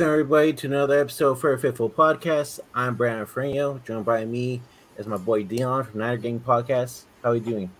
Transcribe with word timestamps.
Welcome 0.00 0.12
everybody 0.12 0.52
to 0.54 0.66
another 0.66 0.98
episode 0.98 1.34
for 1.34 1.52
a 1.52 1.58
Fitful 1.58 1.90
Podcast. 1.90 2.58
I'm 2.74 2.94
Brandon 2.94 3.26
Franio, 3.26 3.84
joined 3.84 4.06
by 4.06 4.24
me 4.24 4.62
is 4.96 5.06
my 5.06 5.18
boy 5.18 5.42
Dion 5.42 5.84
from 5.84 6.00
Niner 6.00 6.16
Gang 6.16 6.40
Podcast. 6.40 7.02
How 7.22 7.32
are 7.32 7.34
you 7.34 7.42
doing? 7.42 7.70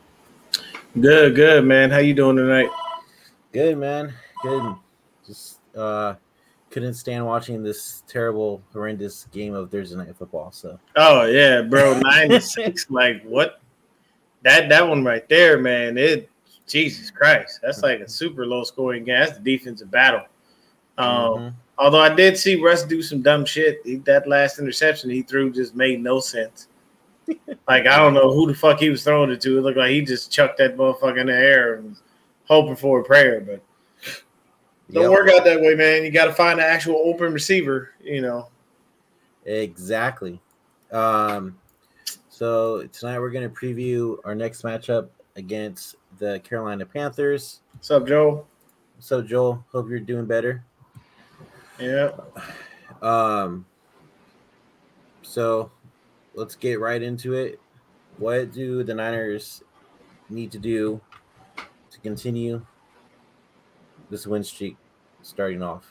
Good, 1.01 1.35
good, 1.35 1.65
man. 1.65 1.91
How 1.91 1.97
you 1.97 2.13
doing 2.13 2.37
tonight? 2.37 2.69
Good, 3.53 3.79
man. 3.79 4.13
Good. 4.43 4.75
Just 5.27 5.61
uh 5.75 6.17
couldn't 6.69 6.93
stand 6.93 7.25
watching 7.25 7.63
this 7.63 8.03
terrible, 8.07 8.61
horrendous 8.75 9.27
game 9.33 9.55
of 9.55 9.71
Thursday 9.71 9.97
night 9.97 10.15
football. 10.15 10.53
So 10.53 10.79
Oh 10.97 11.25
yeah, 11.25 11.63
bro. 11.63 11.99
Nine 12.05 12.29
to 12.29 12.41
six. 12.43 12.91
Like 12.91 13.23
what? 13.23 13.63
That 14.43 14.69
that 14.69 14.87
one 14.87 15.05
right 15.05 15.27
there, 15.31 15.59
man. 15.59 15.97
It 15.97 16.29
Jesus 16.67 17.11
Christ. 17.11 17.61
That's 17.63 17.83
like 17.83 18.01
a 18.01 18.09
super 18.11 18.45
low 18.45 18.63
scoring 18.63 19.05
game. 19.05 19.21
That's 19.21 19.39
the 19.39 19.57
defensive 19.57 19.91
battle. 19.91 20.27
Um 20.99 21.07
Mhm. 21.09 21.55
Although 21.81 22.01
I 22.01 22.15
did 22.15 22.37
see 22.37 22.61
Russ 22.61 22.85
do 22.85 23.03
some 23.03 23.23
dumb 23.23 23.45
shit. 23.45 23.81
He, 23.85 23.97
that 23.97 24.29
last 24.29 24.59
interception 24.59 25.11
he 25.11 25.23
threw 25.23 25.51
just 25.51 25.75
made 25.75 26.01
no 26.01 26.21
sense. 26.21 26.69
like 27.69 27.87
I 27.87 27.97
don't 27.97 28.15
know 28.15 28.33
who 28.33 28.47
the 28.47 28.55
fuck 28.55 28.79
he 28.79 28.91
was 28.91 29.03
throwing 29.03 29.31
it 29.31 29.41
to. 29.41 29.59
It 29.59 29.63
looked 29.63 29.79
like 29.79 29.91
he 29.91 30.03
just 30.03 30.31
chucked 30.31 30.59
that 30.59 30.77
motherfucker 30.77 31.21
in 31.21 31.27
the 31.27 31.35
air 31.35 31.75
and 31.75 31.91
was 31.91 32.03
hoping 32.45 32.77
for 32.77 33.01
a 33.01 33.05
prayer, 33.05 33.41
but 33.41 33.63
don't 34.93 35.11
Yep, 35.11 35.11
work 35.11 35.31
out 35.31 35.45
that 35.45 35.61
way, 35.61 35.75
man. 35.75 36.05
You 36.05 36.11
got 36.11 36.27
to 36.27 36.33
find 36.33 36.59
an 36.59 36.67
actual 36.67 36.97
open 37.05 37.33
receiver. 37.33 37.91
You 38.03 38.21
know. 38.21 38.49
exactly. 39.45 40.41
Um 40.93 41.57
so 42.29 42.87
tonight 42.89 43.19
we're 43.19 43.31
gonna 43.31 43.49
preview 43.49 44.17
our 44.25 44.35
next 44.35 44.63
matchup 44.63 45.09
against 45.37 45.97
the 46.19 46.41
Carolina 46.41 46.85
Panthers. 46.85 47.61
What's 47.73 47.91
up, 47.91 48.07
Joe? 48.07 48.47
So 48.99 49.23
Joel, 49.23 49.65
hope 49.73 49.89
you're 49.89 50.01
doing 50.01 50.27
better. 50.27 50.65
Yeah. 51.81 52.13
Um, 53.03 53.65
so 55.23 55.71
let's 56.35 56.55
get 56.55 56.81
right 56.81 57.03
into 57.03 57.35
it. 57.35 57.61
What 58.19 58.53
do 58.53 58.83
the 58.83 58.95
Niners 58.95 59.63
need 60.29 60.53
to 60.53 60.59
do 60.59 61.01
to 61.91 62.01
continue 62.01 62.65
this 64.11 64.27
win 64.27 64.45
streak 64.45 64.77
starting 65.23 65.63
off? 65.63 65.87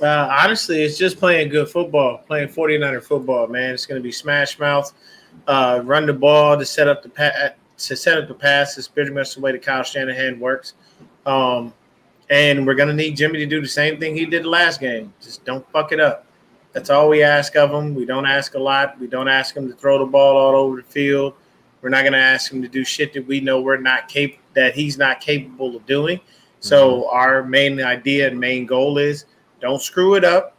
Uh, 0.00 0.28
honestly, 0.30 0.82
it's 0.82 0.96
just 0.96 1.18
playing 1.18 1.48
good 1.48 1.68
football, 1.68 2.18
playing 2.18 2.48
49er 2.48 3.02
football, 3.02 3.48
man. 3.48 3.74
It's 3.74 3.84
going 3.84 4.00
to 4.00 4.02
be 4.02 4.12
smash 4.12 4.58
mouth, 4.58 4.92
uh, 5.48 5.80
run 5.84 6.06
the 6.06 6.12
ball 6.12 6.56
to 6.56 6.64
set 6.64 6.88
up 6.88 7.02
the 7.02 7.08
pa- 7.08 7.50
to 7.78 7.96
set 7.96 8.18
up 8.18 8.28
the 8.28 8.34
pass. 8.34 8.78
It's 8.78 8.88
pretty 8.88 9.10
much 9.10 9.34
the 9.34 9.40
way 9.40 9.52
that 9.52 9.62
Kyle 9.62 9.82
Shanahan 9.82 10.38
works. 10.38 10.74
Um, 11.26 11.74
and 12.30 12.66
we're 12.66 12.74
going 12.74 12.88
to 12.88 12.94
need 12.94 13.16
Jimmy 13.16 13.38
to 13.38 13.46
do 13.46 13.60
the 13.60 13.68
same 13.68 13.98
thing 13.98 14.16
he 14.16 14.26
did 14.26 14.44
the 14.44 14.48
last 14.48 14.80
game. 14.80 15.12
Just 15.20 15.44
don't 15.44 15.68
fuck 15.72 15.92
it 15.92 16.00
up. 16.00 16.26
That's 16.72 16.90
all 16.90 17.08
we 17.08 17.22
ask 17.22 17.56
of 17.56 17.70
him. 17.70 17.94
We 17.94 18.04
don't 18.04 18.26
ask 18.26 18.54
a 18.54 18.58
lot. 18.58 19.00
We 19.00 19.06
don't 19.06 19.28
ask 19.28 19.56
him 19.56 19.68
to 19.68 19.74
throw 19.74 19.98
the 19.98 20.06
ball 20.06 20.36
all 20.36 20.54
over 20.54 20.76
the 20.76 20.82
field. 20.82 21.34
We're 21.80 21.88
not 21.88 22.02
going 22.02 22.12
to 22.12 22.18
ask 22.18 22.52
him 22.52 22.60
to 22.62 22.68
do 22.68 22.84
shit 22.84 23.12
that 23.14 23.26
we 23.26 23.40
know 23.40 23.60
we're 23.60 23.78
not 23.78 24.08
cap- 24.08 24.38
that 24.54 24.74
he's 24.74 24.98
not 24.98 25.20
capable 25.20 25.76
of 25.76 25.86
doing. 25.86 26.20
So 26.60 27.08
our 27.10 27.44
main 27.44 27.80
idea 27.80 28.26
and 28.26 28.38
main 28.38 28.66
goal 28.66 28.98
is 28.98 29.26
don't 29.60 29.80
screw 29.80 30.14
it 30.14 30.24
up, 30.24 30.56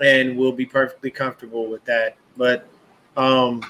and 0.00 0.36
we'll 0.36 0.52
be 0.52 0.66
perfectly 0.66 1.10
comfortable 1.10 1.68
with 1.68 1.84
that. 1.86 2.16
But 2.36 2.68
um, 3.16 3.62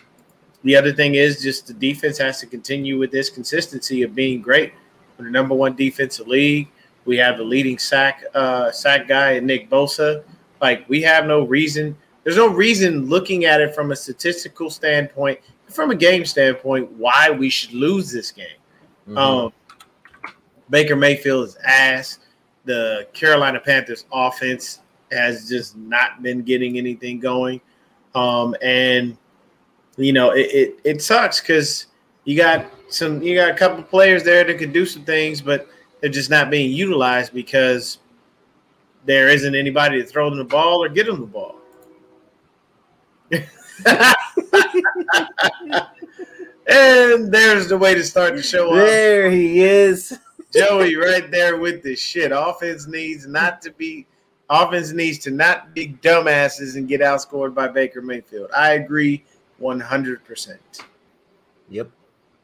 the 0.64 0.76
other 0.76 0.92
thing 0.92 1.14
is 1.14 1.40
just 1.40 1.68
the 1.68 1.74
defense 1.74 2.18
has 2.18 2.40
to 2.40 2.46
continue 2.46 2.98
with 2.98 3.12
this 3.12 3.30
consistency 3.30 4.02
of 4.02 4.14
being 4.14 4.42
great. 4.42 4.72
We're 5.18 5.26
the 5.26 5.30
number 5.30 5.54
one 5.54 5.76
defensive 5.76 6.26
league. 6.26 6.68
We 7.04 7.16
have 7.18 7.36
the 7.36 7.44
leading 7.44 7.78
sack 7.78 8.24
uh, 8.34 8.70
sack 8.70 9.08
guy, 9.08 9.40
Nick 9.40 9.68
Bosa. 9.68 10.22
Like 10.60 10.88
we 10.88 11.02
have 11.02 11.26
no 11.26 11.44
reason. 11.44 11.96
There's 12.22 12.36
no 12.36 12.48
reason 12.48 13.08
looking 13.08 13.44
at 13.44 13.60
it 13.60 13.74
from 13.74 13.90
a 13.90 13.96
statistical 13.96 14.70
standpoint, 14.70 15.40
from 15.68 15.90
a 15.90 15.94
game 15.94 16.24
standpoint, 16.24 16.90
why 16.92 17.30
we 17.30 17.50
should 17.50 17.72
lose 17.72 18.12
this 18.12 18.30
game. 18.30 18.46
Mhm. 19.08 19.18
Um, 19.18 19.52
Baker 20.70 20.96
Mayfield 20.96 21.48
is 21.48 21.56
ass. 21.64 22.20
The 22.64 23.08
Carolina 23.12 23.58
Panthers 23.58 24.06
offense 24.12 24.80
has 25.10 25.48
just 25.48 25.76
not 25.76 26.22
been 26.22 26.42
getting 26.42 26.78
anything 26.78 27.18
going. 27.18 27.60
Um, 28.14 28.54
and 28.62 29.16
you 29.96 30.12
know, 30.12 30.30
it, 30.30 30.46
it, 30.52 30.80
it 30.84 31.02
sucks 31.02 31.40
because 31.40 31.86
you 32.24 32.36
got 32.36 32.66
some 32.88 33.22
you 33.22 33.34
got 33.34 33.50
a 33.50 33.54
couple 33.54 33.82
players 33.82 34.22
there 34.22 34.44
that 34.44 34.58
could 34.58 34.72
do 34.72 34.86
some 34.86 35.04
things, 35.04 35.40
but 35.40 35.68
they're 36.02 36.10
just 36.10 36.28
not 36.28 36.50
being 36.50 36.70
utilized 36.72 37.32
because 37.32 37.98
there 39.06 39.28
isn't 39.28 39.54
anybody 39.54 40.02
to 40.02 40.06
throw 40.06 40.28
them 40.28 40.38
the 40.38 40.44
ball 40.44 40.84
or 40.84 40.88
get 40.88 41.06
them 41.06 41.20
the 41.20 41.26
ball. 41.26 41.56
and 46.66 47.32
there's 47.32 47.68
the 47.68 47.78
way 47.78 47.94
to 47.94 48.04
start 48.04 48.34
the 48.34 48.42
show 48.42 48.70
off. 48.70 48.76
there 48.76 49.30
he 49.30 49.62
is. 49.62 50.18
Joey 50.52 50.96
right 50.96 51.30
there 51.30 51.56
with 51.56 51.82
the 51.82 51.96
shit. 51.96 52.32
Offense 52.34 52.86
needs 52.86 53.26
not 53.26 53.62
to 53.62 53.70
be 53.70 54.06
offense 54.50 54.92
needs 54.92 55.18
to 55.20 55.30
not 55.30 55.72
be 55.74 55.96
dumbasses 56.02 56.76
and 56.76 56.88
get 56.88 57.00
outscored 57.00 57.54
by 57.54 57.68
Baker 57.68 58.02
Mayfield. 58.02 58.50
I 58.54 58.72
agree 58.72 59.24
100%. 59.60 60.58
Yep, 61.70 61.90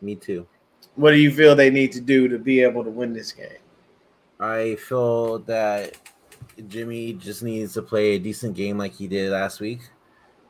me 0.00 0.14
too. 0.14 0.46
What 0.98 1.12
do 1.12 1.18
you 1.18 1.30
feel 1.30 1.54
they 1.54 1.70
need 1.70 1.92
to 1.92 2.00
do 2.00 2.26
to 2.26 2.40
be 2.40 2.60
able 2.60 2.82
to 2.82 2.90
win 2.90 3.12
this 3.12 3.30
game? 3.30 3.62
I 4.40 4.74
feel 4.74 5.38
that 5.40 5.96
Jimmy 6.66 7.12
just 7.12 7.44
needs 7.44 7.74
to 7.74 7.82
play 7.82 8.16
a 8.16 8.18
decent 8.18 8.56
game 8.56 8.78
like 8.78 8.94
he 8.94 9.06
did 9.06 9.30
last 9.30 9.60
week. 9.60 9.78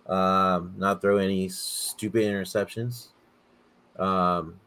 Um, 0.07 0.73
not 0.79 1.03
throw 1.03 1.19
any 1.19 1.51
stupid 1.51 2.23
interceptions. 2.23 3.09
Um, 3.99 4.59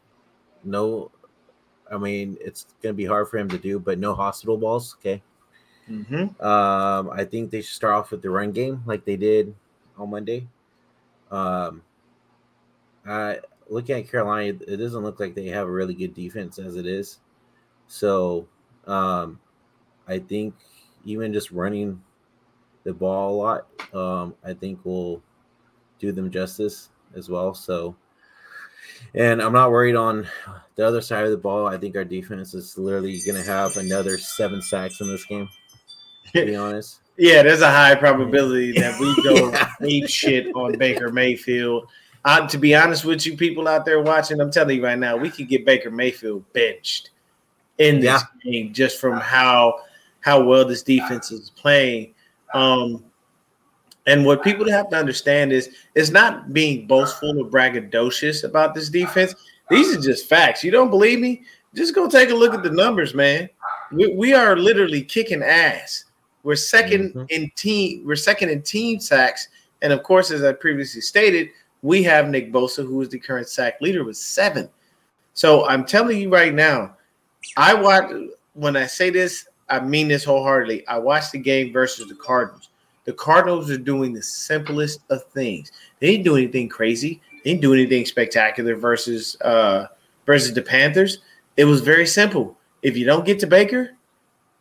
no, 0.64 1.10
I 1.92 1.98
mean 1.98 2.38
it's 2.40 2.68
gonna 2.84 2.94
be 2.94 3.06
hard 3.06 3.30
for 3.30 3.40
him 3.40 3.50
to 3.50 3.58
do, 3.58 3.80
but 3.80 3.98
no 3.98 4.14
hospital 4.14 4.58
balls. 4.58 4.96
Okay. 5.00 5.24
Mm-hmm. 5.90 6.46
Um, 6.46 7.10
I 7.10 7.26
think 7.26 7.50
they 7.50 7.62
should 7.62 7.74
start 7.74 7.96
off 7.96 8.12
with 8.12 8.22
the 8.22 8.30
run 8.30 8.52
game 8.52 8.84
like 8.86 9.04
they 9.04 9.18
did 9.18 9.56
on 9.98 10.12
Monday. 10.12 10.48
Um, 11.32 11.82
I 13.04 13.40
looking 13.72 13.96
at 13.96 14.12
Carolina, 14.12 14.58
it 14.68 14.78
doesn't 14.78 15.02
look 15.02 15.20
like 15.20 15.34
they 15.34 15.48
have 15.48 15.68
a 15.68 15.72
really 15.72 15.94
good 15.94 16.14
defense 16.14 16.60
as 16.60 16.76
it 16.76 16.86
is. 16.86 17.20
So, 17.88 18.48
um, 18.86 19.40
I 20.08 20.20
think 20.20 20.54
even 21.06 21.32
just 21.32 21.52
running 21.52 22.02
the 22.84 22.94
ball 22.94 23.32
a 23.32 23.38
lot, 23.38 23.96
um, 23.96 24.36
I 24.44 24.54
think 24.54 24.84
will 24.84 25.24
do 26.00 26.12
them 26.12 26.30
justice 26.30 26.90
as 27.16 27.30
well. 27.30 27.54
So, 27.54 27.96
and 29.16 29.42
I'm 29.42 29.54
not 29.54 29.72
worried 29.72 29.96
on 29.96 30.28
the 30.76 30.86
other 30.86 31.02
side 31.02 31.24
of 31.24 31.32
the 31.32 31.38
ball. 31.38 31.66
I 31.66 31.78
think 31.78 31.96
our 31.96 32.04
defense 32.04 32.54
is 32.54 32.78
literally 32.78 33.22
going 33.26 33.42
to 33.42 33.50
have 33.50 33.78
another 33.78 34.18
seven 34.18 34.62
sacks 34.62 35.00
in 35.00 35.08
this 35.08 35.24
game. 35.26 35.48
To 36.36 36.46
be 36.46 36.56
honest, 36.58 37.00
Yeah, 37.18 37.42
there's 37.42 37.62
a 37.62 37.72
high 37.72 37.96
probability 37.96 38.72
that 38.80 39.00
we 39.00 39.16
go 39.24 39.54
ape 39.88 40.10
shit 40.10 40.54
on 40.56 40.78
Baker 40.78 41.10
Mayfield. 41.10 41.90
Uh, 42.24 42.48
to 42.48 42.58
be 42.58 42.76
honest 42.76 43.04
with 43.04 43.26
you, 43.26 43.36
people 43.36 43.68
out 43.68 43.84
there 43.86 44.02
watching, 44.02 44.40
I'm 44.40 44.52
telling 44.52 44.78
you 44.78 44.84
right 44.84 44.98
now, 45.00 45.18
we 45.18 45.30
could 45.30 45.48
get 45.48 45.66
Baker 45.66 45.90
Mayfield 45.90 46.44
benched 46.54 47.10
in 47.80 48.00
this 48.00 48.22
game 48.44 48.74
just 48.74 49.00
from 49.00 49.20
how 49.20 49.80
how 50.20 50.44
well 50.44 50.64
this 50.66 50.84
defense 50.84 51.32
is 51.32 51.50
playing. 51.50 52.14
Um, 52.54 53.04
and 54.06 54.24
what 54.24 54.44
people 54.44 54.70
have 54.70 54.90
to 54.92 54.98
understand 54.98 55.52
is 55.52 55.76
it's 55.96 56.12
not 56.12 56.54
being 56.54 56.86
boastful 56.86 57.40
or 57.40 57.50
braggadocious 57.50 58.44
about 58.44 58.76
this 58.76 58.90
defense. 58.90 59.34
These 59.70 59.96
are 59.96 60.02
just 60.02 60.28
facts. 60.30 60.64
You 60.64 60.70
don't 60.70 60.92
believe 60.92 61.20
me? 61.20 61.42
Just 61.74 61.96
go 61.96 62.08
take 62.08 62.30
a 62.30 62.36
look 62.36 62.54
at 62.54 62.62
the 62.62 62.70
numbers, 62.70 63.16
man. 63.16 63.50
We, 63.92 64.14
we 64.14 64.34
are 64.34 64.56
literally 64.56 65.02
kicking 65.02 65.42
ass. 65.42 66.06
We're 66.44 66.56
2nd 66.56 67.14
Mhm. 67.14 67.32
in 67.32 67.52
team. 67.56 68.04
We're 68.06 68.16
second 68.16 68.50
in 68.50 68.62
team 68.62 69.00
sacks, 69.00 69.48
and 69.82 69.92
of 69.94 70.04
course, 70.04 70.30
as 70.32 70.44
I 70.44 70.54
previously 70.54 71.02
stated, 71.02 71.50
we 71.82 72.04
have 72.04 72.30
Nick 72.30 72.52
Bosa, 72.52 72.86
who 72.86 73.02
is 73.02 73.10
the 73.10 73.20
current 73.20 73.48
sack 73.50 73.82
leader, 73.82 74.04
with 74.04 74.18
seven. 74.18 74.70
So 75.34 75.66
I'm 75.68 75.86
telling 75.86 76.20
you 76.20 76.30
right 76.30 76.54
now, 76.54 76.96
I 77.58 77.74
watch. 77.74 78.12
When 78.54 78.76
I 78.76 78.86
say 78.86 79.10
this, 79.10 79.48
I 79.70 79.80
mean 79.80 80.10
this 80.10 80.26
wholeheartedly. 80.26 80.86
I 80.88 81.00
watched 81.00 81.32
the 81.32 81.40
game 81.40 81.72
versus 81.72 82.08
the 82.08 82.16
Cardinals. 82.16 82.70
The 83.06 83.14
Cardinals 83.14 83.72
are 83.72 83.78
doing 83.78 84.14
the 84.14 84.22
simplest 84.22 85.00
of 85.10 85.24
things. 85.26 85.72
They 86.00 86.12
didn't 86.12 86.26
do 86.26 86.36
anything 86.36 86.70
crazy. 86.70 87.22
They 87.44 87.52
didn't 87.52 87.62
do 87.62 87.74
anything 87.74 88.06
spectacular 88.06 88.76
versus 88.76 89.40
uh 89.42 89.88
versus 90.26 90.54
the 90.54 90.62
Panthers. 90.62 91.20
It 91.58 91.66
was 91.66 91.82
very 91.82 92.06
simple. 92.06 92.58
If 92.84 92.98
you 92.98 93.06
don't 93.06 93.26
get 93.26 93.40
to 93.40 93.48
Baker, 93.48 93.92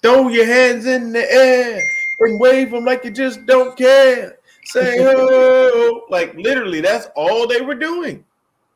throw 0.03 0.29
your 0.29 0.47
hands 0.47 0.87
in 0.87 1.13
the 1.13 1.31
air 1.33 1.81
and 2.21 2.41
wave 2.41 2.71
them 2.71 2.85
like 2.85 3.05
you 3.05 3.11
just 3.11 3.45
don't 3.47 3.77
care. 3.77 4.37
Say 4.65 4.99
oh, 5.01 6.05
like 6.11 6.35
literally, 6.35 6.81
that's 6.81 7.09
all 7.17 7.47
they 7.47 7.61
were 7.61 7.75
doing. 7.75 8.25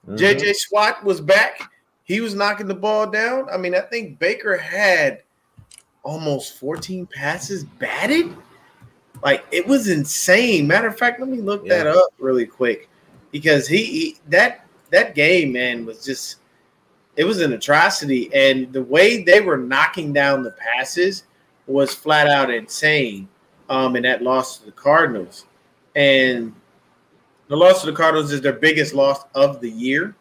Mhm. 0.08 0.18
JJ 0.18 0.54
Swat 0.56 1.04
was 1.04 1.20
back. 1.20 1.70
He 2.04 2.20
was 2.20 2.34
knocking 2.34 2.66
the 2.66 2.74
ball 2.74 3.10
down. 3.10 3.48
I 3.50 3.56
mean, 3.56 3.74
I 3.74 3.80
think 3.80 4.18
Baker 4.18 4.56
had 4.56 5.22
almost 6.02 6.58
14 6.58 7.06
passes 7.06 7.64
batted. 7.64 8.34
Like 9.22 9.44
it 9.50 9.66
was 9.66 9.88
insane. 9.88 10.66
Matter 10.66 10.88
of 10.88 10.98
fact, 10.98 11.20
let 11.20 11.28
me 11.28 11.38
look 11.38 11.64
yeah. 11.64 11.78
that 11.78 11.86
up 11.86 12.12
really 12.18 12.46
quick 12.46 12.88
because 13.30 13.66
he, 13.66 13.84
he 13.84 14.16
that 14.28 14.66
that 14.90 15.14
game, 15.14 15.52
man, 15.52 15.86
was 15.86 16.04
just 16.04 16.36
it 17.16 17.24
was 17.24 17.40
an 17.40 17.52
atrocity. 17.52 18.30
And 18.34 18.72
the 18.72 18.82
way 18.82 19.22
they 19.22 19.40
were 19.40 19.56
knocking 19.56 20.12
down 20.12 20.42
the 20.42 20.52
passes 20.52 21.24
was 21.66 21.94
flat 21.94 22.28
out 22.28 22.52
insane. 22.52 23.28
Um, 23.70 23.96
and 23.96 24.04
that 24.04 24.22
loss 24.22 24.58
to 24.58 24.66
the 24.66 24.72
Cardinals. 24.72 25.46
And 25.94 26.54
the 27.48 27.56
loss 27.56 27.80
to 27.80 27.86
the 27.86 27.96
Cardinals 27.96 28.32
is 28.32 28.40
their 28.40 28.52
biggest 28.52 28.94
loss 28.94 29.24
of 29.34 29.60
the 29.60 29.70
year. 29.70 30.14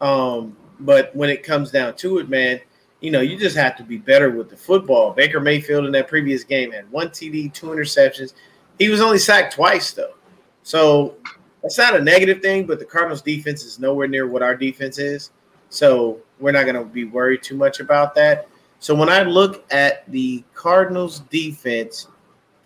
Um, 0.00 0.56
but 0.80 1.14
when 1.14 1.30
it 1.30 1.42
comes 1.42 1.70
down 1.70 1.96
to 1.96 2.18
it, 2.18 2.28
man, 2.28 2.60
you 3.00 3.10
know, 3.10 3.20
you 3.20 3.36
just 3.36 3.56
have 3.56 3.76
to 3.76 3.82
be 3.82 3.98
better 3.98 4.30
with 4.30 4.48
the 4.48 4.56
football. 4.56 5.12
Baker 5.12 5.40
Mayfield 5.40 5.84
in 5.84 5.92
that 5.92 6.08
previous 6.08 6.42
game 6.42 6.72
had 6.72 6.90
one 6.90 7.08
TD, 7.08 7.52
two 7.52 7.66
interceptions. 7.66 8.34
He 8.78 8.88
was 8.88 9.00
only 9.00 9.18
sacked 9.18 9.54
twice, 9.54 9.92
though. 9.92 10.14
So 10.62 11.14
that's 11.62 11.76
not 11.76 11.96
a 11.96 12.02
negative 12.02 12.40
thing, 12.40 12.66
but 12.66 12.78
the 12.78 12.84
Cardinals 12.84 13.22
defense 13.22 13.64
is 13.64 13.78
nowhere 13.78 14.08
near 14.08 14.26
what 14.26 14.42
our 14.42 14.56
defense 14.56 14.98
is. 14.98 15.30
So 15.68 16.20
we're 16.38 16.52
not 16.52 16.64
going 16.64 16.76
to 16.76 16.84
be 16.84 17.04
worried 17.04 17.42
too 17.42 17.56
much 17.56 17.80
about 17.80 18.14
that. 18.14 18.48
So 18.78 18.94
when 18.94 19.08
I 19.08 19.22
look 19.22 19.64
at 19.72 20.10
the 20.10 20.44
Cardinals 20.54 21.20
defense, 21.30 22.08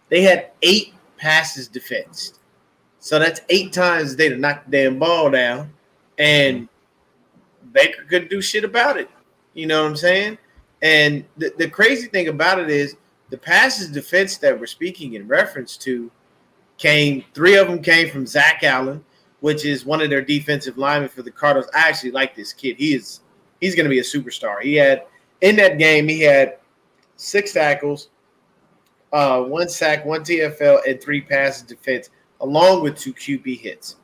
they 0.09 0.23
had 0.23 0.51
eight 0.63 0.95
passes 1.19 1.69
defense. 1.69 2.41
So 3.01 3.19
that's 3.19 3.41
eight 3.49 3.73
times 3.73 4.17
they 4.17 4.35
knocked 4.35 4.71
the 4.71 4.85
damn 4.85 4.99
ball 4.99 5.31
down, 5.31 5.73
and 6.19 6.69
Baker 7.73 8.05
couldn't 8.05 8.31
do 8.31 8.41
shit 8.41 8.65
about 8.65 8.97
it. 8.97 9.09
You 9.55 9.67
know 9.67 9.83
what 9.83 9.91
I'm 9.91 9.97
saying? 9.97 10.39
And 10.83 11.25
the, 11.37 11.53
the 11.59 11.69
crazy 11.69 12.09
thing 12.09 12.29
about 12.29 12.59
it 12.59 12.71
is 12.71 12.97
the 13.31 13.39
passes 13.39 13.89
defense 13.91 14.39
that 14.39 14.59
we're 14.59 14.67
speaking 14.67 15.15
in 15.15 15.29
reference 15.29 15.77
to 15.79 16.11
came, 16.77 17.25
three 17.35 17.57
of 17.57 17.69
them 17.69 17.83
came 17.83 18.11
from 18.11 18.27
Zach 18.27 18.63
Allen, 18.63 19.05
which 19.41 19.65
is 19.65 19.85
one 19.85 20.01
of 20.01 20.11
their 20.11 20.23
defensive 20.23 20.79
linemen 20.79 21.09
for 21.09 21.23
the 21.23 21.31
Cardinals. 21.31 21.71
I 21.75 21.89
actually 21.89 22.13
like 22.13 22.35
this 22.35 22.53
kid. 22.53 22.77
He 22.77 22.95
is 22.95 23.21
he's 23.61 23.75
to 23.75 23.89
be 23.89 23.99
a 23.99 24.03
superstar. 24.03 24.61
He 24.61 24.75
had 24.75 25.05
in 25.41 25.57
that 25.57 25.79
game, 25.79 26.09
he 26.09 26.21
had 26.21 26.59
six 27.17 27.53
tackles, 27.53 28.09
uh, 29.13 29.43
one 29.43 29.69
sack, 29.69 30.05
one 30.05 30.21
TFL, 30.21 30.81
and 30.87 31.01
three 31.01 31.21
passes 31.21 31.63
defense, 31.63 32.11
along 32.41 32.83
with 32.83 32.99
two 32.99 33.15
QB 33.15 33.61
hits. 33.61 33.97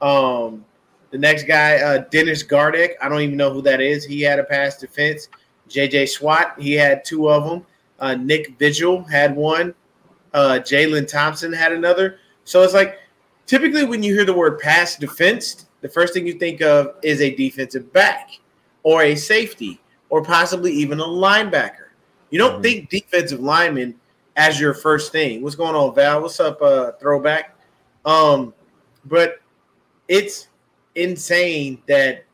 Um, 0.00 0.64
the 1.10 1.18
next 1.18 1.44
guy, 1.44 1.76
uh, 1.76 1.98
Dennis 2.10 2.42
Gardeck, 2.42 2.90
I 3.02 3.08
don't 3.08 3.20
even 3.20 3.36
know 3.36 3.52
who 3.52 3.62
that 3.62 3.80
is. 3.80 4.04
He 4.04 4.20
had 4.20 4.38
a 4.38 4.44
pass 4.44 4.76
defense. 4.76 5.28
JJ 5.68 6.08
Swat, 6.08 6.54
he 6.58 6.72
had 6.72 7.04
two 7.04 7.30
of 7.30 7.44
them. 7.44 7.66
Uh, 7.98 8.14
Nick 8.14 8.58
Vigil 8.58 9.02
had 9.04 9.34
one. 9.36 9.74
Uh, 10.32 10.60
Jalen 10.62 11.08
Thompson 11.08 11.52
had 11.52 11.72
another. 11.72 12.18
So 12.44 12.62
it's 12.62 12.74
like 12.74 12.98
typically 13.46 13.84
when 13.84 14.02
you 14.02 14.14
hear 14.14 14.24
the 14.24 14.32
word 14.32 14.58
pass 14.58 14.96
defense, 14.96 15.66
the 15.80 15.88
first 15.88 16.14
thing 16.14 16.26
you 16.26 16.34
think 16.34 16.60
of 16.60 16.94
is 17.02 17.20
a 17.20 17.34
defensive 17.34 17.92
back 17.92 18.30
or 18.82 19.02
a 19.02 19.16
safety 19.16 19.80
or 20.08 20.22
possibly 20.22 20.72
even 20.72 21.00
a 21.00 21.04
linebacker. 21.04 21.88
You 22.30 22.38
don't 22.38 22.54
mm-hmm. 22.54 22.62
think 22.62 22.90
defensive 22.90 23.40
lineman 23.40 23.99
as 24.40 24.58
your 24.58 24.72
first 24.72 25.12
thing. 25.12 25.42
What's 25.42 25.54
going 25.54 25.74
on, 25.74 25.94
Val? 25.94 26.22
What's 26.22 26.40
up, 26.40 26.62
uh, 26.62 26.92
throwback? 26.92 27.58
Um, 28.06 28.54
but 29.04 29.42
it's 30.08 30.48
insane 30.94 31.82
that 31.86 32.24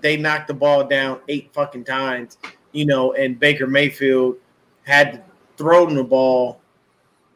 they 0.00 0.16
knocked 0.16 0.48
the 0.48 0.54
ball 0.54 0.82
down 0.82 1.20
eight 1.28 1.54
fucking 1.54 1.84
times, 1.84 2.38
you 2.72 2.84
know, 2.84 3.12
and 3.12 3.38
Baker 3.38 3.68
Mayfield 3.68 4.34
had 4.82 5.22
thrown 5.56 5.94
the 5.94 6.02
ball 6.02 6.60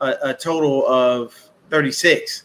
a, 0.01 0.17
a 0.25 0.35
total 0.35 0.85
of 0.89 1.33
36. 1.71 2.43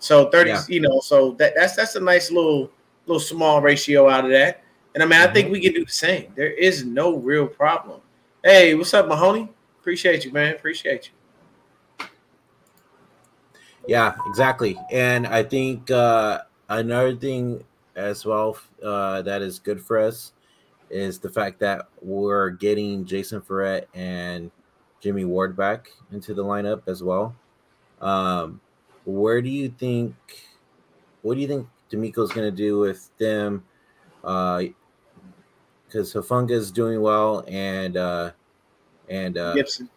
So 0.00 0.30
30, 0.30 0.50
yeah. 0.50 0.62
you 0.66 0.80
know, 0.80 0.98
so 0.98 1.30
that, 1.34 1.52
that's 1.54 1.76
that's 1.76 1.94
a 1.94 2.00
nice 2.00 2.32
little 2.32 2.72
little 3.06 3.20
small 3.20 3.62
ratio 3.62 4.08
out 4.08 4.24
of 4.24 4.32
that. 4.32 4.64
And 4.94 5.02
I 5.04 5.06
mean. 5.06 5.20
I 5.20 5.32
think 5.32 5.46
mm-hmm. 5.46 5.52
we 5.52 5.60
can 5.60 5.74
do 5.74 5.84
the 5.84 5.92
same. 5.92 6.32
There 6.34 6.50
is 6.50 6.84
no 6.84 7.18
real 7.18 7.46
problem. 7.46 8.00
Hey, 8.42 8.74
what's 8.74 8.92
up, 8.94 9.06
Mahoney? 9.06 9.48
Appreciate 9.82 10.24
you, 10.24 10.30
man. 10.32 10.54
Appreciate 10.54 11.10
you. 11.98 12.06
Yeah, 13.88 14.14
exactly. 14.28 14.78
And 14.92 15.26
I 15.26 15.42
think 15.42 15.90
uh 15.90 16.42
another 16.68 17.16
thing 17.16 17.64
as 17.96 18.24
well 18.24 18.56
uh, 18.82 19.22
that 19.22 19.42
is 19.42 19.58
good 19.58 19.80
for 19.80 19.98
us 19.98 20.32
is 20.88 21.18
the 21.18 21.28
fact 21.28 21.58
that 21.58 21.88
we're 22.00 22.50
getting 22.50 23.04
Jason 23.04 23.40
Verrett 23.40 23.86
and 23.92 24.52
Jimmy 25.00 25.24
Ward 25.24 25.56
back 25.56 25.90
into 26.12 26.32
the 26.32 26.44
lineup 26.44 26.82
as 26.86 27.02
well. 27.02 27.34
Um, 28.00 28.60
where 29.04 29.42
do 29.42 29.48
you 29.48 29.68
think? 29.68 30.14
What 31.22 31.34
do 31.34 31.40
you 31.40 31.48
think 31.48 31.68
DeMeco's 31.90 32.30
going 32.32 32.48
to 32.48 32.56
do 32.56 32.78
with 32.78 33.10
them? 33.18 33.64
Because 34.20 34.70
uh, 36.14 36.20
Hufanga 36.20 36.52
is 36.52 36.70
doing 36.70 37.00
well, 37.00 37.44
and 37.48 37.96
uh, 37.96 38.30
and 39.12 39.36
uh, 39.38 39.54
Gibson. 39.54 39.88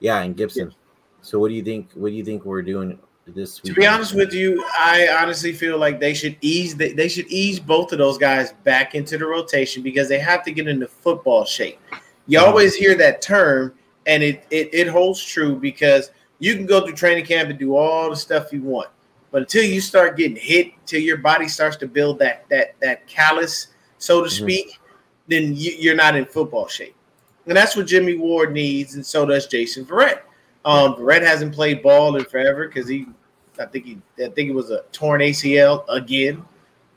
Yeah, 0.00 0.20
and 0.20 0.36
Gibson. 0.36 0.74
So, 1.20 1.38
what 1.38 1.48
do 1.48 1.54
you 1.54 1.62
think? 1.62 1.90
What 1.94 2.08
do 2.08 2.14
you 2.14 2.24
think 2.24 2.44
we're 2.44 2.62
doing 2.62 2.98
this 3.26 3.60
To 3.60 3.72
be 3.72 3.86
honest 3.86 4.14
with 4.14 4.32
you, 4.32 4.64
I 4.76 5.08
honestly 5.20 5.52
feel 5.52 5.78
like 5.78 6.00
they 6.00 6.12
should 6.12 6.36
ease 6.40 6.74
they, 6.74 6.92
they 6.92 7.08
should 7.08 7.26
ease 7.28 7.60
both 7.60 7.92
of 7.92 7.98
those 7.98 8.18
guys 8.18 8.52
back 8.64 8.94
into 8.94 9.16
the 9.16 9.26
rotation 9.26 9.82
because 9.82 10.08
they 10.08 10.18
have 10.18 10.42
to 10.44 10.50
get 10.50 10.66
into 10.66 10.88
football 10.88 11.44
shape. 11.44 11.78
You 12.26 12.38
mm-hmm. 12.38 12.48
always 12.48 12.74
hear 12.74 12.96
that 12.96 13.22
term, 13.22 13.74
and 14.06 14.22
it, 14.22 14.44
it 14.50 14.74
it 14.74 14.88
holds 14.88 15.24
true 15.24 15.56
because 15.56 16.10
you 16.40 16.56
can 16.56 16.66
go 16.66 16.84
through 16.84 16.94
training 16.94 17.24
camp 17.24 17.48
and 17.48 17.58
do 17.58 17.76
all 17.76 18.10
the 18.10 18.16
stuff 18.16 18.52
you 18.52 18.62
want, 18.62 18.88
but 19.30 19.42
until 19.42 19.64
you 19.64 19.80
start 19.80 20.16
getting 20.16 20.36
hit, 20.36 20.72
till 20.86 21.00
your 21.00 21.18
body 21.18 21.46
starts 21.46 21.76
to 21.76 21.86
build 21.86 22.18
that 22.18 22.44
that 22.48 22.74
that 22.80 23.06
callus, 23.06 23.68
so 23.98 24.20
to 24.20 24.28
mm-hmm. 24.28 24.44
speak, 24.44 24.80
then 25.28 25.54
you, 25.54 25.72
you're 25.78 25.94
not 25.94 26.16
in 26.16 26.24
football 26.24 26.66
shape, 26.66 26.96
and 27.46 27.56
that's 27.56 27.76
what 27.76 27.86
Jimmy 27.86 28.16
Ward 28.16 28.52
needs, 28.52 28.94
and 28.94 29.04
so 29.04 29.26
does 29.26 29.46
Jason 29.46 29.84
Verrett. 29.84 30.20
Um, 30.64 30.94
Red 30.98 31.22
hasn't 31.22 31.54
played 31.54 31.82
ball 31.82 32.16
in 32.16 32.24
forever 32.24 32.68
because 32.68 32.88
he, 32.88 33.06
I 33.58 33.66
think 33.66 33.84
he, 33.84 33.98
I 34.24 34.28
think 34.28 34.48
it 34.48 34.54
was 34.54 34.70
a 34.70 34.82
torn 34.92 35.20
ACL 35.20 35.84
again. 35.88 36.44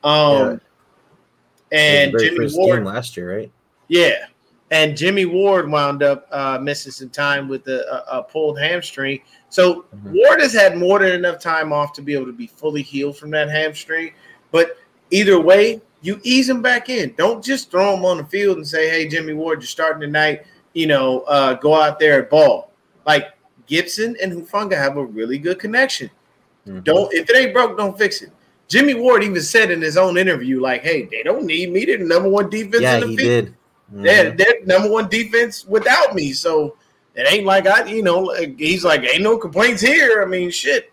Um, 0.04 0.62
yeah. 1.72 1.78
and 1.80 2.16
Jimmy 2.20 2.48
Ward 2.54 2.86
last 2.86 3.18
year, 3.18 3.38
right? 3.38 3.52
Yeah, 3.88 4.25
and 4.72 4.98
Jimmy 4.98 5.25
Ward 5.25 5.70
wound 5.70 6.04
up 6.04 6.28
uh, 6.32 6.60
missing 6.62 6.92
some 6.92 7.10
time 7.10 7.48
with 7.48 7.68
a, 7.68 8.06
a, 8.12 8.20
a 8.20 8.24
pulled 8.24 8.60
hamstring. 8.60 9.22
So 9.50 9.86
mm-hmm. 9.96 10.14
Ward 10.14 10.42
has 10.42 10.54
had 10.54 10.78
more 10.78 11.00
than 11.00 11.12
enough 11.12 11.40
time 11.40 11.72
off 11.72 11.94
to 11.94 12.02
be 12.02 12.14
able 12.14 12.25
to 12.25 12.34
be 12.34 12.48
fully 12.48 12.82
healed 12.82 13.18
from 13.18 13.32
that 13.32 13.50
hamstring. 13.50 14.14
But 14.52 14.78
either 15.12 15.40
way, 15.40 15.82
you 16.06 16.20
ease 16.24 16.48
him 16.48 16.62
back 16.62 16.90
in. 16.90 17.14
Don't 17.16 17.44
just 17.44 17.72
throw 17.72 17.96
him 17.96 18.06
on 18.06 18.18
the 18.18 18.26
field 18.26 18.58
and 18.58 18.68
say, 18.68 18.90
"Hey, 18.90 19.08
Jimmy 19.08 19.34
Ward, 19.34 19.62
you're 19.62 19.68
starting 19.68 20.02
tonight. 20.02 20.46
You 20.74 20.88
know, 20.88 21.22
uh, 21.22 21.56
go 21.56 21.74
out 21.74 22.00
there 22.00 22.20
and 22.20 22.30
ball." 22.30 22.72
Like 23.06 23.34
Gibson 23.66 24.16
and 24.22 24.32
Hufanga 24.32 24.78
have 24.78 24.98
a 24.98 25.06
really 25.06 25.38
good 25.40 25.60
connection. 25.60 26.10
Mm-hmm. 26.68 26.82
Don't 26.82 27.14
if 27.14 27.30
it 27.30 27.36
ain't 27.36 27.54
broke, 27.54 27.78
don't 27.78 27.98
fix 27.98 28.22
it. 28.22 28.32
Jimmy 28.68 28.94
Ward 28.96 29.24
even 29.24 29.42
said 29.42 29.72
in 29.72 29.82
his 29.82 29.98
own 29.98 30.18
interview, 30.18 30.62
like, 30.62 30.84
"Hey, 30.84 31.06
they 31.06 31.24
don't 31.24 31.46
need 31.46 31.72
me. 31.72 31.86
They're 31.86 31.98
the 31.98 32.06
number 32.06 32.30
one 32.30 32.50
defense 32.50 32.84
yeah, 32.84 32.96
in 32.96 33.02
the 33.02 33.08
he 33.08 33.18
field. 33.18 33.46
Did. 33.46 33.56
Mm-hmm. 33.56 34.04
They're, 34.04 34.32
they're 34.32 34.66
number 34.66 34.90
one 34.90 35.10
defense 35.10 35.66
without 35.66 36.16
me. 36.16 36.34
So 36.34 36.78
it 37.16 37.32
ain't 37.32 37.46
like 37.46 37.68
I, 37.68 37.86
you 37.86 38.04
know, 38.04 38.34
he's 38.58 38.84
like, 38.84 39.04
ain't 39.04 39.22
no 39.22 39.38
complaints 39.38 39.82
here. 39.82 40.22
I 40.22 40.26
mean, 40.26 40.52
shit." 40.52 40.92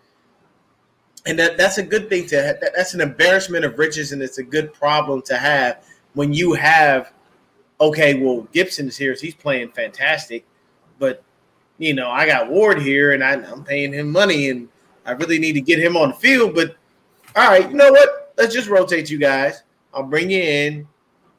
And 1.25 1.39
that, 1.39 1.57
that's 1.57 1.77
a 1.77 1.83
good 1.83 2.09
thing 2.09 2.27
to 2.27 2.41
have. 2.41 2.59
That, 2.59 2.73
that's 2.75 2.93
an 2.93 3.01
embarrassment 3.01 3.63
of 3.65 3.79
riches, 3.79 4.11
and 4.11 4.21
it's 4.21 4.39
a 4.39 4.43
good 4.43 4.73
problem 4.73 5.21
to 5.23 5.37
have 5.37 5.85
when 6.13 6.33
you 6.33 6.53
have. 6.53 7.13
Okay, 7.79 8.15
well, 8.15 8.47
Gibson 8.53 8.87
is 8.87 8.97
here. 8.97 9.15
So 9.15 9.21
he's 9.21 9.35
playing 9.35 9.69
fantastic, 9.71 10.45
but 10.99 11.23
you 11.77 11.93
know, 11.93 12.09
I 12.09 12.25
got 12.25 12.49
Ward 12.49 12.81
here 12.81 13.11
and 13.13 13.23
I, 13.23 13.33
am 13.33 13.63
paying 13.63 13.93
him 13.93 14.11
money 14.11 14.49
and 14.49 14.69
I 15.05 15.11
really 15.11 15.39
need 15.39 15.53
to 15.53 15.61
get 15.61 15.79
him 15.79 15.97
on 15.97 16.09
the 16.09 16.15
field. 16.15 16.55
But 16.55 16.77
all 17.35 17.49
right, 17.49 17.69
you 17.69 17.75
know 17.75 17.91
what? 17.91 18.33
Let's 18.37 18.53
just 18.53 18.69
rotate 18.69 19.09
you 19.09 19.17
guys. 19.17 19.63
I'll 19.93 20.03
bring 20.03 20.29
you 20.29 20.41
in. 20.41 20.87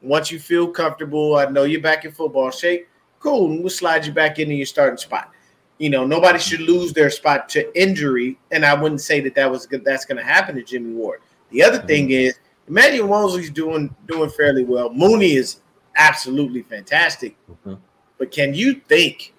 Once 0.01 0.31
you 0.31 0.39
feel 0.39 0.67
comfortable, 0.67 1.35
I 1.35 1.45
know 1.45 1.63
you're 1.63 1.81
back 1.81 2.05
in 2.05 2.11
football 2.11 2.51
shape. 2.51 2.87
Cool. 3.19 3.51
And 3.51 3.61
we'll 3.61 3.69
slide 3.69 4.05
you 4.05 4.13
back 4.13 4.37
into 4.39 4.53
your 4.53 4.67
starting 4.67 4.97
spot. 4.97 5.31
You 5.77 5.89
know, 5.89 6.05
nobody 6.05 6.39
should 6.39 6.61
lose 6.61 6.93
their 6.93 7.09
spot 7.09 7.49
to 7.49 7.79
injury. 7.79 8.37
And 8.51 8.65
I 8.65 8.73
wouldn't 8.73 9.01
say 9.01 9.19
that 9.21 9.35
that 9.35 9.49
was 9.49 9.65
good. 9.65 9.83
That's 9.83 10.05
going 10.05 10.17
to 10.17 10.23
happen 10.23 10.55
to 10.55 10.63
Jimmy 10.63 10.93
Ward. 10.93 11.21
The 11.51 11.63
other 11.63 11.79
mm-hmm. 11.79 11.87
thing 11.87 12.11
is, 12.11 12.39
Emmanuel 12.67 13.07
Moseley's 13.07 13.51
doing 13.51 13.93
doing 14.07 14.29
fairly 14.29 14.63
well. 14.63 14.91
Mooney 14.91 15.33
is 15.33 15.61
absolutely 15.95 16.63
fantastic. 16.63 17.35
Mm-hmm. 17.49 17.75
But 18.17 18.31
can 18.31 18.53
you 18.53 18.75
think 18.75 19.33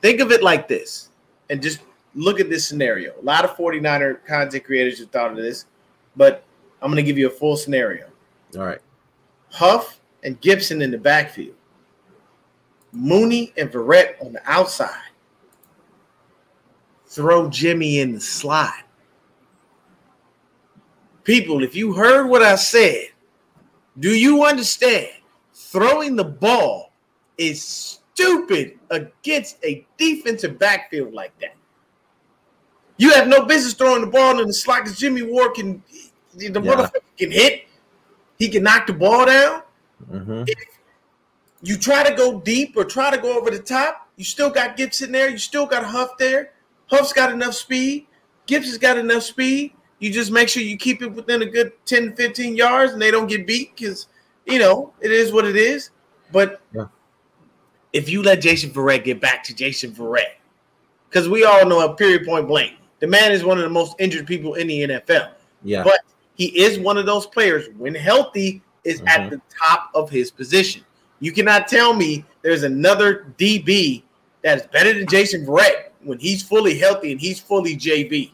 think 0.00 0.20
of 0.20 0.30
it 0.30 0.42
like 0.42 0.68
this 0.68 1.10
and 1.50 1.60
just 1.60 1.80
look 2.16 2.40
at 2.40 2.48
this 2.48 2.66
scenario. 2.66 3.12
A 3.20 3.22
lot 3.22 3.44
of 3.44 3.56
49er 3.56 4.24
content 4.26 4.64
creators 4.64 4.98
have 4.98 5.10
thought 5.10 5.30
of 5.30 5.36
this, 5.36 5.66
but 6.16 6.42
I'm 6.80 6.90
going 6.90 6.96
to 6.96 7.02
give 7.02 7.18
you 7.18 7.28
a 7.28 7.30
full 7.30 7.56
scenario. 7.56 8.08
All 8.56 8.64
right. 8.64 8.80
Huff 9.50 10.00
and 10.24 10.40
Gibson 10.40 10.82
in 10.82 10.90
the 10.90 10.98
backfield, 10.98 11.54
Mooney 12.92 13.52
and 13.56 13.70
Verrett 13.70 14.20
on 14.24 14.32
the 14.32 14.42
outside. 14.50 15.05
Throw 17.16 17.48
Jimmy 17.48 18.00
in 18.00 18.12
the 18.12 18.20
slot. 18.20 18.74
People, 21.24 21.64
if 21.64 21.74
you 21.74 21.94
heard 21.94 22.26
what 22.28 22.42
I 22.42 22.56
said, 22.56 23.06
do 23.98 24.10
you 24.10 24.44
understand? 24.44 25.08
Throwing 25.54 26.14
the 26.14 26.24
ball 26.24 26.92
is 27.38 27.64
stupid 27.64 28.78
against 28.90 29.56
a 29.64 29.84
defensive 29.96 30.58
backfield 30.58 31.14
like 31.14 31.36
that. 31.40 31.56
You 32.98 33.12
have 33.12 33.28
no 33.28 33.46
business 33.46 33.72
throwing 33.72 34.02
the 34.02 34.10
ball 34.10 34.38
in 34.40 34.46
the 34.46 34.54
slot 34.54 34.84
because 34.84 34.98
Jimmy 34.98 35.22
Ward 35.22 35.54
can 35.54 35.82
the 36.34 36.44
yeah. 36.44 36.50
motherfucker 36.50 37.00
can 37.18 37.30
hit. 37.30 37.64
He 38.38 38.50
can 38.50 38.62
knock 38.62 38.86
the 38.86 38.92
ball 38.92 39.24
down. 39.24 39.62
Mm-hmm. 40.12 40.44
If 40.46 40.58
you 41.62 41.78
try 41.78 42.08
to 42.08 42.14
go 42.14 42.40
deep 42.40 42.76
or 42.76 42.84
try 42.84 43.10
to 43.10 43.16
go 43.16 43.38
over 43.38 43.50
the 43.50 43.58
top, 43.58 44.08
you 44.16 44.24
still 44.24 44.50
got 44.50 44.76
Gibson 44.76 45.12
there. 45.12 45.30
You 45.30 45.38
still 45.38 45.64
got 45.64 45.82
Huff 45.82 46.10
there. 46.18 46.52
Huff's 46.86 47.12
got 47.12 47.32
enough 47.32 47.54
speed. 47.54 48.06
Gibson's 48.46 48.78
got 48.78 48.96
enough 48.98 49.22
speed. 49.22 49.72
You 49.98 50.12
just 50.12 50.30
make 50.30 50.48
sure 50.48 50.62
you 50.62 50.76
keep 50.76 51.02
it 51.02 51.08
within 51.08 51.42
a 51.42 51.46
good 51.46 51.72
10, 51.86 52.14
15 52.16 52.56
yards 52.56 52.92
and 52.92 53.00
they 53.00 53.10
don't 53.10 53.26
get 53.26 53.46
beat 53.46 53.74
because, 53.76 54.08
you 54.44 54.58
know, 54.58 54.92
it 55.00 55.10
is 55.10 55.32
what 55.32 55.46
it 55.46 55.56
is. 55.56 55.90
But 56.32 56.60
yeah. 56.74 56.86
if 57.92 58.08
you 58.08 58.22
let 58.22 58.40
Jason 58.40 58.70
Verrett 58.70 59.04
get 59.04 59.20
back 59.20 59.42
to 59.44 59.54
Jason 59.54 59.92
Verrett, 59.92 60.34
because 61.08 61.28
we 61.28 61.44
all 61.44 61.64
know 61.66 61.80
a 61.80 61.94
period 61.94 62.26
point 62.26 62.46
blank, 62.46 62.74
the 63.00 63.06
man 63.06 63.32
is 63.32 63.44
one 63.44 63.58
of 63.58 63.64
the 63.64 63.70
most 63.70 63.96
injured 63.98 64.26
people 64.26 64.54
in 64.54 64.66
the 64.66 64.82
NFL. 64.82 65.32
Yeah. 65.62 65.82
But 65.82 66.00
he 66.34 66.46
is 66.60 66.78
one 66.78 66.98
of 66.98 67.06
those 67.06 67.26
players, 67.26 67.68
when 67.78 67.94
healthy, 67.94 68.62
is 68.84 69.00
mm-hmm. 69.00 69.08
at 69.08 69.30
the 69.30 69.40
top 69.58 69.90
of 69.94 70.10
his 70.10 70.30
position. 70.30 70.84
You 71.20 71.32
cannot 71.32 71.66
tell 71.68 71.94
me 71.94 72.24
there's 72.42 72.62
another 72.62 73.32
DB 73.38 74.02
that 74.42 74.58
is 74.58 74.66
better 74.66 74.92
than 74.92 75.06
Jason 75.06 75.46
Verrett 75.46 75.90
when 76.06 76.20
he's 76.20 76.42
fully 76.42 76.78
healthy 76.78 77.10
and 77.10 77.20
he's 77.20 77.40
fully 77.40 77.76
JV. 77.76 78.30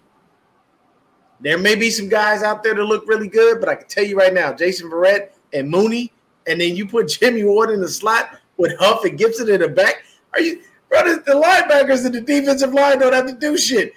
There 1.41 1.59
may 1.59 1.75
be 1.75 1.91
some 1.91 2.09
guys 2.09 2.43
out 2.43 2.63
there 2.63 2.75
that 2.75 2.85
look 2.85 3.09
really 3.09 3.29
good, 3.29 3.61
but 3.61 3.69
I 3.69 3.75
can 3.75 3.89
tell 3.89 4.05
you 4.05 4.17
right 4.17 4.33
now, 4.33 4.53
Jason 4.53 4.91
Verrett 4.91 5.31
and 5.53 5.69
Mooney, 5.69 6.13
and 6.47 6.61
then 6.61 6.77
you 6.77 6.87
put 6.87 7.09
Jimmy 7.21 7.45
Ward 7.45 7.71
in 7.71 7.81
the 7.81 7.89
slot 7.89 8.39
with 8.59 8.77
Huff 8.79 9.05
and 9.05 9.19
Gibson 9.19 9.49
in 9.49 9.63
the 9.63 9.69
back. 9.69 10.05
Are 10.35 10.41
you, 10.41 10.63
brothers? 10.89 11.19
The 11.25 11.33
linebackers 11.33 12.05
and 12.05 12.15
the 12.15 12.21
defensive 12.21 12.75
line 12.75 12.99
don't 12.99 13.15
have 13.15 13.27
to 13.27 13.35
do 13.35 13.57
shit. 13.57 13.95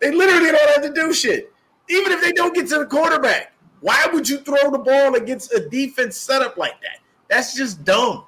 They 0.00 0.10
literally 0.10 0.50
don't 0.50 0.70
have 0.70 0.82
to 0.82 0.92
do 0.92 1.14
shit. 1.14 1.52
Even 1.88 2.12
if 2.12 2.20
they 2.20 2.32
don't 2.32 2.54
get 2.54 2.68
to 2.68 2.78
the 2.80 2.86
quarterback, 2.86 3.52
why 3.80 4.06
would 4.12 4.28
you 4.28 4.38
throw 4.38 4.70
the 4.70 4.78
ball 4.78 5.14
against 5.14 5.54
a 5.54 5.68
defense 5.68 6.16
setup 6.16 6.56
like 6.56 6.80
that? 6.82 6.98
That's 7.28 7.54
just 7.54 7.84
dumb. 7.84 8.24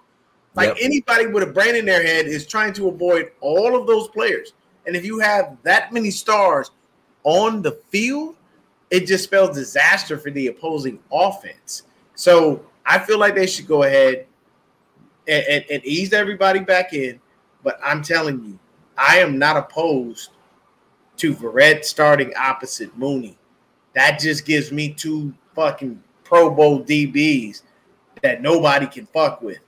Like 0.54 0.68
yep. 0.68 0.78
anybody 0.80 1.26
with 1.26 1.42
a 1.42 1.46
brain 1.46 1.74
in 1.74 1.84
their 1.84 2.02
head 2.02 2.26
is 2.26 2.46
trying 2.46 2.72
to 2.74 2.88
avoid 2.88 3.32
all 3.40 3.78
of 3.78 3.86
those 3.86 4.08
players. 4.08 4.54
And 4.88 4.96
if 4.96 5.04
you 5.04 5.18
have 5.18 5.58
that 5.64 5.92
many 5.92 6.10
stars 6.10 6.70
on 7.22 7.60
the 7.60 7.72
field, 7.90 8.36
it 8.90 9.06
just 9.06 9.24
spells 9.24 9.54
disaster 9.54 10.16
for 10.16 10.30
the 10.30 10.46
opposing 10.46 10.98
offense. 11.12 11.82
So 12.14 12.64
I 12.86 12.98
feel 12.98 13.18
like 13.18 13.34
they 13.34 13.46
should 13.46 13.68
go 13.68 13.82
ahead 13.82 14.26
and, 15.28 15.44
and, 15.44 15.64
and 15.70 15.84
ease 15.84 16.14
everybody 16.14 16.60
back 16.60 16.94
in. 16.94 17.20
But 17.62 17.78
I'm 17.84 18.02
telling 18.02 18.42
you, 18.42 18.58
I 18.96 19.18
am 19.18 19.38
not 19.38 19.58
opposed 19.58 20.30
to 21.18 21.34
Verrett 21.34 21.84
starting 21.84 22.32
opposite 22.34 22.96
Mooney. 22.96 23.36
That 23.92 24.18
just 24.18 24.46
gives 24.46 24.72
me 24.72 24.94
two 24.94 25.34
fucking 25.54 26.02
Pro 26.24 26.48
Bowl 26.48 26.82
DBs 26.82 27.60
that 28.22 28.40
nobody 28.40 28.86
can 28.86 29.04
fuck 29.04 29.42
with. 29.42 29.58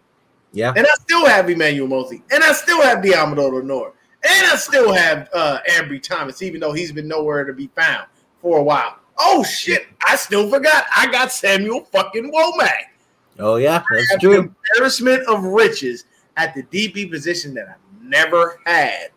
Yeah. 0.53 0.73
And 0.75 0.87
I 0.87 0.95
still 0.95 1.27
have 1.27 1.51
Emmanuel 1.51 1.89
Moseley. 1.89 2.23
And 2.31 2.43
I 2.43 2.53
still 2.53 2.81
have 2.81 3.01
Deommodore 3.01 3.53
Lenoir. 3.53 3.93
And 4.23 4.47
I 4.47 4.57
still 4.57 4.93
have 4.93 5.29
uh 5.33 5.59
Ambry 5.69 6.03
Thomas, 6.03 6.43
even 6.43 6.61
though 6.61 6.73
he's 6.73 6.93
been 6.93 7.09
nowhere 7.09 7.45
to 7.45 7.53
be 7.53 7.69
found 7.69 8.07
for 8.41 8.59
a 8.59 8.63
while. 8.63 8.97
Oh 9.19 9.43
shit, 9.45 9.87
I 10.09 10.17
still 10.17 10.49
forgot. 10.49 10.85
I 10.97 11.11
got 11.11 11.33
Samuel 11.33 11.85
fucking 11.93 12.33
Womack. 12.33 12.91
Oh 13.39 13.57
yeah, 13.57 13.83
that's 13.91 14.17
true. 14.19 14.53
embarrassment 14.77 15.27
of 15.29 15.45
riches 15.45 16.05
at 16.37 16.55
the 16.55 16.63
DB 16.65 17.11
position 17.11 17.55
that 17.55 17.69
I've 17.69 18.03
never 18.03 18.61
had 18.65 19.11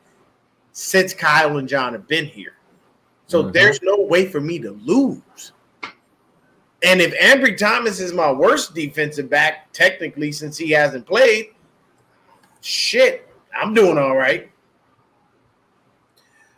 since 0.72 1.13
Kyle 1.13 1.57
and 1.57 1.67
John 1.67 1.93
have 1.93 2.07
been 2.07 2.25
here. 2.25 2.53
So 3.27 3.43
mm-hmm. 3.43 3.51
there's 3.51 3.81
no 3.81 4.01
way 4.01 4.27
for 4.27 4.41
me 4.41 4.60
to 4.60 4.72
lose. 4.72 5.53
And 6.83 7.00
if 7.00 7.13
Ambry 7.17 7.57
Thomas 7.57 8.00
is 8.01 8.12
my 8.12 8.31
worst 8.31 8.75
defensive 8.75 9.29
back, 9.29 9.72
technically, 9.72 10.33
since 10.33 10.57
he 10.57 10.72
hasn't 10.72 11.05
played, 11.05 11.51
shit, 12.60 13.29
I'm 13.55 13.74
doing 13.74 13.98
all 13.98 14.17
right. 14.17 14.51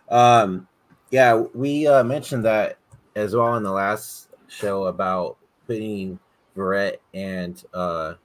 Um, 0.10 0.68
yeah, 1.12 1.36
we 1.54 1.88
uh, 1.88 2.04
mentioned 2.04 2.46
that 2.46 2.78
as 3.16 3.36
well 3.36 3.56
in 3.56 3.64
the 3.64 3.72
last 3.72 4.30
show 4.48 4.86
about 4.86 5.38
putting 5.68 6.20
Verrett 6.56 6.98
and 7.14 7.64
uh, 7.74 8.16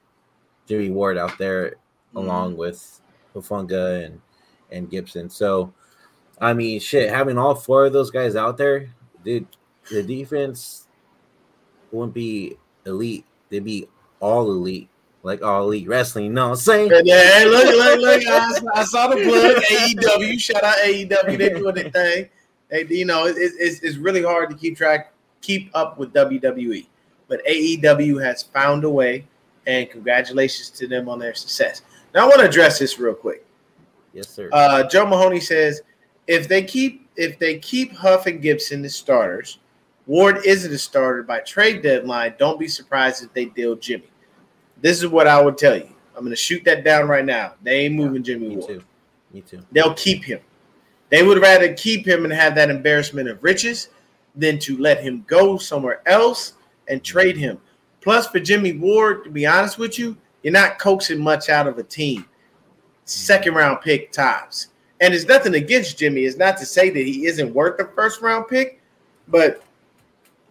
Jimmy 0.66 0.90
Ward 0.90 1.18
out 1.18 1.36
there 1.38 1.70
mm-hmm. 1.70 2.18
along 2.18 2.56
with 2.56 3.00
Hufanga 3.34 4.04
and 4.04 4.20
and 4.72 4.88
Gibson. 4.88 5.28
So, 5.28 5.72
I 6.40 6.54
mean, 6.54 6.78
shit, 6.80 7.10
having 7.10 7.38
all 7.38 7.54
four 7.54 7.86
of 7.86 7.92
those 7.92 8.10
guys 8.10 8.36
out 8.36 8.56
there, 8.56 8.88
dude, 9.24 9.46
the 9.90 10.02
defense 10.02 10.86
wouldn't 11.90 12.14
be 12.14 12.56
elite. 12.86 13.26
They'd 13.48 13.64
be 13.64 13.88
all 14.20 14.48
elite, 14.50 14.88
like 15.22 15.42
all 15.42 15.64
elite 15.64 15.88
wrestling. 15.88 16.26
You 16.26 16.32
know 16.32 16.50
what 16.50 16.50
I'm 16.50 16.56
saying? 16.56 16.90
Yeah, 17.04 17.44
look, 17.46 17.64
look, 17.64 18.00
look. 18.00 18.22
I, 18.26 18.52
I 18.74 18.84
saw 18.84 19.08
the 19.08 19.16
plug. 19.16 19.56
AEW, 19.62 20.40
shout 20.40 20.64
out 20.64 20.78
AEW. 20.78 21.38
They 21.38 21.48
doing 21.50 21.74
their 21.74 21.90
thing. 21.90 22.28
They, 22.70 22.86
you 22.86 23.04
know, 23.04 23.26
it, 23.26 23.36
it's, 23.36 23.80
it's 23.80 23.96
really 23.96 24.22
hard 24.22 24.50
to 24.50 24.56
keep 24.56 24.76
track, 24.76 25.12
keep 25.40 25.70
up 25.74 25.98
with 25.98 26.12
WWE. 26.12 26.86
But 27.28 27.44
AEW 27.46 28.22
has 28.24 28.42
found 28.42 28.84
a 28.84 28.90
way, 28.90 29.26
and 29.66 29.90
congratulations 29.90 30.70
to 30.70 30.88
them 30.88 31.08
on 31.08 31.18
their 31.18 31.34
success. 31.34 31.82
Now, 32.14 32.24
I 32.24 32.28
want 32.28 32.40
to 32.40 32.46
address 32.46 32.78
this 32.78 32.98
real 32.98 33.14
quick. 33.14 33.44
Yes, 34.12 34.28
sir. 34.28 34.48
Uh, 34.52 34.84
Joe 34.88 35.06
Mahoney 35.06 35.40
says 35.40 35.82
if 36.26 36.48
they 36.48 36.62
keep 36.62 37.08
if 37.16 37.38
they 37.38 37.58
keep 37.58 37.92
Huff 37.92 38.26
and 38.26 38.40
Gibson 38.40 38.84
as 38.84 38.96
starters, 38.96 39.58
Ward 40.06 40.44
isn't 40.44 40.72
a 40.72 40.78
starter 40.78 41.22
by 41.22 41.40
trade 41.40 41.82
deadline, 41.82 42.34
don't 42.38 42.58
be 42.58 42.68
surprised 42.68 43.22
if 43.22 43.32
they 43.32 43.44
deal 43.46 43.76
Jimmy. 43.76 44.09
This 44.80 45.02
is 45.02 45.08
what 45.08 45.26
I 45.26 45.40
would 45.40 45.58
tell 45.58 45.76
you. 45.76 45.88
I'm 46.14 46.24
going 46.24 46.30
to 46.30 46.36
shoot 46.36 46.64
that 46.64 46.84
down 46.84 47.08
right 47.08 47.24
now. 47.24 47.54
They 47.62 47.86
ain't 47.86 47.94
moving 47.94 48.22
Jimmy 48.22 48.48
Me 48.48 48.56
Ward. 48.56 48.68
Too. 48.68 48.82
Me 49.32 49.40
too. 49.42 49.62
They'll 49.72 49.94
keep 49.94 50.24
him. 50.24 50.40
They 51.08 51.22
would 51.22 51.40
rather 51.40 51.72
keep 51.74 52.06
him 52.06 52.24
and 52.24 52.32
have 52.32 52.54
that 52.54 52.70
embarrassment 52.70 53.28
of 53.28 53.42
riches 53.42 53.88
than 54.34 54.58
to 54.60 54.76
let 54.78 55.02
him 55.02 55.24
go 55.26 55.58
somewhere 55.58 56.02
else 56.06 56.54
and 56.88 57.02
trade 57.02 57.36
him. 57.36 57.58
Plus, 58.00 58.26
for 58.28 58.40
Jimmy 58.40 58.72
Ward, 58.72 59.24
to 59.24 59.30
be 59.30 59.46
honest 59.46 59.78
with 59.78 59.98
you, 59.98 60.16
you're 60.42 60.52
not 60.52 60.78
coaxing 60.78 61.20
much 61.20 61.48
out 61.48 61.66
of 61.66 61.78
a 61.78 61.82
team. 61.82 62.24
Second 63.04 63.54
round 63.54 63.80
pick 63.82 64.12
tops. 64.12 64.68
And 65.00 65.14
it's 65.14 65.26
nothing 65.26 65.54
against 65.54 65.98
Jimmy. 65.98 66.24
It's 66.24 66.36
not 66.36 66.56
to 66.58 66.66
say 66.66 66.90
that 66.90 66.98
he 66.98 67.26
isn't 67.26 67.52
worth 67.52 67.80
a 67.80 67.86
first 67.86 68.20
round 68.20 68.46
pick, 68.48 68.80
but 69.28 69.62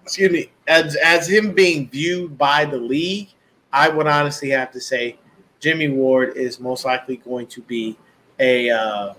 excuse 0.04 0.32
me, 0.32 0.52
as 0.68 0.96
as 0.98 1.30
him 1.30 1.54
being 1.54 1.88
viewed 1.90 2.38
by 2.38 2.66
the 2.66 2.78
league, 2.78 3.30
I 3.72 3.90
would 3.90 4.08
honestly 4.08 4.50
have 4.50 4.72
to 4.72 4.82
say 4.82 5.18
Jimmy 5.60 5.90
Ward 5.90 6.36
is 6.36 6.60
most 6.60 6.86
likely 6.86 7.18
going 7.18 7.48
to 7.48 7.62
be 7.62 7.98
a 8.40 8.70
uh, 8.70 9.14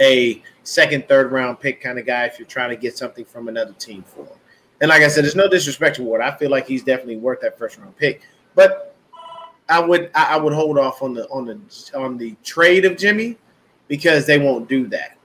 a 0.00 0.42
second, 0.62 1.08
third 1.08 1.32
round 1.32 1.60
pick 1.60 1.80
kind 1.80 1.98
of 1.98 2.06
guy 2.06 2.24
if 2.24 2.38
you're 2.38 2.48
trying 2.48 2.70
to 2.70 2.76
get 2.76 2.96
something 2.96 3.24
from 3.24 3.48
another 3.48 3.72
team 3.74 4.02
for 4.02 4.24
him. 4.24 4.36
And 4.80 4.88
like 4.88 5.02
I 5.02 5.08
said, 5.08 5.24
there's 5.24 5.36
no 5.36 5.48
disrespect 5.48 5.96
to 5.96 6.02
Ward. 6.02 6.20
I 6.20 6.36
feel 6.36 6.50
like 6.50 6.66
he's 6.66 6.82
definitely 6.82 7.16
worth 7.16 7.40
that 7.40 7.58
first 7.58 7.78
round 7.78 7.96
pick. 7.96 8.22
But 8.54 8.94
I 9.68 9.80
would 9.80 10.10
I 10.14 10.36
would 10.36 10.52
hold 10.52 10.78
off 10.78 11.02
on 11.02 11.14
the 11.14 11.28
on 11.28 11.46
the 11.46 11.90
on 11.98 12.18
the 12.18 12.36
trade 12.44 12.84
of 12.84 12.96
Jimmy 12.96 13.38
because 13.88 14.26
they 14.26 14.38
won't 14.38 14.68
do 14.68 14.86
that. 14.88 15.16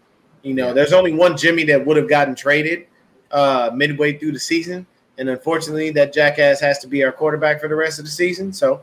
You 0.44 0.54
know, 0.54 0.74
there's 0.74 0.94
only 0.94 1.14
one 1.14 1.36
Jimmy 1.36 1.66
that 1.66 1.86
would 1.86 1.98
have 1.98 2.08
gotten 2.08 2.34
traded, 2.36 2.88
uh, 3.32 3.72
midway 3.74 4.18
through 4.18 4.32
the 4.32 4.40
season. 4.40 4.88
And 5.20 5.30
unfortunately, 5.30 5.92
that 5.92 6.14
jackass 6.14 6.62
has 6.62 6.80
to 6.80 6.88
be 6.88 7.04
our 7.04 7.12
quarterback 7.12 7.60
for 7.60 7.68
the 7.68 7.76
rest 7.76 8.00
of 8.00 8.06
the 8.06 8.12
season. 8.12 8.54
So 8.54 8.82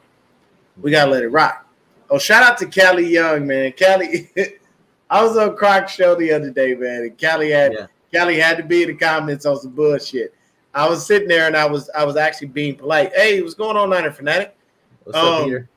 we 0.80 0.90
gotta 0.90 1.10
let 1.10 1.22
it 1.22 1.28
rock. 1.28 1.66
Oh, 2.10 2.18
shout 2.18 2.42
out 2.42 2.58
to 2.58 2.66
Callie 2.66 3.08
Young, 3.08 3.46
man. 3.46 3.72
Callie, 3.72 4.30
I 5.10 5.22
was 5.22 5.36
on 5.36 5.56
Croc 5.56 5.88
show 5.88 6.14
the 6.14 6.30
other 6.32 6.50
day, 6.50 6.74
man, 6.74 7.02
and 7.02 7.20
Callie 7.20 7.50
had 7.50 7.72
yeah. 7.72 7.86
Callie 8.14 8.38
had 8.38 8.58
to 8.58 8.62
be 8.62 8.82
in 8.82 8.88
the 8.88 8.94
comments 8.94 9.46
on 9.46 9.58
some 9.58 9.72
bullshit. 9.72 10.34
I 10.74 10.86
was 10.86 11.06
sitting 11.06 11.26
there 11.26 11.46
and 11.46 11.56
I 11.56 11.64
was 11.64 11.88
I 11.96 12.04
was 12.04 12.16
actually 12.16 12.48
being 12.48 12.76
polite. 12.76 13.12
Hey, 13.14 13.40
what's 13.40 13.54
going 13.54 13.78
on, 13.78 13.90
Niner 13.90 14.12
Fanatic? 14.12 14.54
What's 15.04 15.18
um, 15.18 15.24
up, 15.24 15.44
Peter? 15.44 15.68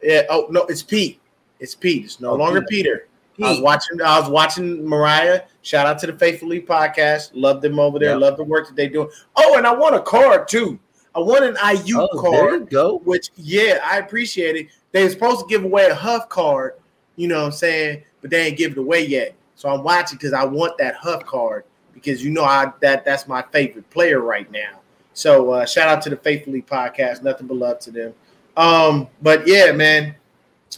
Yeah. 0.00 0.22
Oh 0.30 0.46
no, 0.50 0.62
it's 0.66 0.82
Pete. 0.82 1.20
It's 1.58 1.74
Pete. 1.74 2.04
It's 2.04 2.20
no 2.20 2.30
oh, 2.30 2.36
longer 2.36 2.62
Peter. 2.62 2.98
Peter. 2.98 3.08
I 3.42 3.50
was 3.50 3.60
watching. 3.60 4.02
I 4.02 4.20
was 4.20 4.28
watching 4.28 4.86
Mariah. 4.86 5.42
Shout 5.62 5.86
out 5.86 5.98
to 6.00 6.06
the 6.06 6.12
Faithfully 6.12 6.60
podcast. 6.60 7.30
Love 7.34 7.62
them 7.62 7.78
over 7.78 7.98
there. 7.98 8.10
Yep. 8.10 8.20
Love 8.20 8.36
the 8.36 8.44
work 8.44 8.66
that 8.68 8.76
they 8.76 8.88
do. 8.88 9.10
Oh, 9.36 9.56
and 9.56 9.66
I 9.66 9.74
want 9.74 9.94
a 9.94 10.00
card 10.00 10.48
too. 10.48 10.78
I 11.14 11.18
want 11.18 11.44
an 11.44 11.56
IU 11.84 12.00
oh, 12.00 12.20
card. 12.20 12.70
go. 12.70 12.98
Which 12.98 13.30
yeah, 13.36 13.80
I 13.84 13.98
appreciate 13.98 14.56
it. 14.56 14.68
They 14.92 15.04
were 15.04 15.10
supposed 15.10 15.40
to 15.40 15.46
give 15.46 15.64
away 15.64 15.86
a 15.86 15.94
Huff 15.94 16.28
card. 16.28 16.74
You 17.16 17.28
know 17.28 17.38
what 17.38 17.46
I'm 17.46 17.52
saying? 17.52 18.02
But 18.20 18.30
they 18.30 18.46
ain't 18.46 18.58
give 18.58 18.72
it 18.72 18.78
away 18.78 19.06
yet. 19.06 19.34
So 19.56 19.68
I'm 19.68 19.82
watching 19.82 20.16
because 20.16 20.32
I 20.32 20.44
want 20.44 20.78
that 20.78 20.94
Huff 20.94 21.24
card 21.26 21.64
because 21.92 22.24
you 22.24 22.30
know 22.30 22.44
I 22.44 22.72
that 22.80 23.04
that's 23.04 23.28
my 23.28 23.42
favorite 23.52 23.88
player 23.90 24.20
right 24.20 24.50
now. 24.50 24.80
So 25.12 25.50
uh, 25.50 25.66
shout 25.66 25.88
out 25.88 26.02
to 26.02 26.10
the 26.10 26.16
Faithfully 26.16 26.62
podcast. 26.62 27.22
Nothing 27.22 27.46
but 27.46 27.56
love 27.56 27.78
to 27.80 27.90
them. 27.90 28.14
Um, 28.56 29.08
but 29.22 29.46
yeah, 29.46 29.72
man, 29.72 30.14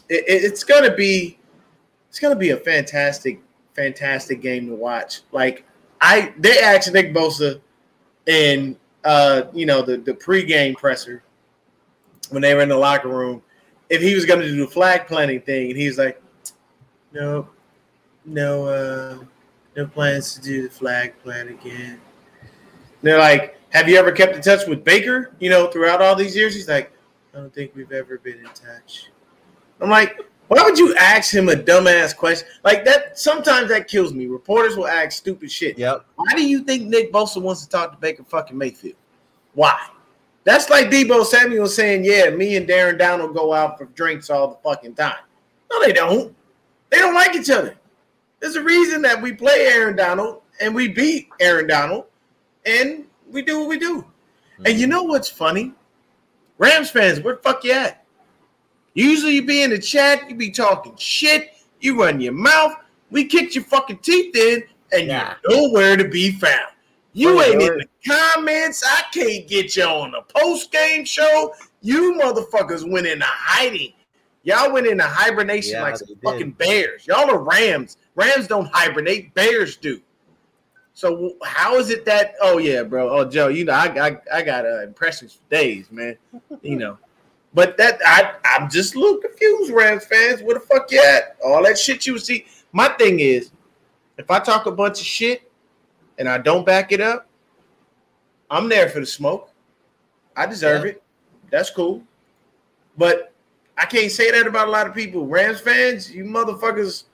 it, 0.09 0.25
it's 0.26 0.64
gonna 0.64 0.95
be 0.95 1.38
it's 2.12 2.21
gonna 2.21 2.37
be 2.37 2.50
a 2.50 2.59
fantastic, 2.59 3.40
fantastic 3.73 4.42
game 4.42 4.66
to 4.66 4.75
watch. 4.75 5.23
Like 5.33 5.64
I, 5.99 6.35
they 6.37 6.59
asked 6.59 6.92
Nick 6.92 7.14
Bosa 7.14 7.59
in 8.26 8.76
uh, 9.02 9.45
you 9.54 9.64
know 9.64 9.81
the 9.81 9.97
the 9.97 10.12
pregame 10.12 10.76
presser 10.76 11.23
when 12.28 12.42
they 12.42 12.54
were 12.54 12.61
in 12.61 12.69
the 12.69 12.76
locker 12.76 13.09
room 13.09 13.42
if 13.88 14.02
he 14.02 14.14
was 14.14 14.26
gonna 14.26 14.45
do 14.45 14.59
the 14.59 14.66
flag 14.66 15.07
planting 15.07 15.40
thing, 15.40 15.71
and 15.71 15.81
he's 15.81 15.97
like, 15.97 16.23
no, 17.14 17.49
no, 18.26 18.66
uh, 18.66 19.19
no 19.75 19.87
plans 19.87 20.35
to 20.35 20.42
do 20.42 20.64
the 20.64 20.71
flag 20.71 21.14
plant 21.23 21.49
again. 21.49 21.99
And 22.42 23.00
they're 23.00 23.19
like, 23.19 23.59
have 23.71 23.88
you 23.88 23.97
ever 23.97 24.12
kept 24.12 24.37
in 24.37 24.42
touch 24.42 24.66
with 24.66 24.85
Baker? 24.85 25.33
You 25.38 25.49
know, 25.49 25.69
throughout 25.69 26.02
all 26.02 26.14
these 26.14 26.37
years, 26.37 26.54
he's 26.54 26.69
like, 26.69 26.92
I 27.33 27.38
don't 27.38 27.54
think 27.54 27.75
we've 27.75 27.90
ever 27.90 28.19
been 28.19 28.38
in 28.38 28.45
touch. 28.45 29.11
I'm 29.81 29.88
like, 29.88 30.21
why 30.52 30.62
would 30.64 30.78
you 30.78 30.94
ask 30.97 31.32
him 31.32 31.49
a 31.49 31.54
dumbass 31.54 32.14
question 32.14 32.47
like 32.62 32.85
that? 32.85 33.18
Sometimes 33.18 33.71
that 33.71 33.88
kills 33.88 34.12
me. 34.12 34.26
Reporters 34.26 34.76
will 34.76 34.87
ask 34.87 35.12
stupid 35.12 35.50
shit. 35.50 35.78
Yep. 35.78 36.04
Why 36.16 36.32
do 36.37 36.47
you 36.47 36.62
think 36.62 36.88
Nick 36.88 37.11
Bosa 37.11 37.40
wants 37.40 37.62
to 37.64 37.71
talk 37.71 37.92
to 37.92 37.99
Baker 37.99 38.23
fucking 38.25 38.59
Mayfield? 38.59 38.97
Why? 39.54 39.78
That's 40.44 40.68
like 40.68 40.90
Debo 40.90 41.25
Samuel 41.25 41.68
saying, 41.68 42.04
"Yeah, 42.04 42.30
me 42.30 42.56
and 42.56 42.71
Aaron 42.71 42.99
Donald 42.99 43.35
go 43.35 43.54
out 43.54 43.78
for 43.78 43.87
drinks 43.87 44.28
all 44.28 44.49
the 44.49 44.56
fucking 44.68 44.94
time." 44.94 45.25
No, 45.71 45.82
they 45.82 45.92
don't. 45.92 46.35
They 46.90 46.99
don't 46.99 47.14
like 47.14 47.35
each 47.35 47.49
other. 47.49 47.76
There's 48.40 48.56
a 48.56 48.62
reason 48.62 49.00
that 49.02 49.23
we 49.23 49.32
play 49.32 49.68
Aaron 49.73 49.97
Donald 49.97 50.42
and 50.61 50.75
we 50.75 50.88
beat 50.88 51.28
Aaron 51.40 51.66
Donald, 51.66 52.04
and 52.66 53.06
we 53.30 53.40
do 53.40 53.61
what 53.61 53.68
we 53.68 53.78
do. 53.78 53.99
Mm-hmm. 53.99 54.66
And 54.66 54.78
you 54.78 54.87
know 54.87 55.04
what's 55.04 55.28
funny? 55.30 55.73
Rams 56.59 56.90
fans, 56.90 57.21
where 57.21 57.37
the 57.37 57.42
fuck 57.42 57.64
you 57.64 57.73
at? 57.73 58.01
Usually 58.95 59.37
you 59.37 59.47
be 59.47 59.63
in 59.63 59.71
the 59.71 59.79
chat, 59.79 60.29
you 60.29 60.37
be 60.37 60.51
talking 60.51 60.95
shit, 60.97 61.55
you 61.81 62.01
run 62.01 62.21
your 62.21 62.33
mouth. 62.33 62.75
We 63.11 63.25
kicked 63.25 63.55
your 63.55 63.65
fucking 63.65 63.99
teeth 63.99 64.35
in, 64.37 64.65
and 64.93 65.09
yeah. 65.09 65.35
you're 65.49 65.69
nowhere 65.69 65.97
to 65.97 66.09
be 66.09 66.33
found. 66.33 66.73
You 67.15 67.43
ain't 67.43 67.61
in 67.61 67.79
the 67.79 67.87
comments. 68.07 68.83
I 68.87 69.03
can't 69.13 69.47
get 69.47 69.77
you 69.77 69.85
on 69.85 70.13
the 70.13 70.23
post 70.35 70.73
game 70.73 71.05
show. 71.05 71.55
You 71.83 72.15
motherfuckers 72.15 72.91
went 72.91 73.07
into 73.07 73.26
hiding. 73.26 73.93
Y'all 74.45 74.73
went 74.73 74.87
into 74.87 75.05
hibernation 75.05 75.75
yeah, 75.75 75.83
like 75.83 75.97
some 75.97 76.09
fucking 76.25 76.52
bears. 76.52 77.07
Y'all 77.07 77.31
are 77.31 77.39
Rams. 77.39 77.99
Rams 78.15 78.47
don't 78.47 78.69
hibernate. 78.73 79.35
Bears 79.35 79.76
do. 79.76 80.00
So 80.95 81.37
how 81.43 81.76
is 81.76 81.91
it 81.91 82.05
that? 82.07 82.35
Oh 82.41 82.59
yeah, 82.59 82.83
bro. 82.83 83.09
Oh 83.11 83.25
Joe, 83.28 83.49
you 83.49 83.65
know 83.65 83.73
I 83.73 84.09
I, 84.09 84.17
I 84.33 84.43
got 84.43 84.65
uh, 84.65 84.83
impressions 84.83 85.35
for 85.35 85.43
days, 85.50 85.91
man. 85.91 86.17
you 86.63 86.76
know, 86.76 86.99
but 87.54 87.76
that 87.76 87.99
I 88.04 88.34
I'm 88.45 88.71
just 88.71 88.95
a 88.95 88.99
little 88.99 89.19
confused, 89.19 89.73
Rams 89.73 90.04
fans. 90.04 90.43
Where 90.43 90.54
the 90.54 90.60
fuck 90.60 90.91
you 90.91 91.02
at? 91.02 91.36
All 91.45 91.62
that 91.65 91.78
shit 91.78 92.06
you 92.06 92.19
see. 92.19 92.47
My 92.73 92.88
thing 92.88 93.21
is, 93.21 93.50
if 94.17 94.30
I 94.30 94.38
talk 94.38 94.67
a 94.67 94.73
bunch 94.73 95.00
of 95.00 95.06
shit 95.06 95.50
and 96.19 96.28
I 96.28 96.38
don't 96.38 96.65
back 96.65 96.93
it 96.93 97.00
up, 97.00 97.26
I'm 98.50 98.69
there 98.69 98.88
for 98.88 99.00
the 99.00 99.06
smoke. 99.06 99.50
I 100.36 100.47
deserve 100.47 100.84
yeah. 100.84 100.93
it. 100.93 101.02
That's 101.50 101.71
cool. 101.71 102.02
But 102.97 103.32
I 103.76 103.84
can't 103.84 104.10
say 104.10 104.30
that 104.30 104.47
about 104.47 104.69
a 104.69 104.71
lot 104.71 104.86
of 104.86 104.95
people. 104.95 105.26
Rams 105.26 105.60
fans, 105.60 106.10
you 106.10 106.25
motherfuckers. 106.25 107.04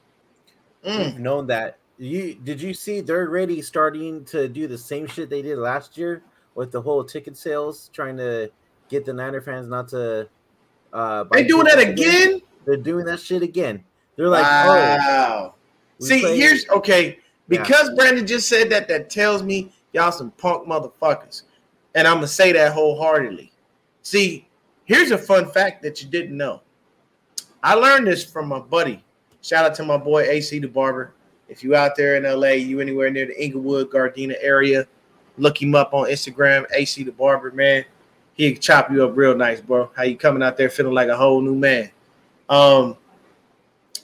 Mm. 0.87 0.99
We've 0.99 1.19
known 1.19 1.47
that. 1.49 1.79
You 1.99 2.35
did 2.35 2.63
you 2.63 2.75
see 2.75 3.01
they're 3.01 3.27
already 3.27 3.61
starting 3.61 4.25
to 4.27 4.49
do 4.49 4.69
the 4.69 4.79
same 4.79 5.09
shit 5.09 5.29
they 5.29 5.43
did 5.43 5.59
last 5.59 5.99
year 5.99 6.23
with 6.55 6.71
the 6.71 6.81
whole 6.81 7.03
ticket 7.03 7.37
sales, 7.37 7.91
trying 7.93 8.17
to 8.19 8.51
get 8.89 9.05
the 9.05 9.13
Niner 9.13 9.41
fans 9.41 9.69
not 9.69 9.89
to 9.89 10.29
uh 10.93 11.25
they 11.33 11.45
doing 11.45 11.65
that 11.65 11.79
again? 11.79 12.41
They're 12.65 12.77
doing 12.77 13.05
that 13.07 13.21
shit 13.21 13.43
again. 13.43 13.85
They're 14.17 14.29
like, 14.29 14.43
wow. 14.43 15.55
oh. 16.01 16.05
See, 16.05 16.21
here's 16.21 16.69
okay. 16.69 17.19
Because 17.49 17.89
yeah. 17.89 17.95
Brandon 17.95 18.27
just 18.27 18.49
said 18.49 18.69
that, 18.71 18.89
that 18.89 19.11
tells 19.11 19.43
me 19.43 19.73
y'all 19.93 20.13
some 20.13 20.31
punk 20.33 20.69
motherfuckers. 20.69 21.43
And 21.95 22.07
I'm 22.07 22.21
to 22.21 22.29
say 22.29 22.53
that 22.53 22.73
wholeheartedly. 22.73 23.51
See, 24.03 24.47
here's 24.85 25.11
a 25.11 25.19
fun 25.19 25.51
fact 25.51 25.83
that 25.83 26.03
you 26.03 26.09
didn't 26.09 26.37
know. 26.37 26.63
I 27.63 27.75
learned 27.75 28.07
this 28.07 28.25
from 28.25 28.49
my 28.49 28.61
buddy. 28.61 29.03
Shout 29.43 29.65
out 29.65 29.75
to 29.77 29.85
my 29.85 29.97
boy 29.97 30.23
AC 30.23 30.59
the 30.59 30.69
Barber. 30.69 31.15
If 31.49 31.65
you 31.65 31.75
out 31.75 31.97
there 31.97 32.17
in 32.17 32.25
LA, 32.25 32.51
you 32.51 32.81
anywhere 32.81 33.11
near 33.11 33.27
the 33.27 33.43
Inglewood, 33.43 33.91
Gardena 33.91 34.37
area, 34.41 34.87
look 35.39 35.61
him 35.63 35.75
up 35.75 35.95
on 35.95 36.09
Instagram, 36.09 36.67
AC 36.75 37.03
the 37.05 37.13
Barber, 37.13 37.51
man. 37.53 37.85
He'll 38.39 38.57
chop 38.57 38.91
you 38.91 39.05
up 39.05 39.17
real 39.17 39.35
nice, 39.35 39.61
bro. 39.61 39.91
How 39.97 40.05
you 40.05 40.17
coming 40.17 40.45
out 40.45 40.57
there 40.57 40.71
feeling 40.71 40.95
like 40.95 41.09
a 41.09 41.17
whole 41.17 41.41
new 41.41 41.57
man. 41.57 41.91
Um, 42.49 42.97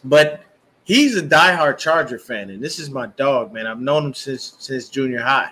but 0.02 0.42
he's 0.82 1.16
a 1.16 1.22
diehard 1.22 1.78
Charger 1.78 2.18
fan, 2.18 2.50
and 2.50 2.62
this 2.62 2.80
is 2.80 2.90
my 2.90 3.06
dog, 3.06 3.52
man. 3.52 3.66
I've 3.66 3.80
known 3.80 4.06
him 4.06 4.14
since 4.14 4.56
since 4.58 4.88
junior 4.88 5.20
high. 5.20 5.50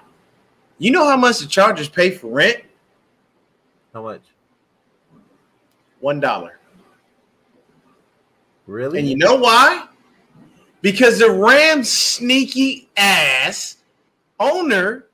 You 0.79 0.90
know 0.90 1.09
how 1.09 1.16
much 1.16 1.38
the 1.38 1.47
Chargers 1.47 1.88
pay 1.88 2.11
for 2.11 2.27
rent? 2.27 2.64
How 3.95 4.03
much? 4.03 4.23
One 6.01 6.18
dollar. 6.18 6.59
Really? 8.66 8.99
And 8.99 9.09
you 9.09 9.16
know 9.16 9.37
why? 9.37 9.87
Because 10.81 11.21
the 11.21 11.31
Rams' 11.31 11.90
sneaky 11.90 12.88
ass 12.97 13.77
owner 14.40 15.07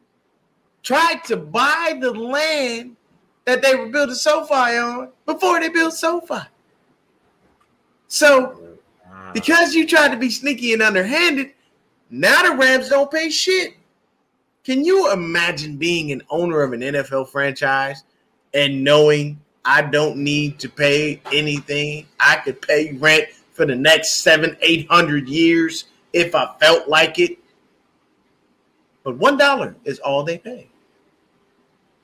tried 0.83 1.23
to 1.25 1.37
buy 1.37 1.99
the 2.01 2.11
land 2.11 2.97
that 3.49 3.63
they 3.63 3.75
were 3.75 3.87
building 3.87 4.15
SoFi 4.15 4.77
on 4.77 5.09
before 5.25 5.59
they 5.59 5.71
built 5.71 5.95
SoFi. 5.95 6.41
So 8.07 8.77
ah. 9.11 9.31
because 9.33 9.75
you 9.75 9.87
tried 9.87 10.11
to 10.11 10.19
be 10.19 10.29
sneaky 10.29 10.75
and 10.75 10.83
underhanded, 10.83 11.53
now 12.11 12.43
the 12.43 12.55
Rams 12.55 12.91
don't 12.91 13.11
pay 13.11 13.31
shit. 13.31 13.73
Can 14.65 14.85
you 14.85 15.11
imagine 15.15 15.79
being 15.79 16.13
an 16.13 16.21
owner 16.29 16.61
of 16.61 16.75
an 16.75 16.81
NFL 16.81 17.31
franchise 17.31 18.05
and 18.53 18.85
knowing 18.85 19.41
I 19.65 19.81
don't 19.81 20.19
need 20.19 20.59
to 20.59 20.69
pay 20.69 21.23
anything? 21.33 22.07
I 22.21 22.37
could 22.37 22.61
pay 22.61 22.93
rent 22.99 23.29
for 23.53 23.65
the 23.65 23.75
next 23.75 24.17
seven, 24.17 24.59
eight 24.61 24.87
hundred 24.91 25.27
years 25.27 25.87
if 26.13 26.35
I 26.35 26.55
felt 26.61 26.87
like 26.87 27.19
it. 27.19 27.39
But 29.05 29.17
one 29.17 29.39
dollar 29.39 29.75
is 29.85 30.01
all 30.01 30.23
they 30.23 30.37
pay. 30.37 30.69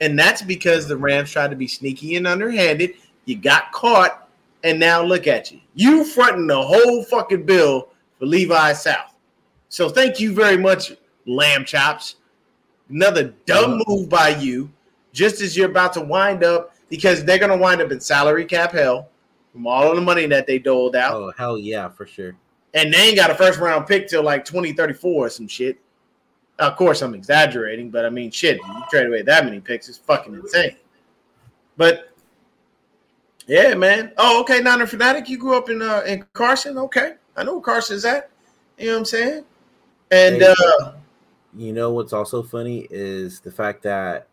And 0.05 0.19
that's 0.19 0.43
because 0.43 0.87
the 0.87 0.99
Rams 0.99 1.31
tried 1.31 1.49
to 1.49 1.57
be 1.57 1.67
sneaky 1.67 2.17
and 2.17 2.27
underhanded. 2.27 2.97
You 3.25 3.37
got 3.37 3.73
caught 3.73 4.29
and 4.62 4.79
now 4.79 5.03
look 5.03 5.27
at 5.27 5.51
you. 5.51 5.61
You 5.75 6.05
fronting 6.05 6.47
the 6.47 6.61
whole 6.61 7.03
fucking 7.05 7.47
bill 7.47 7.88
for 8.19 8.27
Levi's 8.27 8.83
South. 8.83 9.14
So 9.71 9.88
thank 9.88 10.21
you 10.21 10.35
very 10.35 10.59
much, 10.59 10.93
lamb 11.27 11.64
chops. 11.64 12.17
Another 12.90 13.33
dumb 13.47 13.83
move 13.87 14.11
by 14.11 14.29
you, 14.29 14.71
just 15.14 15.40
as 15.40 15.57
you're 15.57 15.71
about 15.71 15.95
to 15.95 16.03
wind 16.03 16.45
up, 16.45 16.75
because 16.90 17.25
they're 17.25 17.38
gonna 17.38 17.57
wind 17.57 17.81
up 17.81 17.90
in 17.90 17.99
salary 17.99 18.45
cap 18.45 18.73
hell 18.73 19.09
from 19.55 19.67
all 19.67 19.88
of 19.88 19.97
the 19.97 20.03
money 20.03 20.27
that 20.27 20.47
they 20.47 20.59
doled 20.59 20.97
out. 20.97 21.14
Oh 21.14 21.33
hell 21.35 21.57
yeah, 21.57 21.88
for 21.88 22.05
sure. 22.05 22.37
And 22.75 22.93
they 22.93 23.09
ain't 23.09 23.17
got 23.17 23.31
a 23.31 23.35
first 23.35 23.59
round 23.59 23.87
pick 23.87 24.09
till 24.09 24.23
like 24.23 24.45
2034 24.45 25.27
or 25.27 25.31
some 25.31 25.49
shit. 25.49 25.79
Of 26.59 26.77
course, 26.77 27.03
I'm 27.03 27.14
exaggerating, 27.14 27.90
but 27.90 28.05
I 28.05 28.11
mean, 28.11 28.31
shit, 28.31 28.59
you 28.59 28.83
trade 28.90 29.07
away 29.07 29.23
that 29.23 29.45
many 29.45 29.61
picks 29.61 29.88
is 29.88 29.99
fucking 29.99 30.35
insane. 30.35 30.77
But 31.77 32.14
yeah, 33.47 33.75
man. 33.75 34.12
Oh, 34.17 34.40
okay. 34.43 34.61
Niner 34.61 34.87
fanatic. 34.87 35.29
You 35.29 35.38
grew 35.38 35.57
up 35.57 35.69
in 35.69 35.83
uh, 35.83 36.03
in 36.07 36.25
Carson. 36.33 36.79
Okay, 36.79 37.14
I 37.37 37.45
know 37.45 37.55
where 37.55 37.62
Carson's 37.62 38.05
at. 38.05 38.31
You 38.79 38.87
know 38.87 38.93
what 38.93 38.99
I'm 39.01 39.05
saying? 39.05 39.45
And 40.11 40.37
hey, 40.37 40.55
uh, 40.59 40.93
you 41.57 41.73
know 41.73 41.93
what's 41.93 42.12
also 42.12 42.43
funny 42.43 42.87
is 42.90 43.40
the 43.40 43.51
fact 43.51 43.83
that 43.83 44.29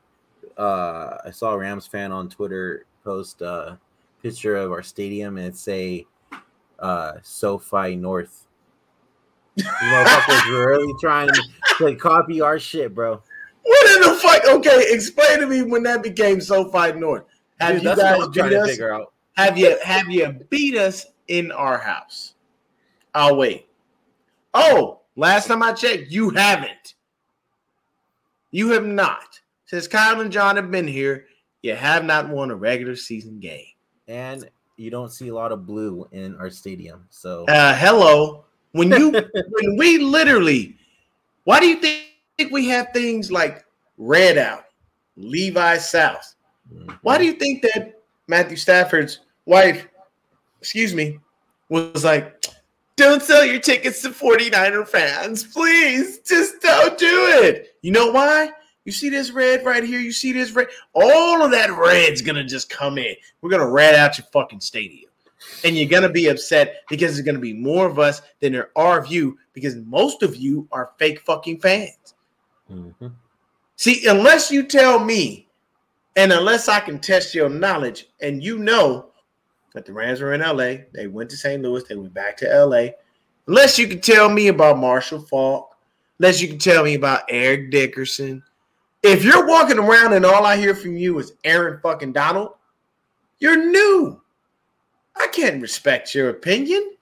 uh, 0.57 1.17
I 1.25 1.31
saw 1.31 1.51
a 1.53 1.57
Rams 1.57 1.87
fan 1.87 2.11
on 2.11 2.29
Twitter 2.29 2.85
post 3.03 3.41
a 3.41 3.79
picture 4.21 4.55
of 4.55 4.71
our 4.71 4.83
stadium 4.83 5.37
and 5.37 5.55
say 5.55 6.05
uh, 6.79 7.13
SoFi 7.21 7.95
North. 7.95 8.47
You 9.55 9.63
motherfuckers 9.65 10.57
really 10.57 10.93
trying 10.99 11.29
to 11.77 11.95
copy 11.95 12.41
our 12.41 12.59
shit, 12.59 12.95
bro. 12.95 13.21
What 13.63 13.95
in 13.95 14.01
the 14.01 14.15
fuck? 14.17 14.45
Okay, 14.45 14.85
explain 14.89 15.39
to 15.39 15.47
me 15.47 15.61
when 15.61 15.83
that 15.83 16.03
became 16.03 16.41
SoFi 16.41 16.93
North. 16.93 17.23
Have 17.59 17.75
Dude, 17.75 17.83
you 17.83 17.95
guys 17.95 18.27
beat 18.29 18.53
us? 18.53 18.79
Have 19.33 19.57
you 19.57 19.77
have 19.83 20.09
you 20.09 20.31
beat 20.49 20.75
us 20.75 21.05
in 21.27 21.51
our 21.51 21.77
house? 21.77 22.33
I'll 23.13 23.35
wait. 23.35 23.67
Oh, 24.53 25.01
last 25.15 25.47
time 25.47 25.63
I 25.63 25.73
checked, 25.73 26.11
you 26.11 26.29
haven't. 26.31 26.95
You 28.51 28.69
have 28.71 28.85
not. 28.85 29.39
Since 29.65 29.87
Kyle 29.87 30.19
and 30.19 30.31
John 30.31 30.57
have 30.57 30.71
been 30.71 30.87
here, 30.87 31.27
you 31.61 31.75
have 31.75 32.03
not 32.03 32.29
won 32.29 32.51
a 32.51 32.55
regular 32.55 32.95
season 32.95 33.39
game. 33.39 33.65
And 34.07 34.49
you 34.75 34.89
don't 34.89 35.11
see 35.11 35.29
a 35.29 35.33
lot 35.33 35.51
of 35.51 35.65
blue 35.65 36.07
in 36.11 36.35
our 36.35 36.49
stadium. 36.49 37.05
So 37.09 37.45
uh, 37.45 37.75
hello. 37.75 38.45
When 38.73 38.91
you 38.91 39.11
when 39.11 39.77
we 39.77 39.97
literally, 39.97 40.77
why 41.43 41.59
do 41.59 41.67
you 41.67 41.77
think 41.77 42.51
we 42.51 42.67
have 42.69 42.89
things 42.93 43.31
like 43.31 43.65
Red 43.97 44.37
Out, 44.37 44.65
Levi's 45.17 45.89
South? 45.89 46.35
Why 47.01 47.17
do 47.17 47.25
you 47.25 47.33
think 47.33 47.61
that 47.63 48.01
Matthew 48.27 48.55
Stafford's 48.55 49.19
wife, 49.45 49.87
excuse 50.59 50.95
me, 50.95 51.19
was 51.69 52.03
like, 52.05 52.45
don't 52.95 53.21
sell 53.21 53.43
your 53.45 53.59
tickets 53.59 54.01
to 54.03 54.09
49er 54.09 54.87
fans, 54.87 55.43
please. 55.43 56.19
Just 56.19 56.61
don't 56.61 56.97
do 56.97 57.27
it. 57.43 57.75
You 57.81 57.91
know 57.91 58.11
why? 58.11 58.51
You 58.85 58.91
see 58.91 59.09
this 59.09 59.31
red 59.31 59.65
right 59.65 59.83
here? 59.83 59.99
You 59.99 60.11
see 60.11 60.31
this 60.31 60.51
red? 60.51 60.67
All 60.93 61.43
of 61.43 61.51
that 61.51 61.71
red's 61.71 62.21
gonna 62.21 62.43
just 62.43 62.69
come 62.69 62.97
in. 62.97 63.15
We're 63.41 63.49
gonna 63.49 63.69
red 63.69 63.95
out 63.95 64.17
your 64.17 64.27
fucking 64.31 64.61
stadium. 64.61 65.10
And 65.63 65.75
you're 65.75 65.89
gonna 65.89 66.09
be 66.09 66.27
upset 66.27 66.83
because 66.89 67.13
there's 67.13 67.25
gonna 67.25 67.39
be 67.39 67.53
more 67.53 67.87
of 67.87 67.99
us 67.99 68.21
than 68.39 68.53
there 68.53 68.71
are 68.75 68.99
of 68.99 69.07
you 69.07 69.37
because 69.53 69.75
most 69.75 70.23
of 70.23 70.35
you 70.35 70.67
are 70.71 70.91
fake 70.97 71.21
fucking 71.21 71.59
fans. 71.59 72.13
Mm-hmm. 72.71 73.07
See, 73.75 74.07
unless 74.07 74.51
you 74.51 74.63
tell 74.63 74.99
me, 74.99 75.47
and 76.15 76.31
unless 76.31 76.67
I 76.67 76.79
can 76.79 76.99
test 76.99 77.33
your 77.33 77.49
knowledge, 77.49 78.07
and 78.21 78.43
you 78.43 78.59
know 78.59 79.11
that 79.73 79.85
the 79.85 79.93
Rams 79.93 80.21
were 80.21 80.33
in 80.33 80.41
LA, 80.41 80.83
they 80.93 81.07
went 81.07 81.29
to 81.31 81.37
St. 81.37 81.61
Louis, 81.61 81.83
they 81.83 81.95
went 81.95 82.13
back 82.13 82.37
to 82.37 82.65
LA. 82.65 82.89
Unless 83.47 83.79
you 83.79 83.87
can 83.87 84.01
tell 84.01 84.29
me 84.29 84.49
about 84.49 84.77
Marshall 84.77 85.21
Faulk, 85.21 85.75
unless 86.19 86.41
you 86.41 86.47
can 86.47 86.59
tell 86.59 86.83
me 86.83 86.93
about 86.93 87.23
Eric 87.29 87.71
Dickerson. 87.71 88.43
If 89.01 89.23
you're 89.23 89.47
walking 89.47 89.79
around 89.79 90.13
and 90.13 90.25
all 90.25 90.45
I 90.45 90.57
hear 90.57 90.75
from 90.75 90.95
you 90.95 91.17
is 91.17 91.33
Aaron 91.43 91.79
fucking 91.81 92.13
Donald, 92.13 92.51
you're 93.39 93.57
new. 93.57 94.20
I 95.21 95.27
can't 95.27 95.61
respect 95.61 96.15
your 96.15 96.29
opinion. 96.29 96.95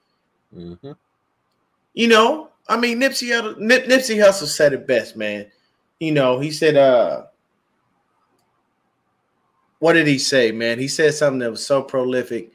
Mm-hmm. 0.54 0.92
You 1.94 2.08
know, 2.08 2.50
I 2.68 2.76
mean, 2.76 3.00
Nipsey 3.00 3.30
Nip, 3.58 3.86
Nipsey 3.86 4.16
Hussle 4.16 4.46
said 4.46 4.74
it 4.74 4.86
best, 4.86 5.16
man. 5.16 5.46
You 5.98 6.12
know, 6.12 6.38
he 6.38 6.50
said, 6.50 6.76
uh, 6.76 7.24
what 9.78 9.94
did 9.94 10.06
he 10.06 10.18
say, 10.18 10.52
man? 10.52 10.78
He 10.78 10.86
said 10.86 11.14
something 11.14 11.40
that 11.40 11.50
was 11.50 11.66
so 11.66 11.82
prolific. 11.82 12.52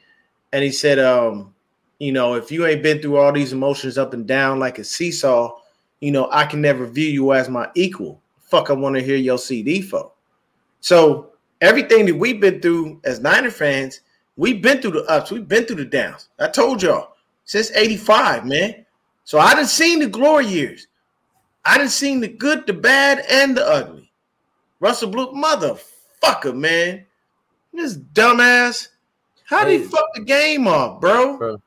And 0.52 0.62
he 0.62 0.70
said, 0.70 0.98
um, 1.00 1.52
you 1.98 2.12
know, 2.12 2.34
if 2.34 2.50
you 2.52 2.64
ain't 2.66 2.82
been 2.82 3.02
through 3.02 3.16
all 3.16 3.32
these 3.32 3.52
emotions 3.52 3.98
up 3.98 4.14
and 4.14 4.26
down 4.26 4.60
like 4.60 4.78
a 4.78 4.84
seesaw, 4.84 5.58
you 6.00 6.12
know, 6.12 6.28
I 6.30 6.44
can 6.44 6.60
never 6.60 6.86
view 6.86 7.08
you 7.08 7.32
as 7.32 7.48
my 7.48 7.68
equal. 7.74 8.20
Fuck, 8.38 8.70
I 8.70 8.74
want 8.74 8.94
to 8.94 9.02
hear 9.02 9.16
your 9.16 9.38
CD 9.38 9.82
for. 9.82 10.12
So 10.80 11.32
everything 11.60 12.06
that 12.06 12.14
we've 12.14 12.40
been 12.40 12.60
through 12.60 13.00
as 13.04 13.18
Niner 13.18 13.50
fans, 13.50 14.00
we've 14.36 14.62
been 14.62 14.80
through 14.80 14.92
the 14.92 15.04
ups, 15.04 15.30
we've 15.30 15.48
been 15.48 15.64
through 15.64 15.76
the 15.76 15.84
downs. 15.84 16.28
I 16.38 16.48
told 16.48 16.82
y'all 16.82 17.14
since 17.44 17.70
85, 17.72 18.46
man. 18.46 18.86
So 19.24 19.38
I 19.38 19.54
done 19.54 19.66
seen 19.66 19.98
the 19.98 20.06
glory 20.06 20.46
years. 20.46 20.86
I 21.64 21.78
done 21.78 21.88
seen 21.88 22.20
the 22.20 22.28
good, 22.28 22.66
the 22.66 22.72
bad, 22.72 23.24
and 23.28 23.56
the 23.56 23.66
ugly. 23.66 24.12
Russell 24.78 25.10
Blue, 25.10 25.32
motherfucker, 25.32 26.54
man. 26.54 27.04
This 27.72 27.96
dumbass. 27.96 28.88
How 29.44 29.66
he 29.66 29.78
Hey. 29.78 29.84
fuck 29.84 30.06
the 30.14 30.22
game 30.22 30.66
up, 30.66 31.00
bro? 31.00 31.36
Bro, 31.36 31.62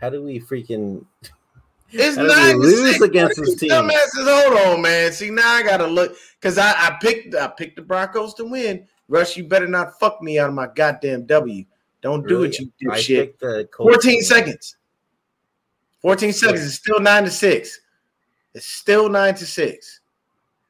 how 0.00 0.10
do 0.10 0.22
we 0.22 0.40
freaking 0.40 1.04
It's 1.92 2.16
How 2.16 2.22
did 2.22 2.28
we 2.30 2.34
nine 2.34 2.52
to 2.54 2.58
lose 2.58 3.00
against 3.00 3.40
this 3.40 3.54
team? 3.56 3.70
Dumbasses, 3.70 4.42
hold 4.44 4.58
on, 4.58 4.82
man. 4.82 5.12
See, 5.12 5.30
now 5.30 5.48
I 5.48 5.62
gotta 5.62 5.86
look 5.86 6.16
because 6.40 6.58
I, 6.58 6.70
I 6.72 6.98
picked 7.00 7.34
I 7.34 7.48
picked 7.48 7.76
the 7.76 7.82
Broncos 7.82 8.34
to 8.34 8.44
win. 8.44 8.86
Rush, 9.08 9.36
you 9.36 9.44
better 9.44 9.68
not 9.68 9.98
fuck 9.98 10.20
me 10.20 10.38
out 10.38 10.48
of 10.48 10.54
my 10.54 10.66
goddamn 10.66 11.26
W. 11.26 11.64
Don't 12.06 12.24
do 12.28 12.44
it, 12.44 12.56
you 12.60 12.70
I 12.88 12.98
dipshit. 12.98 13.16
picked 13.16 13.40
the 13.40 13.68
Colts 13.72 13.94
14 13.96 14.20
to 14.20 14.24
seconds. 14.24 14.76
14 16.02 16.32
seconds. 16.32 16.64
It's 16.64 16.74
still 16.76 17.00
nine 17.00 17.24
to 17.24 17.32
six. 17.32 17.80
It's 18.54 18.64
still 18.64 19.08
nine 19.08 19.34
to 19.34 19.44
six. 19.44 20.02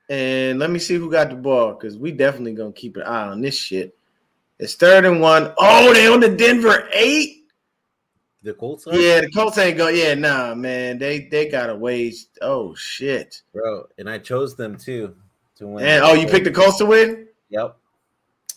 And 0.08 0.58
let 0.58 0.70
me 0.70 0.78
see 0.78 0.94
who 0.94 1.10
got 1.10 1.28
the 1.28 1.36
ball 1.36 1.74
because 1.74 1.98
we 1.98 2.10
definitely 2.10 2.54
gonna 2.54 2.72
keep 2.72 2.96
an 2.96 3.02
eye 3.02 3.26
on 3.26 3.42
this 3.42 3.54
shit. 3.54 3.94
It's 4.58 4.76
third 4.76 5.04
and 5.04 5.20
one. 5.20 5.52
Oh, 5.58 5.92
they 5.92 6.06
on 6.06 6.20
the 6.20 6.34
Denver 6.34 6.88
eight. 6.90 7.44
The 8.42 8.54
Colts. 8.54 8.86
are? 8.86 8.94
Yeah, 8.94 9.20
the 9.20 9.30
Colts 9.30 9.58
ain't 9.58 9.76
go. 9.76 9.88
Yeah, 9.88 10.14
nah, 10.14 10.54
man. 10.54 10.96
They 10.96 11.28
they 11.30 11.50
got 11.50 11.68
a 11.68 11.76
ways. 11.76 12.28
Oh 12.40 12.74
shit. 12.74 13.42
bro, 13.52 13.84
and 13.98 14.08
I 14.08 14.16
chose 14.16 14.56
them 14.56 14.78
too 14.78 15.14
to 15.56 15.66
win. 15.66 15.84
And 15.84 16.02
oh, 16.02 16.14
you 16.14 16.26
picked 16.26 16.46
the 16.46 16.50
Colts 16.50 16.78
to 16.78 16.86
win? 16.86 17.26
Yep. 17.50 17.76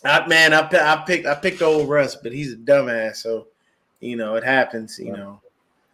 I, 0.04 0.26
man, 0.26 0.52
I, 0.54 0.60
I 0.60 1.04
picked 1.06 1.26
I 1.26 1.34
picked 1.34 1.62
old 1.62 1.88
Russ, 1.88 2.16
but 2.16 2.32
he's 2.32 2.54
a 2.54 2.56
dumbass. 2.56 3.16
So, 3.16 3.48
you 4.00 4.16
know, 4.16 4.34
it 4.36 4.44
happens. 4.44 4.98
You 4.98 5.06
Yeah. 5.08 5.16
know, 5.16 5.40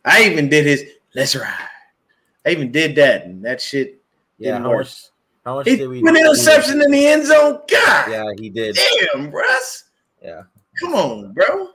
I 0.04 0.24
even 0.24 0.48
did 0.48 0.64
his 0.66 0.84
let's 1.14 1.34
ride. 1.34 1.68
I 2.44 2.50
even 2.50 2.70
did 2.70 2.94
that, 2.96 3.24
and 3.24 3.44
that 3.44 3.60
shit. 3.60 4.00
Yeah. 4.38 4.52
Didn't 4.52 4.62
How 4.62 4.70
work. 4.70 4.78
much? 4.80 5.02
How 5.44 5.54
much 5.56 5.68
He 5.68 5.76
did 5.76 5.88
we? 5.88 5.98
an 6.00 6.16
interception 6.16 6.80
in 6.82 6.90
the 6.90 7.06
end 7.06 7.26
zone. 7.26 7.60
God 7.68 8.10
Yeah, 8.10 8.24
he 8.38 8.50
did. 8.50 8.78
damn, 9.14 9.30
Russ. 9.30 9.84
Yeah, 10.22 10.42
Come 10.80 10.94
on, 10.94 11.32
bro. 11.32 11.70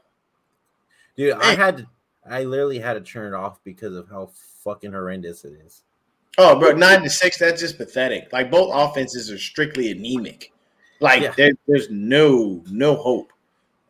dude, 1.15 1.33
I 1.33 1.55
had 1.55 1.77
to. 1.77 1.87
I 2.29 2.43
literally 2.43 2.79
had 2.79 2.93
to 2.93 3.01
turn 3.01 3.33
it 3.33 3.35
off 3.35 3.59
because 3.63 3.95
of 3.95 4.09
how 4.09 4.29
fucking 4.63 4.91
horrendous 4.91 5.43
it 5.43 5.53
is. 5.65 5.81
Oh, 6.37 6.57
bro, 6.59 6.71
nine 6.71 7.01
to 7.01 7.09
six. 7.09 7.37
That's 7.39 7.59
just 7.61 7.77
pathetic. 7.77 8.31
Like 8.31 8.49
both 8.51 8.71
offenses 8.73 9.29
are 9.31 9.37
strictly 9.37 9.91
anemic. 9.91 10.51
Like 11.01 11.21
Yeah. 11.23 11.33
there, 11.35 11.51
there's 11.67 11.89
no 11.89 12.63
no 12.69 12.95
hope. 12.95 13.33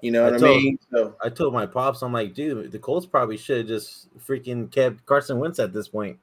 You 0.02 0.12
know 0.12 0.24
what 0.24 0.34
I 0.36 0.38
told- 0.39 0.58
mean? 0.63 0.80
So 0.91 1.15
I 1.24 1.30
told 1.30 1.54
my 1.54 1.65
pops, 1.67 2.02
I'm 2.02 2.12
like, 2.13 2.34
dude, 2.34 2.71
the 2.71 2.80
Colts 2.80 3.06
probably 3.06 3.38
should 3.38 3.58
have 3.60 3.67
just 3.67 4.08
freaking 4.17 4.71
kept 4.71 5.06
Carson 5.06 5.38
Wentz 5.38 5.60
at 5.60 5.74
this 5.74 5.88
point. 5.88 6.17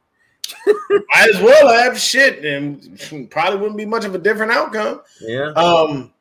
might 0.67 1.35
as 1.35 1.41
well 1.43 1.69
have 1.85 1.99
shit, 1.99 2.43
and 2.45 3.29
probably 3.31 3.59
wouldn't 3.59 3.77
be 3.77 3.85
much 3.85 4.05
of 4.07 4.15
a 4.15 4.19
different 4.19 4.51
outcome. 4.51 5.03
Yeah. 5.21 5.51
Um, 5.53 6.13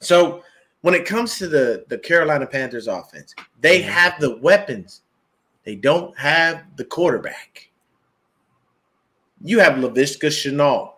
so 0.00 0.42
when 0.80 0.94
it 0.94 1.04
comes 1.04 1.36
to 1.38 1.46
the 1.48 1.84
the 1.88 1.98
Carolina 1.98 2.46
Panthers 2.46 2.88
offense, 2.88 3.34
they 3.60 3.82
have 3.82 4.18
the 4.20 4.38
weapons. 4.38 5.02
They 5.64 5.76
don't 5.76 6.16
have 6.18 6.62
the 6.76 6.84
quarterback. 6.84 7.68
You 9.44 9.58
have 9.60 9.74
Laviska 9.74 10.28
Shenault, 10.28 10.91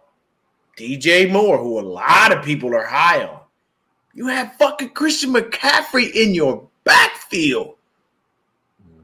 DJ 0.77 1.31
Moore, 1.31 1.59
who 1.59 1.79
a 1.79 1.83
lot 1.83 2.33
of 2.33 2.45
people 2.45 2.75
are 2.75 2.87
high 2.87 3.25
on. 3.25 3.41
You 4.13 4.27
have 4.29 4.55
fucking 4.55 4.91
Christian 4.91 5.33
McCaffrey 5.33 6.13
in 6.13 6.35
your 6.35 6.69
backfield 6.85 7.77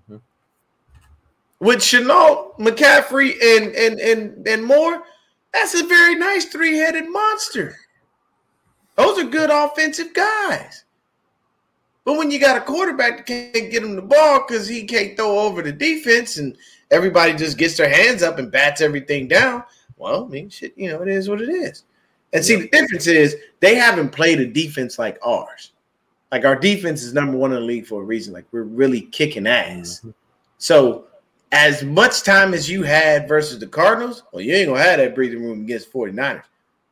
Mhm. 0.09 0.20
with 1.59 1.78
Shenault, 1.80 2.59
McCaffrey, 2.59 3.33
and 3.42 3.74
and 3.74 4.00
and 4.00 4.46
and 4.46 4.64
Moore. 4.64 5.02
That's 5.52 5.74
a 5.74 5.85
very 5.85 6.14
nice 6.14 6.44
three-headed 6.44 7.09
monster. 7.09 7.76
Those 8.96 9.18
are 9.18 9.24
good 9.24 9.50
offensive 9.50 10.12
guys. 10.14 10.85
But 12.04 12.16
when 12.16 12.30
you 12.30 12.38
got 12.38 12.56
a 12.56 12.61
quarterback 12.61 13.18
that 13.18 13.26
can't 13.26 13.70
get 13.70 13.83
him 13.83 13.96
the 13.96 14.02
ball 14.02 14.44
because 14.46 14.66
he 14.68 14.85
can't 14.85 15.16
throw 15.16 15.38
over 15.40 15.61
the 15.62 15.72
defense 15.72 16.37
and 16.38 16.56
everybody 16.90 17.35
just 17.35 17.59
gets 17.59 17.76
their 17.76 17.88
hands 17.88 18.22
up 18.22 18.38
and 18.38 18.50
bats 18.50 18.80
everything 18.80 19.26
down, 19.28 19.64
well, 20.00 20.24
I 20.24 20.28
mean, 20.28 20.48
shit, 20.48 20.72
you 20.76 20.88
know, 20.88 21.02
it 21.02 21.08
is 21.08 21.28
what 21.28 21.40
it 21.40 21.50
is. 21.50 21.84
And 22.32 22.44
see, 22.44 22.56
the 22.56 22.68
difference 22.68 23.06
is 23.06 23.36
they 23.60 23.74
haven't 23.74 24.10
played 24.10 24.40
a 24.40 24.46
defense 24.46 24.98
like 24.98 25.18
ours. 25.24 25.72
Like 26.32 26.44
our 26.44 26.56
defense 26.56 27.02
is 27.02 27.12
number 27.12 27.36
one 27.36 27.52
in 27.52 27.60
the 27.60 27.66
league 27.66 27.86
for 27.86 28.02
a 28.02 28.04
reason. 28.04 28.32
Like 28.32 28.46
we're 28.52 28.62
really 28.62 29.02
kicking 29.02 29.46
ass. 29.46 30.00
Mhm. 30.04 30.14
So, 30.58 31.06
as 31.52 31.82
much 31.82 32.22
time 32.22 32.54
as 32.54 32.70
you 32.70 32.84
had 32.84 33.26
versus 33.26 33.58
the 33.58 33.66
Cardinals, 33.66 34.22
well, 34.32 34.40
you 34.40 34.54
ain't 34.54 34.68
gonna 34.68 34.80
have 34.80 34.98
that 34.98 35.14
breathing 35.16 35.42
room 35.42 35.62
against 35.62 35.92
49ers. 35.92 36.44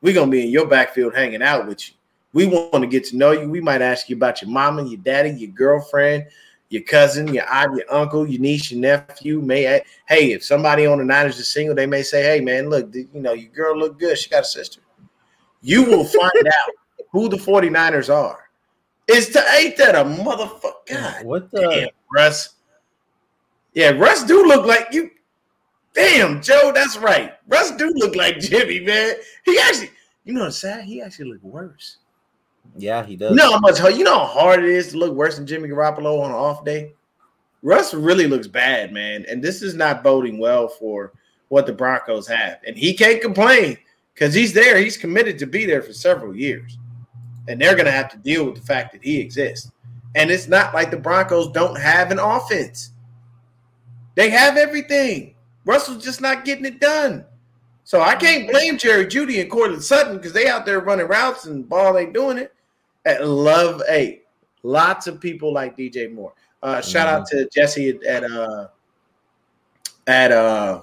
We're 0.02 0.14
gonna 0.14 0.30
be 0.30 0.42
in 0.42 0.50
your 0.50 0.66
backfield 0.66 1.14
hanging 1.14 1.42
out 1.42 1.68
with 1.68 1.88
you. 1.88 1.94
We 2.32 2.46
want 2.46 2.82
to 2.82 2.86
get 2.86 3.04
to 3.06 3.16
know 3.16 3.30
you. 3.30 3.48
We 3.48 3.60
might 3.60 3.80
ask 3.80 4.10
you 4.10 4.16
about 4.16 4.42
your 4.42 4.50
mama, 4.50 4.84
your 4.84 5.00
daddy, 5.00 5.30
your 5.30 5.50
girlfriend, 5.50 6.26
your 6.70 6.82
cousin, 6.82 7.32
your 7.32 7.48
aunt, 7.50 7.76
your 7.76 7.90
uncle, 7.90 8.26
your 8.26 8.40
niece, 8.40 8.70
your 8.70 8.80
nephew. 8.80 9.40
May 9.40 9.82
hey, 10.08 10.32
if 10.32 10.44
somebody 10.44 10.86
on 10.86 10.98
the 10.98 11.04
Niners 11.04 11.38
is 11.38 11.48
single, 11.48 11.74
they 11.74 11.86
may 11.86 12.02
say, 12.02 12.22
"Hey, 12.22 12.40
man, 12.40 12.68
look, 12.68 12.94
you 12.94 13.08
know 13.14 13.32
your 13.32 13.50
girl 13.50 13.78
look 13.78 13.98
good. 13.98 14.18
She 14.18 14.28
got 14.30 14.42
a 14.42 14.46
sister." 14.46 14.80
You 15.60 15.84
will 15.84 16.04
find 16.04 16.32
out 16.46 16.74
who 17.10 17.28
the 17.28 17.36
49ers 17.36 18.12
are. 18.14 18.48
Is 19.06 19.30
to 19.30 19.42
ain't 19.56 19.76
that 19.78 19.94
a 19.94 20.04
motherfucker? 20.04 20.72
God 20.88 21.24
What 21.24 21.50
the? 21.50 21.62
Damn, 21.62 21.88
Russ. 22.14 22.50
Yeah, 23.72 23.90
Russ 23.90 24.24
do 24.24 24.46
look 24.46 24.66
like 24.66 24.88
you. 24.92 25.10
Damn, 25.94 26.42
Joe, 26.42 26.72
that's 26.74 26.98
right. 26.98 27.32
Russ 27.48 27.70
do 27.72 27.90
look 27.96 28.14
like 28.14 28.38
Jimmy, 28.38 28.80
man. 28.80 29.14
He 29.44 29.58
actually, 29.58 29.90
you 30.24 30.34
know, 30.34 30.44
what's 30.44 30.58
sad. 30.58 30.84
He 30.84 31.00
actually 31.00 31.32
look 31.32 31.42
worse. 31.42 31.96
Yeah, 32.76 33.04
he 33.04 33.16
does. 33.16 33.30
You 33.30 33.36
know 33.36 33.52
how 33.52 33.58
much? 33.58 33.80
You 33.80 34.04
know 34.04 34.18
how 34.18 34.26
hard 34.26 34.62
it 34.62 34.70
is 34.70 34.88
to 34.92 34.98
look 34.98 35.14
worse 35.14 35.36
than 35.36 35.46
Jimmy 35.46 35.68
Garoppolo 35.68 36.20
on 36.20 36.30
an 36.30 36.36
off 36.36 36.64
day. 36.64 36.92
Russ 37.62 37.92
really 37.92 38.26
looks 38.26 38.46
bad, 38.46 38.92
man, 38.92 39.24
and 39.28 39.42
this 39.42 39.62
is 39.62 39.74
not 39.74 40.04
boding 40.04 40.38
well 40.38 40.68
for 40.68 41.12
what 41.48 41.66
the 41.66 41.72
Broncos 41.72 42.28
have. 42.28 42.58
And 42.66 42.76
he 42.76 42.94
can't 42.94 43.20
complain 43.20 43.78
because 44.14 44.32
he's 44.32 44.52
there. 44.52 44.78
He's 44.78 44.96
committed 44.96 45.38
to 45.38 45.46
be 45.46 45.66
there 45.66 45.82
for 45.82 45.92
several 45.92 46.36
years, 46.36 46.78
and 47.48 47.60
they're 47.60 47.74
going 47.74 47.86
to 47.86 47.92
have 47.92 48.10
to 48.12 48.18
deal 48.18 48.44
with 48.44 48.54
the 48.54 48.66
fact 48.66 48.92
that 48.92 49.02
he 49.02 49.18
exists. 49.18 49.72
And 50.14 50.30
it's 50.30 50.48
not 50.48 50.72
like 50.72 50.90
the 50.90 50.96
Broncos 50.96 51.50
don't 51.52 51.78
have 51.78 52.10
an 52.10 52.18
offense; 52.18 52.92
they 54.14 54.30
have 54.30 54.56
everything. 54.56 55.34
Russell's 55.64 56.04
just 56.04 56.20
not 56.20 56.44
getting 56.44 56.64
it 56.64 56.80
done. 56.80 57.24
So 57.84 58.02
I 58.02 58.14
can't 58.16 58.50
blame 58.50 58.76
Jerry 58.76 59.06
Jeudy 59.06 59.40
and 59.40 59.50
Courtland 59.50 59.82
Sutton 59.82 60.18
because 60.18 60.34
they 60.34 60.46
out 60.46 60.66
there 60.66 60.80
running 60.80 61.08
routes 61.08 61.46
and 61.46 61.68
ball 61.68 61.96
ain't 61.96 62.12
doing 62.12 62.36
it. 62.36 62.52
At 63.08 63.26
love 63.26 63.80
eight, 63.88 64.24
lots 64.62 65.06
of 65.06 65.18
people 65.20 65.52
like 65.52 65.76
DJ 65.76 66.12
Moore. 66.12 66.34
Uh, 66.62 66.80
shout 66.82 67.06
out 67.08 67.26
Mm-hmm. 67.28 67.38
to 67.38 67.48
Jesse 67.52 67.88
at, 67.88 68.02
at 68.04 68.24
uh 68.30 68.68
at 70.06 70.32
uh 70.32 70.82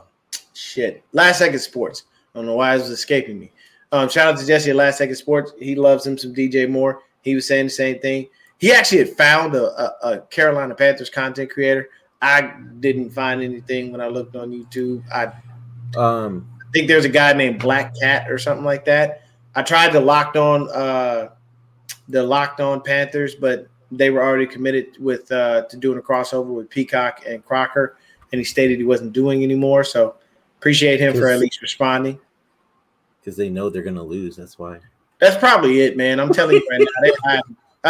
shit 0.54 1.04
last 1.12 1.40
second 1.40 1.60
sports. 1.60 2.04
I 2.34 2.40
don't 2.40 2.46
know 2.48 2.56
why 2.56 2.74
it 2.76 2.80
was 2.80 2.90
escaping 2.90 3.40
me. 3.40 3.52
Um, 3.92 4.10
shout 4.10 4.28
out 4.28 4.40
to 4.40 4.46
Jesse 4.46 4.72
at 4.72 4.76
last 4.76 4.98
second 4.98 5.16
sports. 5.16 5.54
He 5.60 5.76
loves 5.76 6.06
him 6.06 6.18
some 6.18 6.34
DJ 6.34 6.70
Moore. 6.70 7.02
He 7.22 7.36
was 7.36 7.48
saying 7.48 7.66
the 7.68 7.70
same 7.72 8.00
thing. 8.00 8.28
He 8.58 8.72
actually 8.72 9.00
had 9.00 9.10
found 9.10 9.54
a, 9.56 9.64
a, 9.66 10.14
a 10.14 10.20
Carolina 10.22 10.74
Panthers 10.76 11.10
content 11.10 11.50
creator. 11.52 11.90
I 12.22 12.54
didn't 12.80 13.12
find 13.12 13.42
anything 13.44 13.92
when 13.92 14.02
I 14.02 14.08
looked 14.08 14.36
on 14.36 14.52
YouTube. 14.52 15.04
I 15.14 15.32
Um, 16.00 16.48
think 16.74 16.88
there's 16.88 17.06
a 17.06 17.10
guy 17.10 17.34
named 17.34 17.60
Black 17.60 17.94
Cat 18.00 18.30
or 18.32 18.38
something 18.38 18.66
like 18.66 18.86
that. 18.86 19.22
I 19.56 19.62
tried 19.62 19.92
to 19.94 20.00
locked 20.00 20.36
on 20.36 20.70
uh 20.72 21.30
the 22.10 22.22
locked 22.24 22.60
on 22.60 22.82
Panthers, 22.82 23.36
but 23.36 23.68
they 23.92 24.10
were 24.10 24.24
already 24.24 24.48
committed 24.48 24.98
with 25.00 25.32
uh 25.32 25.64
to 25.66 25.78
doing 25.78 25.98
a 25.98 26.02
crossover 26.02 26.48
with 26.48 26.70
Peacock 26.70 27.24
and 27.28 27.44
Crocker, 27.46 27.98
and 28.32 28.40
he 28.40 28.46
stated 28.46 28.78
he 28.78 28.84
wasn't 28.84 29.14
doing 29.14 29.44
anymore. 29.44 29.84
So 29.84 30.16
appreciate 30.58 31.00
him 31.00 31.14
for 31.14 31.30
at 31.30 31.40
least 31.40 31.62
responding. 31.62 32.20
because 33.20 33.38
they 33.38 33.50
know 33.50 33.70
they're 33.70 33.84
gonna 33.84 34.04
lose. 34.04 34.36
That's 34.36 34.58
why. 34.60 34.80
That's 35.20 35.38
probably 35.38 35.82
it, 35.82 35.96
man. 35.96 36.20
I'm 36.20 36.34
telling 36.34 36.56
you 36.58 36.68
right 36.70 36.80
now. 36.80 37.02
They, 37.02 37.12
I, 37.30 37.42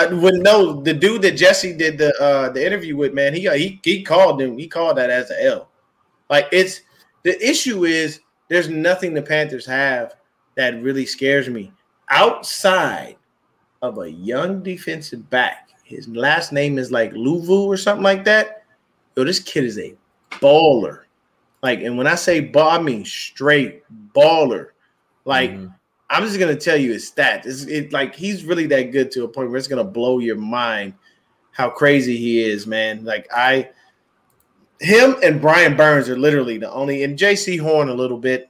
I 0.03 0.05
would 0.13 0.35
know 0.35 0.81
the 0.81 0.93
dude 0.93 1.21
that 1.23 1.31
Jesse 1.37 1.73
did 1.73 1.97
the 1.97 2.13
uh 2.21 2.49
the 2.49 2.65
interview 2.65 2.95
with, 2.97 3.13
man. 3.13 3.33
He 3.33 3.49
he 3.57 3.79
he 3.83 4.03
called 4.03 4.41
him. 4.41 4.57
He 4.57 4.67
called 4.67 4.97
that 4.97 5.09
as 5.09 5.29
an 5.29 5.37
L. 5.41 5.69
Like 6.29 6.47
it's 6.51 6.81
the 7.23 7.41
issue 7.45 7.85
is 7.85 8.19
there's 8.49 8.69
nothing 8.69 9.13
the 9.13 9.21
Panthers 9.21 9.65
have 9.65 10.15
that 10.55 10.81
really 10.81 11.05
scares 11.05 11.49
me 11.49 11.71
outside 12.09 13.15
of 13.85 13.99
a 13.99 14.11
young 14.11 14.61
defensive 14.63 15.29
back. 15.29 15.69
His 15.83 16.07
last 16.07 16.51
name 16.51 16.77
is 16.77 16.91
like 16.91 17.13
Luvu 17.13 17.67
or 17.67 17.77
something 17.77 18.03
like 18.03 18.23
that. 18.25 18.63
Yo, 19.15 19.23
this 19.23 19.39
kid 19.39 19.63
is 19.63 19.77
a 19.77 19.95
baller. 20.31 21.01
Like, 21.61 21.81
and 21.81 21.97
when 21.97 22.07
I 22.07 22.15
say 22.15 22.39
ball, 22.41 22.69
I 22.69 22.79
mean 22.81 23.05
straight 23.05 23.83
baller. 24.13 24.69
Like, 25.25 25.51
Mhm. 25.51 25.73
I'm 26.09 26.23
just 26.23 26.39
gonna 26.39 26.55
tell 26.55 26.77
you 26.77 26.93
his 26.93 27.09
stats. 27.09 27.45
It's 27.45 27.65
it 27.65 27.91
like 27.91 28.15
he's 28.15 28.45
really 28.45 28.67
that 28.67 28.91
good 28.91 29.11
to 29.11 29.23
a 29.23 29.27
point 29.27 29.49
where 29.49 29.57
it's 29.57 29.67
gonna 29.67 29.83
blow 29.83 30.19
your 30.19 30.35
mind 30.35 30.93
how 31.51 31.69
crazy 31.69 32.17
he 32.17 32.43
is, 32.43 32.67
man. 32.67 33.03
Like 33.03 33.27
I 33.33 33.69
him 34.79 35.15
and 35.23 35.41
Brian 35.41 35.75
Burns 35.75 36.09
are 36.09 36.17
literally 36.17 36.57
the 36.57 36.71
only 36.71 37.03
and 37.03 37.17
Jaycee 37.17 37.59
Horn 37.59 37.89
a 37.89 37.93
little 37.93 38.19
bit. 38.19 38.49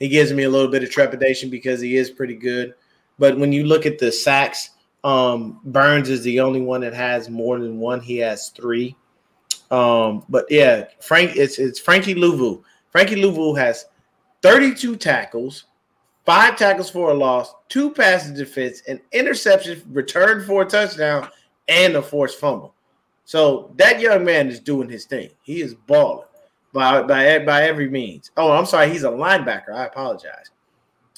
He 0.00 0.08
gives 0.08 0.32
me 0.32 0.44
a 0.44 0.50
little 0.50 0.70
bit 0.70 0.82
of 0.82 0.90
trepidation 0.90 1.50
because 1.50 1.80
he 1.80 1.96
is 1.96 2.10
pretty 2.10 2.34
good. 2.34 2.74
But 3.20 3.38
when 3.38 3.52
you 3.52 3.64
look 3.64 3.84
at 3.84 3.98
the 3.98 4.10
sacks, 4.10 4.70
um, 5.04 5.60
Burns 5.62 6.08
is 6.08 6.22
the 6.22 6.40
only 6.40 6.62
one 6.62 6.80
that 6.80 6.94
has 6.94 7.28
more 7.28 7.60
than 7.60 7.78
one. 7.78 8.00
He 8.00 8.16
has 8.16 8.48
three. 8.48 8.96
Um, 9.70 10.24
but 10.30 10.46
yeah, 10.48 10.86
Frank, 11.00 11.36
it's 11.36 11.58
it's 11.58 11.78
Frankie 11.78 12.14
Luvu. 12.14 12.62
Frankie 12.90 13.22
Luvu 13.22 13.56
has 13.56 13.84
32 14.42 14.96
tackles, 14.96 15.64
five 16.24 16.56
tackles 16.56 16.90
for 16.90 17.10
a 17.10 17.14
loss, 17.14 17.54
two 17.68 17.90
passes 17.90 18.36
defense, 18.36 18.82
an 18.88 19.00
interception, 19.12 19.82
returned 19.92 20.44
for 20.46 20.62
a 20.62 20.66
touchdown, 20.66 21.28
and 21.68 21.94
a 21.96 22.02
forced 22.02 22.40
fumble. 22.40 22.74
So 23.26 23.72
that 23.76 24.00
young 24.00 24.24
man 24.24 24.48
is 24.48 24.60
doing 24.60 24.88
his 24.88 25.04
thing. 25.04 25.28
He 25.42 25.60
is 25.60 25.74
balling 25.74 26.26
by 26.72 27.02
by 27.02 27.38
by 27.40 27.64
every 27.64 27.90
means. 27.90 28.30
Oh, 28.38 28.50
I'm 28.50 28.66
sorry, 28.66 28.90
he's 28.90 29.04
a 29.04 29.10
linebacker. 29.10 29.74
I 29.74 29.84
apologize. 29.84 30.50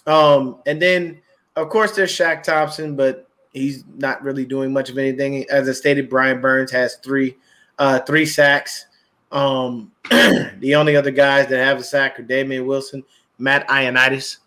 Um, 0.05 0.59
and 0.67 0.83
then 0.83 1.22
of 1.57 1.69
course 1.69 1.95
there's 1.95 2.11
Shaq 2.11 2.43
Thompson, 2.43 2.97
but 2.97 3.29
he's 3.53 3.85
not 3.97 4.23
really 4.23 4.45
doing 4.45 4.73
much 4.73 4.91
of 4.91 4.99
anything. 4.99 5.47
As 5.51 5.69
I 5.69 5.73
stated, 5.73 6.09
Brian 6.09 6.41
Burns 6.41 6.71
has 6.71 6.97
three 6.97 7.37
uh 7.79 8.01
three 8.01 8.27
sacks. 8.27 8.87
Um, 9.31 9.93
the 10.11 10.75
only 10.75 10.97
other 10.97 11.11
guys 11.11 11.49
that 11.49 11.59
have 11.59 11.79
a 11.79 11.83
sack 11.83 12.19
are 12.19 12.23
Damian 12.23 12.67
Wilson, 12.67 13.03
Matt 13.39 13.67
Ioannidis. 13.69 14.39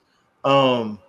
Um, 0.44 1.00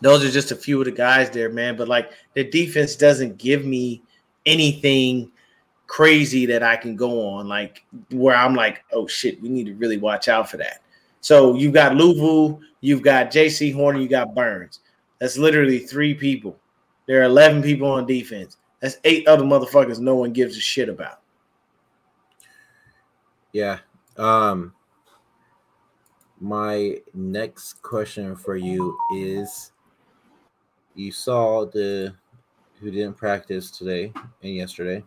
those 0.00 0.24
are 0.24 0.30
just 0.30 0.52
a 0.52 0.56
few 0.56 0.78
of 0.80 0.84
the 0.84 0.92
guys 0.92 1.30
there, 1.30 1.48
man. 1.48 1.76
But 1.76 1.88
like 1.88 2.12
the 2.34 2.44
defense 2.44 2.94
doesn't 2.96 3.38
give 3.38 3.64
me 3.64 4.02
anything 4.46 5.30
crazy 5.86 6.46
that 6.46 6.62
I 6.62 6.76
can 6.76 6.96
go 6.96 7.28
on, 7.28 7.48
like 7.48 7.84
where 8.10 8.34
I'm 8.36 8.54
like, 8.54 8.84
oh 8.92 9.06
shit, 9.06 9.40
we 9.42 9.48
need 9.48 9.66
to 9.66 9.74
really 9.74 9.98
watch 9.98 10.28
out 10.28 10.50
for 10.50 10.56
that. 10.56 10.80
So 11.20 11.54
you've 11.54 11.74
got 11.74 11.92
Luvu, 11.92 12.60
you've 12.82 13.02
got 13.02 13.30
JC 13.30 13.72
Horner, 13.72 13.98
you 14.00 14.08
got 14.08 14.34
Burns. 14.34 14.80
That's 15.18 15.38
literally 15.38 15.78
three 15.78 16.12
people. 16.12 16.58
There 17.06 17.20
are 17.20 17.24
11 17.24 17.62
people 17.62 17.90
on 17.90 18.06
defense. 18.06 18.58
That's 18.80 18.98
eight 19.04 19.26
other 19.26 19.44
motherfuckers 19.44 19.98
no 20.00 20.16
one 20.16 20.32
gives 20.32 20.56
a 20.56 20.60
shit 20.60 20.88
about. 20.90 21.20
Yeah. 23.52 23.78
Um 24.18 24.74
my 26.40 26.96
next 27.14 27.80
question 27.82 28.34
for 28.34 28.56
you 28.56 28.98
is 29.14 29.70
you 30.96 31.12
saw 31.12 31.64
the 31.66 32.14
who 32.80 32.90
didn't 32.90 33.16
practice 33.16 33.70
today 33.70 34.12
and 34.42 34.54
yesterday. 34.56 35.04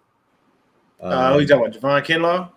Uh, 1.01 1.33
who 1.33 1.39
you 1.39 1.41
Um, 1.41 1.47
talking 1.47 1.77
about? 1.77 2.03
Javon 2.03 2.05
Kinlaw? 2.05 2.51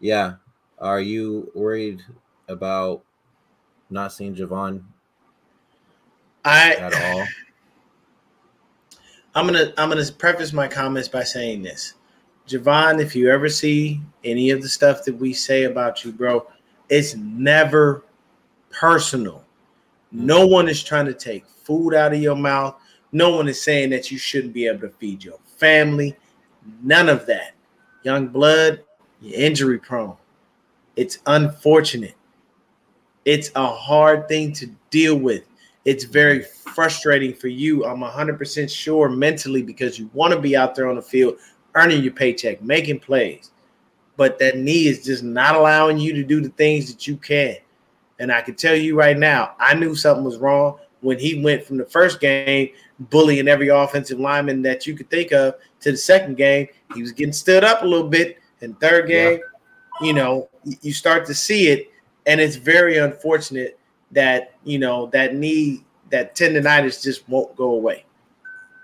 yeah. 0.00 0.34
Are 0.78 1.00
you 1.00 1.50
worried 1.54 2.02
about 2.48 3.02
not 3.90 4.12
seeing 4.12 4.34
Javon 4.34 4.82
I 6.44 6.74
at 6.74 6.94
all? 6.94 7.26
I'm 9.34 9.46
gonna 9.46 9.72
I'm 9.76 9.88
gonna 9.88 10.10
preface 10.12 10.52
my 10.52 10.68
comments 10.68 11.08
by 11.08 11.22
saying 11.22 11.62
this. 11.62 11.94
Javon, 12.48 13.00
if 13.00 13.14
you 13.14 13.30
ever 13.30 13.48
see 13.48 14.00
any 14.24 14.50
of 14.50 14.62
the 14.62 14.68
stuff 14.68 15.04
that 15.04 15.14
we 15.14 15.32
say 15.32 15.64
about 15.64 16.04
you, 16.04 16.12
bro, 16.12 16.46
it's 16.88 17.14
never 17.16 18.04
personal. 18.70 19.44
No 20.10 20.40
mm-hmm. 20.40 20.52
one 20.52 20.68
is 20.68 20.82
trying 20.82 21.06
to 21.06 21.14
take 21.14 21.46
food 21.46 21.94
out 21.94 22.14
of 22.14 22.22
your 22.22 22.36
mouth. 22.36 22.76
No 23.12 23.36
one 23.36 23.48
is 23.48 23.62
saying 23.62 23.90
that 23.90 24.10
you 24.10 24.18
shouldn't 24.18 24.54
be 24.54 24.66
able 24.66 24.80
to 24.80 24.90
feed 24.90 25.22
your 25.22 25.38
family. 25.58 26.16
None 26.82 27.08
of 27.08 27.26
that. 27.26 27.54
Young 28.02 28.28
blood, 28.28 28.82
you're 29.20 29.38
injury 29.38 29.78
prone. 29.78 30.16
It's 30.96 31.18
unfortunate. 31.26 32.14
It's 33.28 33.50
a 33.56 33.66
hard 33.66 34.26
thing 34.26 34.54
to 34.54 34.66
deal 34.88 35.14
with. 35.14 35.44
It's 35.84 36.04
very 36.04 36.40
frustrating 36.42 37.34
for 37.34 37.48
you. 37.48 37.84
I'm 37.84 38.00
100% 38.00 38.70
sure 38.70 39.10
mentally 39.10 39.62
because 39.62 39.98
you 39.98 40.08
want 40.14 40.32
to 40.32 40.40
be 40.40 40.56
out 40.56 40.74
there 40.74 40.88
on 40.88 40.96
the 40.96 41.02
field, 41.02 41.36
earning 41.74 42.02
your 42.02 42.14
paycheck, 42.14 42.62
making 42.62 43.00
plays. 43.00 43.50
But 44.16 44.38
that 44.38 44.56
knee 44.56 44.86
is 44.86 45.04
just 45.04 45.22
not 45.22 45.56
allowing 45.56 45.98
you 45.98 46.14
to 46.14 46.24
do 46.24 46.40
the 46.40 46.48
things 46.48 46.90
that 46.90 47.06
you 47.06 47.18
can. 47.18 47.56
And 48.18 48.32
I 48.32 48.40
can 48.40 48.54
tell 48.54 48.74
you 48.74 48.96
right 48.96 49.18
now, 49.18 49.54
I 49.60 49.74
knew 49.74 49.94
something 49.94 50.24
was 50.24 50.38
wrong 50.38 50.78
when 51.02 51.18
he 51.18 51.42
went 51.42 51.62
from 51.62 51.76
the 51.76 51.84
first 51.84 52.20
game 52.20 52.70
bullying 52.98 53.46
every 53.46 53.68
offensive 53.68 54.18
lineman 54.18 54.62
that 54.62 54.86
you 54.86 54.94
could 54.94 55.10
think 55.10 55.32
of 55.32 55.56
to 55.80 55.90
the 55.90 55.98
second 55.98 56.38
game. 56.38 56.66
He 56.94 57.02
was 57.02 57.12
getting 57.12 57.34
stood 57.34 57.62
up 57.62 57.82
a 57.82 57.86
little 57.86 58.08
bit. 58.08 58.38
And 58.62 58.80
third 58.80 59.06
game, 59.06 59.40
you 60.00 60.14
know, 60.14 60.48
you 60.80 60.94
start 60.94 61.26
to 61.26 61.34
see 61.34 61.68
it. 61.68 61.90
And 62.28 62.40
it's 62.40 62.56
very 62.56 62.98
unfortunate 62.98 63.78
that, 64.12 64.54
you 64.62 64.78
know, 64.78 65.06
that 65.06 65.34
knee, 65.34 65.84
that 66.10 66.36
tendonitis 66.36 67.02
just 67.02 67.28
won't 67.28 67.56
go 67.56 67.72
away. 67.72 68.04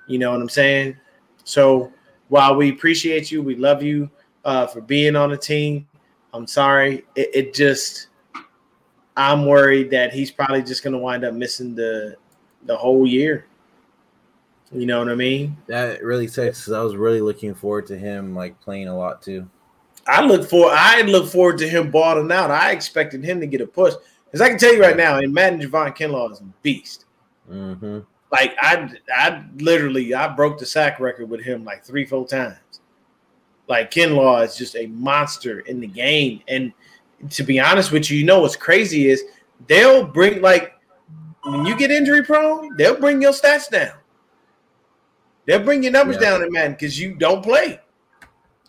You 0.09 0.19
know 0.19 0.33
what 0.33 0.41
I'm 0.41 0.49
saying? 0.49 0.97
So 1.45 1.93
while 2.29 2.57
we 2.57 2.71
appreciate 2.71 3.31
you, 3.31 3.43
we 3.43 3.55
love 3.55 3.83
you 3.83 4.11
uh, 4.45 4.67
for 4.67 4.81
being 4.81 5.15
on 5.15 5.31
the 5.31 5.37
team. 5.37 5.87
I'm 6.33 6.47
sorry. 6.47 7.05
It, 7.15 7.31
it 7.33 7.55
just, 7.55 8.09
I'm 9.17 9.47
worried 9.47 9.91
that 9.91 10.13
he's 10.13 10.31
probably 10.31 10.63
just 10.63 10.83
going 10.83 10.95
to 10.95 10.99
wind 10.99 11.25
up 11.25 11.35
missing 11.35 11.75
the 11.75 12.17
the 12.67 12.77
whole 12.77 13.07
year. 13.07 13.47
You 14.73 14.87
know 14.87 14.99
what 14.99 15.09
I 15.09 15.15
mean? 15.15 15.57
That 15.67 16.03
really 16.03 16.27
sucks 16.27 16.69
I 16.71 16.81
was 16.81 16.97
really 16.97 17.21
looking 17.21 17.55
forward 17.55 17.87
to 17.89 17.99
him 17.99 18.35
like 18.35 18.59
playing 18.61 18.89
a 18.89 18.97
lot 18.97 19.23
too. 19.23 19.49
I 20.07 20.25
look 20.25 20.49
for 20.49 20.71
I 20.71 21.03
look 21.03 21.27
forward 21.27 21.59
to 21.59 21.69
him 21.69 21.91
balling 21.91 22.31
out. 22.31 22.51
I 22.51 22.73
expected 22.73 23.25
him 23.25 23.41
to 23.41 23.47
get 23.47 23.61
a 23.61 23.67
push. 23.67 23.95
Because 24.27 24.41
I 24.41 24.49
can 24.49 24.59
tell 24.59 24.75
you 24.75 24.81
right 24.81 24.97
now, 24.97 25.19
in 25.19 25.33
Madden, 25.33 25.61
Javon 25.61 25.97
Kinlaw 25.97 26.33
is 26.33 26.41
a 26.41 26.45
beast. 26.63 27.05
hmm 27.49 28.01
Like 28.33 28.55
I 28.61 28.91
I 29.15 29.45
literally 29.59 30.15
I 30.15 30.29
broke 30.29 30.59
the 30.59 30.67
sack 30.67 31.01
record 31.01 31.31
with 31.31 31.41
him 31.43 31.65
like 31.65 31.85
three, 31.85 32.05
four 32.05 32.27
times. 32.27 32.57
Like 33.69 33.91
Kinlaw 33.91 34.45
is 34.45 34.57
just 34.57 34.77
a 34.77 34.87
monster 34.89 35.61
in 35.61 35.81
the 35.81 35.87
game. 35.87 36.43
And 36.49 36.73
to 37.31 37.43
be 37.43 37.59
honest 37.61 37.93
with 37.93 38.11
you, 38.11 38.19
you 38.19 38.25
know 38.25 38.41
what's 38.41 38.57
crazy 38.57 39.09
is 39.09 39.23
they'll 39.69 40.05
bring 40.07 40.43
like 40.43 40.75
when 41.45 41.65
you 41.65 41.77
get 41.77 41.91
injury 41.91 42.23
prone, 42.23 42.77
they'll 42.77 42.99
bring 42.99 43.23
your 43.23 43.33
stats 43.33 43.71
down. 43.71 43.97
They'll 45.47 45.63
bring 45.63 45.83
your 45.83 45.93
numbers 45.93 46.17
Yeah. 46.17 46.31
down 46.31 46.43
in 46.43 46.53
Madden 46.53 46.73
because 46.73 46.99
you 46.99 47.15
don't 47.15 47.43
play. 47.43 47.81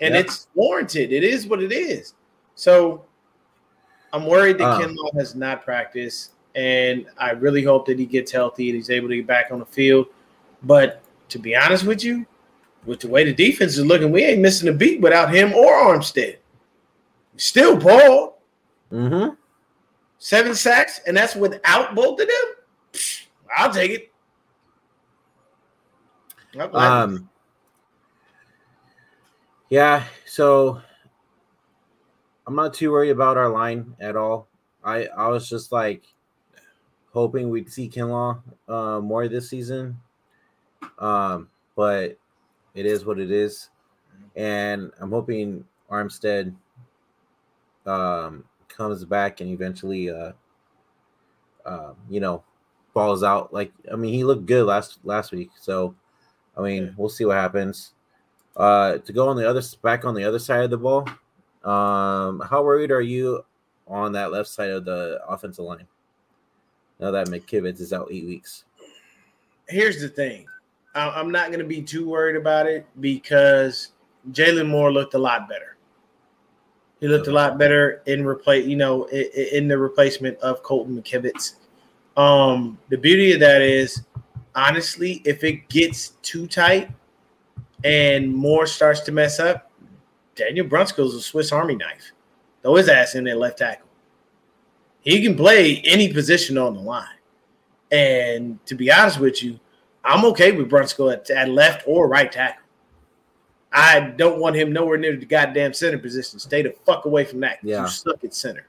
And 0.01 0.13
Yeah. 0.13 0.21
it's 0.21 0.47
warranted. 0.55 1.11
It 1.13 1.23
is 1.23 1.47
what 1.47 1.61
it 1.63 1.71
is. 1.71 2.13
So 2.55 3.05
I'm 4.13 4.25
worried 4.25 4.57
that 4.59 4.67
Um, 4.67 4.81
Kinlaw 4.81 5.13
has 5.17 5.35
not 5.35 5.63
practiced, 5.63 6.31
and 6.55 7.05
I 7.17 7.31
really 7.31 7.63
hope 7.63 7.85
that 7.87 7.99
he 7.99 8.05
gets 8.05 8.31
healthy 8.31 8.69
and 8.69 8.75
he's 8.75 8.89
able 8.89 9.09
to 9.09 9.15
get 9.17 9.27
back 9.27 9.51
on 9.51 9.59
the 9.59 9.65
field. 9.65 10.07
But 10.63 11.01
to 11.29 11.39
be 11.39 11.55
honest 11.55 11.85
with 11.85 12.03
you, 12.03 12.25
with 12.85 12.99
the 12.99 13.07
way 13.07 13.23
the 13.23 13.33
defense 13.33 13.77
is 13.77 13.85
looking, 13.85 14.11
we 14.11 14.23
ain't 14.23 14.41
missing 14.41 14.69
a 14.69 14.73
beat 14.73 15.01
without 15.01 15.33
him 15.33 15.53
or 15.53 15.73
Armstead. 15.73 16.37
Still 17.37 17.77
Paul, 17.79 18.39
Mm-hmm. 18.91 19.33
seven 20.19 20.55
sacks, 20.55 21.01
and 21.07 21.17
that's 21.17 21.35
without 21.35 21.95
both 21.95 22.19
of 22.21 22.27
them. 22.27 23.01
I'll 23.57 23.73
take 23.73 23.91
it. 23.91 24.11
Um, 26.73 27.29
yeah, 29.69 30.05
so 30.25 30.81
I'm 32.47 32.55
not 32.55 32.73
too 32.73 32.91
worried 32.91 33.09
about 33.11 33.37
our 33.37 33.49
line 33.49 33.95
at 33.99 34.15
all. 34.15 34.47
I 34.83 35.07
I 35.07 35.27
was 35.29 35.49
just 35.49 35.71
like 35.71 36.03
hoping 37.11 37.49
we'd 37.49 37.71
see 37.71 37.89
Kinlaw 37.89 38.41
uh, 38.67 38.99
more 39.01 39.27
this 39.27 39.49
season, 39.49 39.97
um, 40.99 41.49
but 41.75 42.17
it 42.75 42.85
is 42.85 43.05
what 43.05 43.19
it 43.19 43.31
is, 43.31 43.69
and 44.35 44.91
I'm 45.01 45.11
hoping 45.11 45.65
Armstead 45.89 46.55
um, 47.87 48.43
comes 48.67 49.05
back 49.05 49.41
and 49.41 49.49
eventually, 49.49 50.09
uh, 50.11 50.33
uh, 51.65 51.93
you 52.09 52.19
know, 52.19 52.43
falls 52.93 53.23
out. 53.23 53.51
Like 53.53 53.73
I 53.91 53.95
mean, 53.95 54.13
he 54.13 54.23
looked 54.23 54.45
good 54.45 54.65
last 54.67 54.99
last 55.03 55.31
week, 55.31 55.49
so 55.59 55.95
I 56.55 56.61
mean, 56.61 56.83
Yeah. 56.83 56.91
we'll 56.97 57.09
see 57.09 57.25
what 57.25 57.37
happens. 57.37 57.94
Uh, 58.55 58.97
to 58.99 59.11
go 59.11 59.27
on 59.27 59.35
the 59.35 59.47
other 59.47 59.61
back 59.81 60.05
on 60.05 60.15
the 60.15 60.23
other 60.23 60.39
side 60.39 60.63
of 60.63 60.69
the 60.69 60.77
ball, 60.77 61.07
um, 61.63 62.41
how 62.49 62.63
worried 62.63 62.91
are 62.91 63.01
you 63.01 63.43
on 63.87 64.11
that 64.13 64.31
left 64.31 64.49
side 64.49 64.69
of 64.69 64.85
the 64.85 65.19
offensive 65.27 65.65
line? 65.65 65.87
Now 66.99 67.11
that 67.11 67.27
McKivitz 67.27 67.81
is 67.81 67.91
out 67.91 68.07
eight 68.11 68.25
weeks. 68.25 68.63
here's 69.67 69.99
the 69.99 70.07
thing. 70.07 70.45
I'm 70.93 71.29
not 71.29 71.47
going 71.47 71.59
to 71.59 71.65
be 71.65 71.81
too 71.81 72.07
worried 72.07 72.37
about 72.37 72.67
it 72.67 72.85
because 73.01 73.89
Jalen 74.31 74.69
Moore 74.69 74.93
looked 74.93 75.13
a 75.13 75.17
lot 75.17 75.49
better. 75.49 75.75
He 77.01 77.09
looked 77.09 77.27
a 77.27 77.33
lot 77.33 77.57
better 77.57 78.01
in 78.05 78.25
replace, 78.25 78.65
you 78.65 78.77
know, 78.77 79.03
in 79.07 79.67
the 79.67 79.77
replacement 79.77 80.37
of 80.39 80.63
Colton 80.63 80.95
McKivitz. 80.95 81.55
Um, 82.15 82.77
the 82.87 82.97
beauty 82.97 83.33
of 83.33 83.41
that 83.41 83.61
is, 83.61 84.03
honestly, 84.55 85.21
if 85.25 85.43
it 85.43 85.67
gets 85.67 86.11
too 86.21 86.47
tight 86.47 86.89
and 87.85 88.33
Moore 88.33 88.65
starts 88.65 88.99
to 89.01 89.11
mess 89.11 89.39
up, 89.39 89.71
Daniel 90.35 90.65
Brunskill's 90.65 91.13
a 91.13 91.21
Swiss 91.21 91.51
Army 91.51 91.75
knife. 91.75 92.11
Throw 92.63 92.75
his 92.75 92.89
ass 92.89 93.13
in 93.13 93.23
there 93.23 93.35
left 93.35 93.59
tackle. 93.59 93.87
He 95.01 95.21
can 95.21 95.35
play 95.37 95.81
any 95.85 96.11
position 96.11 96.57
on 96.57 96.73
the 96.73 96.81
line. 96.81 97.05
And 97.91 98.65
to 98.65 98.73
be 98.73 98.91
honest 98.91 99.19
with 99.19 99.43
you, 99.43 99.59
I'm 100.03 100.25
okay 100.25 100.51
with 100.51 100.69
Brunskill 100.69 101.13
at, 101.13 101.29
at 101.29 101.49
left 101.49 101.83
or 101.85 102.07
right 102.07 102.31
tackle. 102.31 102.63
I 103.71 103.99
don't 103.99 104.39
want 104.39 104.55
him 104.55 104.73
nowhere 104.73 104.97
near 104.97 105.15
the 105.15 105.25
goddamn 105.25 105.73
center 105.73 105.99
position. 105.99 106.39
Stay 106.39 106.63
the 106.63 106.73
fuck 106.85 107.05
away 107.05 107.23
from 107.23 107.39
that. 107.41 107.59
Yeah. 107.61 107.83
You 107.83 107.87
suck 107.87 108.23
at 108.23 108.33
center. 108.33 108.65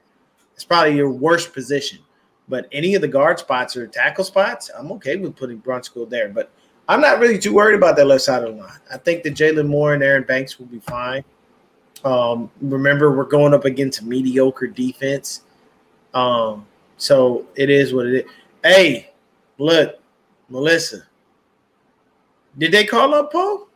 It's 0.53 0.63
probably 0.63 0.95
your 0.95 1.09
worst 1.09 1.53
position. 1.53 1.99
But 2.47 2.67
any 2.71 2.93
of 2.93 3.01
the 3.01 3.07
guard 3.07 3.39
spots 3.39 3.75
or 3.75 3.87
tackle 3.87 4.23
spots, 4.23 4.69
I'm 4.77 4.91
okay 4.93 5.15
with 5.15 5.35
putting 5.35 5.59
Brunskill 5.59 6.07
there. 6.07 6.29
But 6.29 6.51
I'm 6.87 7.01
not 7.01 7.19
really 7.19 7.37
too 7.37 7.53
worried 7.53 7.75
about 7.75 7.95
that 7.97 8.05
left 8.05 8.23
side 8.23 8.43
of 8.43 8.55
the 8.55 8.61
line. 8.61 8.79
I 8.91 8.97
think 8.97 9.23
that 9.23 9.33
Jalen 9.33 9.67
Moore 9.67 9.93
and 9.93 10.03
Aaron 10.03 10.23
Banks 10.23 10.57
will 10.57 10.67
be 10.67 10.79
fine. 10.79 11.23
Um, 12.05 12.49
remember, 12.61 13.15
we're 13.15 13.25
going 13.25 13.53
up 13.53 13.65
against 13.65 14.03
mediocre 14.03 14.67
defense. 14.67 15.41
Um, 16.13 16.65
so 16.97 17.45
it 17.55 17.69
is 17.69 17.93
what 17.93 18.05
it 18.05 18.25
is. 18.25 18.31
Hey, 18.63 19.11
look, 19.57 19.99
Melissa. 20.49 21.03
Did 22.57 22.71
they 22.71 22.85
call 22.85 23.13
up 23.13 23.31
Poe? 23.31 23.67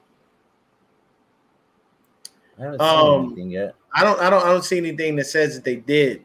I 2.58 2.64
haven't 2.64 2.82
Um, 2.82 3.22
seen 3.22 3.26
anything 3.26 3.52
yet. 3.52 3.76
I 3.94 4.04
don't 4.04 4.20
I 4.22 4.30
don't 4.30 4.44
I 4.44 4.50
don't 4.50 4.64
see 4.64 4.78
anything 4.78 5.16
that 5.18 5.26
says 5.26 5.56
that 5.56 5.64
they 5.64 5.76
did. 5.76 6.24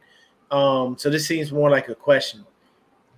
Um, 0.51 0.97
so 0.99 1.11
this 1.11 1.27
seems 1.27 1.51
more 1.51 1.71
like 1.71 1.89
a 1.89 1.95
question. 1.95 2.45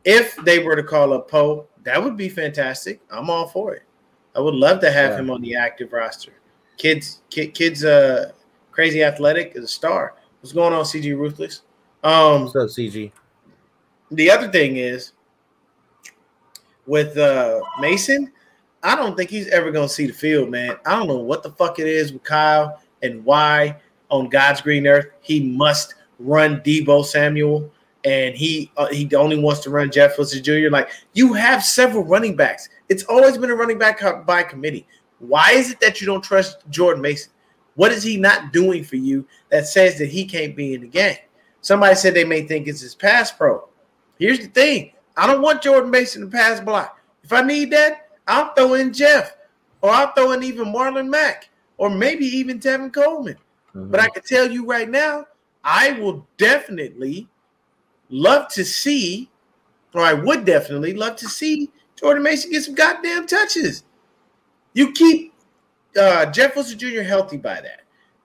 If 0.04 0.36
they 0.36 0.60
were 0.60 0.74
to 0.74 0.82
call 0.82 1.12
up 1.12 1.30
Poe, 1.30 1.66
that 1.88 2.02
would 2.02 2.16
be 2.18 2.28
fantastic. 2.28 3.00
I'm 3.10 3.30
all 3.30 3.48
for 3.48 3.74
it. 3.74 3.82
I 4.36 4.40
would 4.40 4.54
love 4.54 4.78
to 4.80 4.90
have 4.90 5.12
Yeah. 5.12 5.18
him 5.20 5.30
on 5.30 5.40
the 5.40 5.54
active 5.56 5.92
roster. 5.92 6.32
Kids, 6.76 7.22
kid, 7.30 7.54
kids, 7.54 7.82
uh, 7.84 8.32
crazy 8.72 9.02
athletic 9.02 9.52
is 9.56 9.64
a 9.64 9.68
star. 9.68 10.14
What's 10.40 10.52
going 10.52 10.74
on, 10.74 10.84
CG 10.84 11.12
Ruthless? 11.14 11.62
Um, 12.04 12.44
What's 12.44 12.56
up, 12.56 12.68
CG? 12.68 13.10
the 14.10 14.30
other 14.30 14.48
thing 14.48 14.76
is 14.76 15.12
with 16.86 17.16
uh 17.18 17.60
Mason, 17.80 18.32
I 18.82 18.94
don't 18.96 19.16
think 19.16 19.30
he's 19.30 19.48
ever 19.48 19.70
gonna 19.70 19.88
see 19.88 20.06
the 20.06 20.12
field, 20.12 20.50
man. 20.50 20.76
I 20.86 20.96
don't 20.96 21.08
know 21.08 21.18
what 21.18 21.42
the 21.42 21.50
fuck 21.52 21.78
it 21.78 21.86
is 21.86 22.12
with 22.12 22.22
Kyle 22.22 22.80
and 23.02 23.24
why 23.24 23.76
on 24.10 24.28
God's 24.28 24.60
green 24.60 24.86
earth 24.86 25.06
he 25.20 25.40
must 25.40 25.94
run 26.18 26.60
Deebo 26.60 27.04
Samuel 27.04 27.70
and 28.04 28.34
he 28.34 28.70
uh, 28.76 28.86
he 28.88 29.08
only 29.14 29.38
wants 29.38 29.60
to 29.60 29.70
run 29.70 29.90
Jeff 29.90 30.16
Wilson 30.18 30.42
Jr. 30.42 30.70
Like 30.70 30.90
you 31.14 31.32
have 31.32 31.64
several 31.64 32.04
running 32.04 32.36
backs. 32.36 32.68
It's 32.88 33.04
always 33.04 33.36
been 33.36 33.50
a 33.50 33.54
running 33.54 33.78
back 33.78 34.00
by 34.26 34.42
committee. 34.42 34.86
Why 35.18 35.50
is 35.52 35.70
it 35.70 35.80
that 35.80 36.00
you 36.00 36.06
don't 36.06 36.22
trust 36.22 36.58
Jordan 36.70 37.02
Mason? 37.02 37.32
What 37.74 37.92
is 37.92 38.02
he 38.02 38.16
not 38.16 38.52
doing 38.52 38.84
for 38.84 38.96
you 38.96 39.26
that 39.50 39.66
says 39.66 39.98
that 39.98 40.08
he 40.08 40.24
can't 40.24 40.56
be 40.56 40.74
in 40.74 40.82
the 40.82 40.86
game? 40.86 41.16
Somebody 41.60 41.94
said 41.96 42.14
they 42.14 42.24
may 42.24 42.42
think 42.42 42.68
it's 42.68 42.80
his 42.80 42.94
pass 42.94 43.32
pro. 43.32 43.68
Here's 44.18 44.40
the 44.40 44.46
thing: 44.46 44.92
I 45.16 45.26
don't 45.26 45.42
want 45.42 45.62
Jordan 45.62 45.90
Mason 45.90 46.22
to 46.22 46.28
pass 46.28 46.60
block. 46.60 47.00
If 47.24 47.32
I 47.32 47.42
need 47.42 47.70
that, 47.72 48.08
I'll 48.26 48.54
throw 48.54 48.74
in 48.74 48.92
Jeff, 48.92 49.36
or 49.82 49.90
I'll 49.90 50.12
throw 50.12 50.32
in 50.32 50.42
even 50.42 50.72
Marlon 50.72 51.08
Mack, 51.08 51.50
or 51.76 51.90
maybe 51.90 52.26
even 52.26 52.60
Tevin 52.60 52.92
Coleman. 52.92 53.36
Mhm. 53.74 53.90
But 53.90 54.00
I 54.00 54.08
can 54.08 54.22
tell 54.22 54.50
you 54.50 54.64
right 54.64 54.88
now, 54.88 55.26
I 55.64 55.92
will 55.92 56.26
definitely 56.36 57.28
love 58.10 58.48
to 58.48 58.64
see, 58.64 59.30
or 59.94 60.02
I 60.02 60.12
would 60.12 60.44
definitely 60.44 60.94
love 60.94 61.16
to 61.16 61.28
see 61.28 61.70
Jordan 61.96 62.22
Mason 62.22 62.50
get 62.50 62.64
some 62.64 62.74
goddamn 62.74 63.26
touches. 63.26 63.84
You 64.72 64.92
keep 64.92 65.34
uh, 65.98 66.26
Jeff 66.26 66.54
Wilson 66.54 66.78
Jr. 66.78 67.02
healthy 67.02 67.36
by 67.36 67.60
that, 67.60 67.82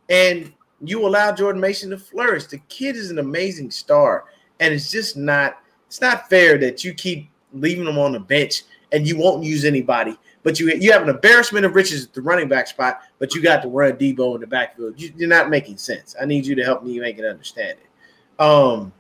and 0.10 0.54
you 0.82 1.06
allow 1.06 1.32
Jordan 1.32 1.62
Mason 1.62 1.90
to 1.92 1.98
flourish. 1.98 2.46
The 2.46 2.60
kid 2.70 2.96
is 2.96 3.10
an 3.10 3.20
amazing 3.20 3.72
star, 3.72 4.26
and 4.60 4.74
it's 4.74 4.92
just 4.92 5.18
not 5.18 5.60
it's 5.88 6.02
not 6.02 6.30
fair 6.30 6.58
that 6.58 6.84
you 6.84 6.94
keep 6.94 7.30
leaving 7.54 7.88
him 7.88 8.00
on 8.00 8.14
the 8.14 8.20
bench 8.20 8.64
and 8.92 9.08
you 9.08 9.18
won't 9.18 9.44
use 9.44 9.66
anybody. 9.66 10.18
But 10.44 10.60
you 10.60 10.70
you 10.72 10.92
have 10.92 11.04
an 11.04 11.10
embarrassment 11.10 11.66
of 11.66 11.74
riches 11.74 12.06
at 12.06 12.14
the 12.14 12.22
running 12.22 12.50
back 12.50 12.68
spot, 12.68 13.02
but 13.18 13.34
you 13.34 13.42
got 13.42 13.62
to 13.64 13.70
run 13.70 13.94
Deebo 13.94 14.36
in 14.36 14.42
the 14.42 14.48
backfield. 14.48 15.00
You, 15.00 15.14
you're 15.16 15.30
not 15.30 15.50
making 15.50 15.78
sense. 15.78 16.16
I 16.22 16.26
need 16.26 16.46
you 16.46 16.54
to 16.56 16.64
help 16.64 16.84
me 16.84 17.00
make 17.00 17.18
it 17.18 17.26
understand 17.26 17.78
it. 17.80 18.44
Um, 18.44 18.92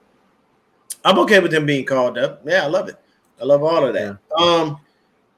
I'm 1.03 1.19
okay 1.19 1.39
with 1.39 1.53
him 1.53 1.65
being 1.65 1.85
called 1.85 2.17
up. 2.17 2.41
Yeah, 2.45 2.63
I 2.63 2.67
love 2.67 2.87
it. 2.89 2.95
I 3.41 3.45
love 3.45 3.63
all 3.63 3.85
of 3.85 3.93
that. 3.93 4.17
Um, 4.37 4.79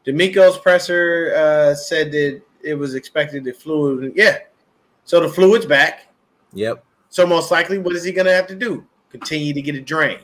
DeMeco's 0.06 0.58
presser 0.60 1.34
uh, 1.36 1.76
said 1.76 2.12
that 2.12 2.42
it 2.64 2.76
was 2.76 2.94
expected 2.96 3.44
the 3.44 3.52
fluid. 3.54 4.14
Yeah, 4.16 4.38
so 5.06 5.20
the 5.20 5.30
fluid's 5.30 5.66
back. 5.66 6.14
Yep. 6.54 6.84
So 7.10 7.26
most 7.26 7.50
likely, 7.52 7.78
what 7.80 7.96
is 7.96 8.04
he 8.04 8.12
going 8.12 8.26
to 8.28 8.34
have 8.34 8.48
to 8.48 8.56
do? 8.56 8.86
Continue 9.10 9.54
to 9.54 9.62
get 9.62 9.76
it 9.76 9.86
drained, 9.86 10.22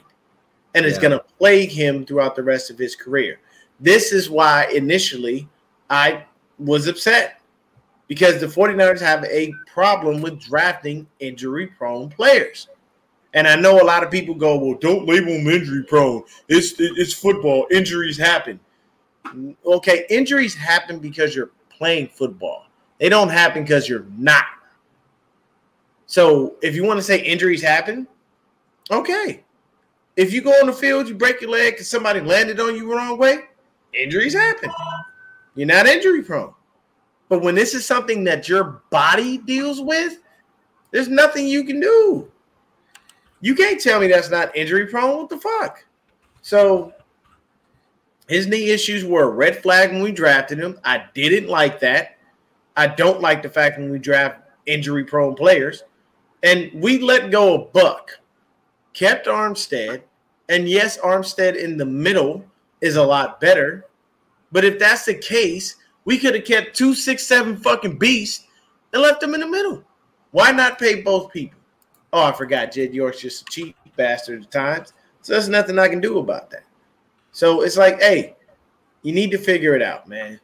and 0.75 0.85
it's 0.85 0.97
Yeah. 0.97 1.01
going 1.01 1.11
to 1.19 1.25
plague 1.37 1.71
him 1.71 2.05
throughout 2.05 2.35
the 2.35 2.43
rest 2.43 2.69
of 2.69 2.77
his 2.77 2.95
career. 2.95 3.39
This 3.79 4.11
is 4.11 4.29
why 4.29 4.67
initially 4.73 5.47
I 5.89 6.25
was 6.59 6.87
upset 6.87 7.41
because 8.07 8.39
the 8.39 8.45
49ers 8.47 8.99
have 8.99 9.23
a 9.23 9.53
problem 9.65 10.21
with 10.21 10.39
drafting 10.39 11.07
injury-prone 11.19 12.09
players. 12.09 12.67
And 13.33 13.47
I 13.47 13.55
know 13.55 13.81
a 13.81 13.85
lot 13.85 14.03
of 14.03 14.11
people 14.11 14.35
go, 14.35 14.57
"Well, 14.57 14.77
don't 14.79 15.07
label 15.07 15.31
them 15.31 15.47
injury-prone. 15.47 16.23
It's 16.49 16.73
it's 16.79 17.13
football. 17.13 17.67
Injuries 17.71 18.17
happen." 18.17 18.59
Okay, 19.65 20.05
injuries 20.09 20.55
happen 20.55 20.99
because 20.99 21.35
you're 21.35 21.51
playing 21.69 22.09
football. 22.09 22.65
They 22.99 23.09
don't 23.09 23.29
happen 23.29 23.63
because 23.63 23.87
you're 23.87 24.05
not. 24.17 24.45
So 26.05 26.55
if 26.61 26.75
you 26.75 26.83
want 26.83 26.99
to 26.99 27.03
say 27.03 27.21
injuries 27.21 27.61
happen, 27.61 28.07
okay. 28.89 29.43
If 30.17 30.33
you 30.33 30.41
go 30.41 30.51
on 30.51 30.67
the 30.67 30.73
field, 30.73 31.07
you 31.07 31.15
break 31.15 31.39
your 31.39 31.51
leg 31.51 31.75
because 31.75 31.89
somebody 31.89 32.19
landed 32.19 32.59
on 32.59 32.75
you 32.75 32.81
the 32.81 32.95
wrong 32.95 33.17
way, 33.17 33.39
injuries 33.93 34.33
happen. 34.33 34.69
You're 35.55 35.67
not 35.67 35.87
injury 35.87 36.21
prone. 36.21 36.53
But 37.29 37.41
when 37.41 37.55
this 37.55 37.73
is 37.73 37.85
something 37.85 38.25
that 38.25 38.49
your 38.49 38.81
body 38.89 39.37
deals 39.37 39.79
with, 39.79 40.17
there's 40.91 41.07
nothing 41.07 41.47
you 41.47 41.63
can 41.63 41.79
do. 41.79 42.29
You 43.41 43.55
can't 43.55 43.81
tell 43.81 43.99
me 43.99 44.07
that's 44.07 44.29
not 44.29 44.55
injury 44.55 44.85
prone. 44.87 45.17
What 45.17 45.29
the 45.29 45.37
fuck? 45.37 45.83
So 46.41 46.93
his 48.27 48.47
knee 48.47 48.69
issues 48.69 49.03
were 49.03 49.23
a 49.23 49.29
red 49.29 49.61
flag 49.61 49.91
when 49.91 50.01
we 50.01 50.11
drafted 50.11 50.59
him. 50.59 50.79
I 50.85 51.03
didn't 51.13 51.49
like 51.49 51.79
that. 51.81 52.17
I 52.77 52.87
don't 52.87 53.19
like 53.19 53.41
the 53.41 53.49
fact 53.49 53.77
when 53.77 53.91
we 53.91 53.99
draft 53.99 54.39
injury 54.65 55.03
prone 55.03 55.35
players. 55.35 55.83
And 56.43 56.71
we 56.73 56.99
let 56.99 57.31
go 57.31 57.55
of 57.55 57.73
Buck. 57.73 58.19
kept 58.93 59.27
Armstead, 59.27 60.01
and 60.49 60.67
yes, 60.67 60.97
Armstead 60.99 61.55
in 61.55 61.77
the 61.77 61.85
middle 61.85 62.45
is 62.81 62.95
a 62.95 63.03
lot 63.03 63.39
better. 63.39 63.85
But 64.51 64.65
if 64.65 64.79
that's 64.79 65.05
the 65.05 65.15
case, 65.15 65.75
we 66.05 66.17
could 66.17 66.35
have 66.35 66.45
kept 66.45 66.75
two, 66.75 66.93
six, 66.95 67.25
seven 67.25 67.55
fucking 67.55 67.97
beasts 67.97 68.47
and 68.91 69.01
left 69.01 69.21
them 69.21 69.33
in 69.33 69.41
the 69.41 69.47
middle. 69.47 69.83
Why 70.31 70.51
not 70.51 70.79
pay 70.79 71.01
both 71.01 71.31
people? 71.31 71.59
Oh, 72.13 72.23
I 72.23 72.31
forgot. 72.31 72.71
Jed 72.71 72.93
York's 72.93 73.21
just 73.21 73.43
a 73.43 73.45
cheap 73.45 73.75
bastard 73.95 74.43
at 74.43 74.51
times. 74.51 74.93
So 75.21 75.33
there's 75.33 75.49
nothing 75.49 75.79
I 75.79 75.87
can 75.87 76.01
do 76.01 76.19
about 76.19 76.49
that. 76.51 76.63
So 77.31 77.61
it's 77.61 77.77
like, 77.77 78.01
hey, 78.01 78.35
you 79.03 79.13
need 79.13 79.31
to 79.31 79.37
figure 79.37 79.75
it 79.75 79.81
out, 79.81 80.07
man. 80.07 80.39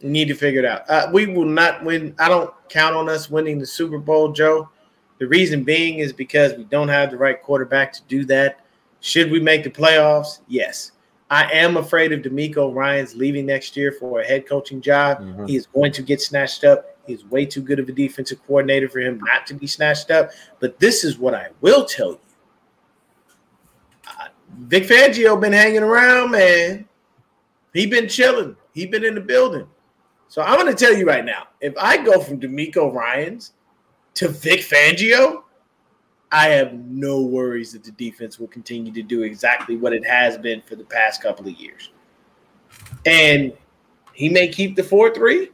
You 0.00 0.10
need 0.10 0.28
to 0.28 0.34
figure 0.34 0.60
it 0.60 0.66
out. 0.66 0.88
Uh, 0.88 1.08
we 1.12 1.26
will 1.26 1.46
not 1.46 1.84
win. 1.84 2.14
I 2.18 2.28
don't 2.28 2.52
count 2.68 2.94
on 2.94 3.08
us 3.08 3.30
winning 3.30 3.58
the 3.58 3.66
Super 3.66 3.98
Bowl, 3.98 4.32
Joe. 4.32 4.68
The 5.18 5.26
reason 5.26 5.64
being 5.64 5.98
is 5.98 6.12
because 6.12 6.54
we 6.54 6.64
don't 6.64 6.88
have 6.88 7.10
the 7.10 7.16
right 7.16 7.42
quarterback 7.42 7.92
to 7.94 8.02
do 8.08 8.24
that. 8.26 8.60
Should 9.00 9.30
we 9.30 9.40
make 9.40 9.64
the 9.64 9.70
playoffs? 9.70 10.40
Yes. 10.48 10.92
I 11.30 11.50
am 11.52 11.76
afraid 11.76 12.12
of 12.12 12.20
DeMeco 12.20 12.74
Ryans 12.74 13.14
leaving 13.14 13.46
next 13.46 13.76
year 13.76 13.92
for 13.92 14.20
a 14.20 14.24
head 14.24 14.46
coaching 14.46 14.80
job. 14.80 15.20
Mm-hmm. 15.20 15.46
He 15.46 15.56
is 15.56 15.66
going 15.66 15.92
to 15.92 16.02
get 16.02 16.20
snatched 16.20 16.64
up. 16.64 16.95
He's 17.06 17.24
way 17.24 17.46
too 17.46 17.62
good 17.62 17.78
of 17.78 17.88
a 17.88 17.92
defensive 17.92 18.44
coordinator 18.46 18.88
for 18.88 19.00
him 19.00 19.20
not 19.20 19.46
to 19.46 19.54
be 19.54 19.66
snatched 19.66 20.10
up. 20.10 20.30
But 20.60 20.78
this 20.78 21.04
is 21.04 21.18
what 21.18 21.34
I 21.34 21.48
will 21.60 21.84
tell 21.84 22.10
you. 22.10 22.20
Uh, 24.08 24.28
Vic 24.60 24.84
Fangio 24.84 25.40
been 25.40 25.52
hanging 25.52 25.82
around, 25.82 26.32
man. 26.32 26.88
He 27.72 27.86
been 27.86 28.08
chilling. 28.08 28.56
He 28.72 28.86
been 28.86 29.04
in 29.04 29.14
the 29.14 29.20
building. 29.20 29.66
So 30.28 30.42
I'm 30.42 30.58
going 30.58 30.74
to 30.74 30.84
tell 30.84 30.96
you 30.96 31.06
right 31.06 31.24
now, 31.24 31.44
if 31.60 31.74
I 31.78 31.98
go 31.98 32.20
from 32.20 32.40
DeMeco 32.40 32.92
Ryans 32.92 33.52
to 34.14 34.28
Vic 34.28 34.60
Fangio, 34.60 35.42
I 36.32 36.48
have 36.48 36.72
no 36.74 37.22
worries 37.22 37.72
that 37.72 37.84
the 37.84 37.92
defense 37.92 38.38
will 38.38 38.48
continue 38.48 38.92
to 38.92 39.02
do 39.02 39.22
exactly 39.22 39.76
what 39.76 39.92
it 39.92 40.04
has 40.04 40.36
been 40.36 40.60
for 40.62 40.74
the 40.74 40.84
past 40.84 41.22
couple 41.22 41.46
of 41.46 41.54
years. 41.54 41.90
And 43.04 43.52
he 44.12 44.28
may 44.28 44.48
keep 44.48 44.74
the 44.74 44.82
4 44.82 45.14
3. 45.14 45.50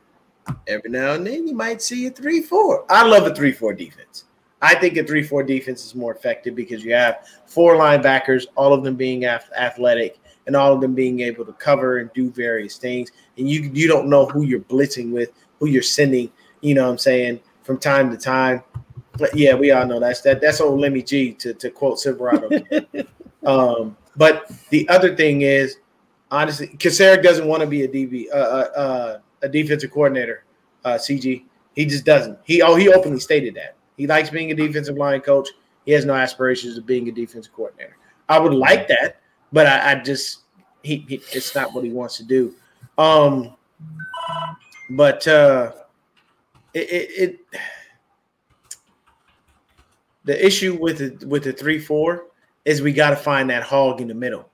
Every 0.67 0.91
now 0.91 1.15
and 1.15 1.27
then 1.27 1.47
you 1.47 1.55
might 1.55 1.83
see 1.83 2.07
a 2.07 2.11
3 2.11 2.43
4. 2.43 2.87
I 2.89 3.05
love 3.05 3.27
a 3.27 3.35
3 3.35 3.53
4 3.53 3.75
defense. 3.75 4.25
I 4.61 4.77
think 4.77 4.97
a 4.97 5.05
3 5.05 5.23
4 5.23 5.43
defense 5.43 5.85
is 5.85 5.95
more 5.95 6.15
effective 6.15 6.55
because 6.55 6.85
you 6.85 6.95
have 6.95 7.27
four 7.47 7.75
linebackers, 7.75 8.47
all 8.57 8.73
of 8.73 8.85
them 8.85 8.95
being 8.95 9.25
athletic 9.25 10.19
and 10.47 10.57
all 10.57 10.73
of 10.73 10.81
them 10.81 10.95
being 10.95 11.21
able 11.21 11.45
to 11.45 11.53
cover 11.55 11.99
and 11.99 12.13
do 12.13 12.31
various 12.31 12.77
things. 12.77 13.11
And 13.39 13.49
you, 13.49 13.71
you 13.73 13.89
don't 13.89 14.09
know 14.09 14.27
who 14.27 14.45
you're 14.45 14.61
blitzing 14.61 15.13
with, 15.13 15.33
who 15.59 15.69
you're 15.69 15.83
sending, 15.83 16.31
you 16.61 16.75
know 16.75 16.85
what 16.85 16.93
I'm 16.93 16.99
saying, 16.99 17.41
from 17.63 17.79
time 17.79 18.11
to 18.11 18.17
time 18.17 18.63
But 19.19 19.37
yeah, 19.37 19.55
we 19.55 19.71
all 19.73 19.87
know 19.87 20.01
that's 20.01 20.21
that. 20.23 20.41
That's 20.41 20.61
old 20.61 20.81
Lemmy 20.81 21.03
G 21.03 21.33
to, 21.35 21.55
to 21.55 21.71
quote 21.71 21.99
Silverado. 21.99 22.49
um, 23.47 23.97
but 24.17 24.51
the 24.71 24.89
other 24.89 25.15
thing 25.15 25.43
is, 25.43 25.79
honestly, 26.31 26.69
Kocurek 26.69 27.23
doesn't 27.23 27.47
want 27.47 27.61
to 27.61 27.67
be 27.67 27.83
a 27.83 27.89
DB, 27.89 28.27
uh, 28.33 28.37
uh, 28.37 28.69
uh, 28.75 29.19
a 29.43 29.49
defensive 29.49 29.91
coordinator. 29.91 30.45
Uh, 30.85 30.95
CG, 30.95 31.45
he 31.75 31.87
just 31.87 32.05
doesn't. 32.05 32.39
He 32.45 32.63
oh, 32.63 32.75
he 32.75 32.89
openly 32.93 33.21
stated 33.21 33.55
that 33.55 33.77
he 33.97 34.07
likes 34.07 34.31
being 34.31 34.51
a 34.51 34.55
defensive 34.55 34.97
line 34.97 35.21
coach. 35.21 35.49
He 35.85 35.93
has 35.93 36.05
no 36.05 36.15
aspirations 36.15 36.79
of 36.79 36.87
being 36.87 37.09
a 37.09 37.13
defensive 37.13 37.53
coordinator. 37.53 37.97
I 38.29 38.39
would 38.39 38.55
like 38.55 38.89
that, 38.89 39.21
but 39.53 39.67
I, 39.67 39.93
I 39.93 39.95
just 39.97 40.41
he, 40.83 41.05
he, 41.09 41.21
it's 41.33 41.55
not 41.55 41.73
what 41.73 41.85
he 41.85 41.91
wants 41.91 42.17
to 42.19 42.25
do. 42.25 42.55
Um, 42.99 43.57
but 44.91 45.27
uh, 45.27 45.73
it, 46.75 46.91
it, 46.91 47.11
it 47.23 47.61
the 50.25 50.45
issue 50.45 50.79
with 50.81 50.99
the 50.99 51.27
with 51.27 51.45
the 51.45 51.53
three 51.53 51.79
four 51.79 52.27
is 52.65 52.81
we 52.81 52.93
got 52.93 53.11
to 53.11 53.17
find 53.17 53.51
that 53.51 53.63
hog 53.63 54.01
in 54.01 54.09
the 54.09 54.15
middle. 54.15 54.49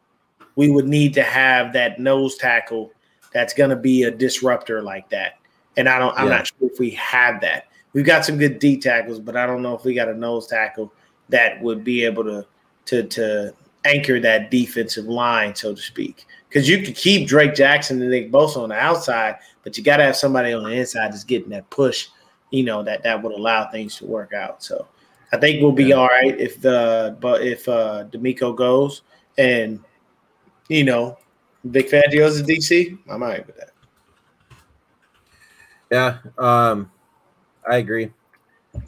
We 0.56 0.70
would 0.70 0.88
need 0.88 1.14
to 1.14 1.22
have 1.22 1.72
that 1.74 2.00
nose 2.00 2.36
tackle 2.36 2.90
that's 3.32 3.54
going 3.54 3.70
to 3.70 3.76
be 3.76 4.04
a 4.04 4.10
disruptor 4.10 4.82
like 4.82 5.08
that. 5.10 5.38
And 5.76 5.88
I 5.88 5.98
don't, 5.98 6.18
I'm 6.18 6.28
not 6.28 6.46
sure 6.46 6.68
if 6.70 6.78
we 6.78 6.90
have 6.90 7.40
that. 7.42 7.68
We've 7.92 8.04
got 8.04 8.24
some 8.24 8.36
good 8.36 8.58
D 8.58 8.76
tackles, 8.76 9.20
but 9.20 9.36
I 9.36 9.46
don't 9.46 9.62
know 9.62 9.74
if 9.74 9.84
we 9.84 9.94
got 9.94 10.08
a 10.08 10.14
nose 10.14 10.46
tackle 10.46 10.92
that 11.28 11.60
would 11.62 11.84
be 11.84 12.04
able 12.04 12.24
to 12.24 12.46
to 12.86 13.02
to 13.04 13.54
anchor 13.84 14.20
that 14.20 14.50
defensive 14.50 15.06
line, 15.06 15.54
so 15.54 15.74
to 15.74 15.80
speak. 15.80 16.26
Because 16.48 16.68
you 16.68 16.82
could 16.82 16.96
keep 16.96 17.28
Drake 17.28 17.54
Jackson 17.54 18.00
and 18.00 18.10
Nick 18.10 18.32
Bosa 18.32 18.58
on 18.58 18.70
the 18.70 18.74
outside, 18.74 19.36
but 19.62 19.76
you 19.76 19.84
got 19.84 19.98
to 19.98 20.04
have 20.04 20.16
somebody 20.16 20.52
on 20.52 20.64
the 20.64 20.70
inside 20.70 21.12
that's 21.12 21.24
getting 21.24 21.50
that 21.50 21.68
push, 21.70 22.08
you 22.50 22.62
know, 22.62 22.82
that 22.82 23.02
that 23.02 23.22
would 23.22 23.32
allow 23.32 23.70
things 23.70 23.96
to 23.96 24.06
work 24.06 24.32
out. 24.32 24.62
So 24.62 24.86
I 25.32 25.36
think 25.36 25.62
we'll 25.62 25.72
be 25.72 25.86
yeah. 25.86 25.96
all 25.96 26.08
right 26.08 26.38
if 26.38 26.60
the 26.60 27.16
but 27.20 27.42
if 27.42 27.68
uh 27.68 28.04
DeMeco 28.10 28.56
goes 28.56 29.02
and 29.36 29.80
you 30.68 30.84
know 30.84 31.18
Vic 31.72 31.90
Fangio's 31.90 32.40
in 32.40 32.46
DC. 32.46 32.98
I'm 33.08 33.22
all 33.22 33.28
right 33.28 33.46
with 33.46 33.56
that. 33.56 33.70
Yeah, 35.90 36.18
um, 36.36 36.90
I 37.68 37.76
agree. 37.76 38.12
It'll 38.74 38.82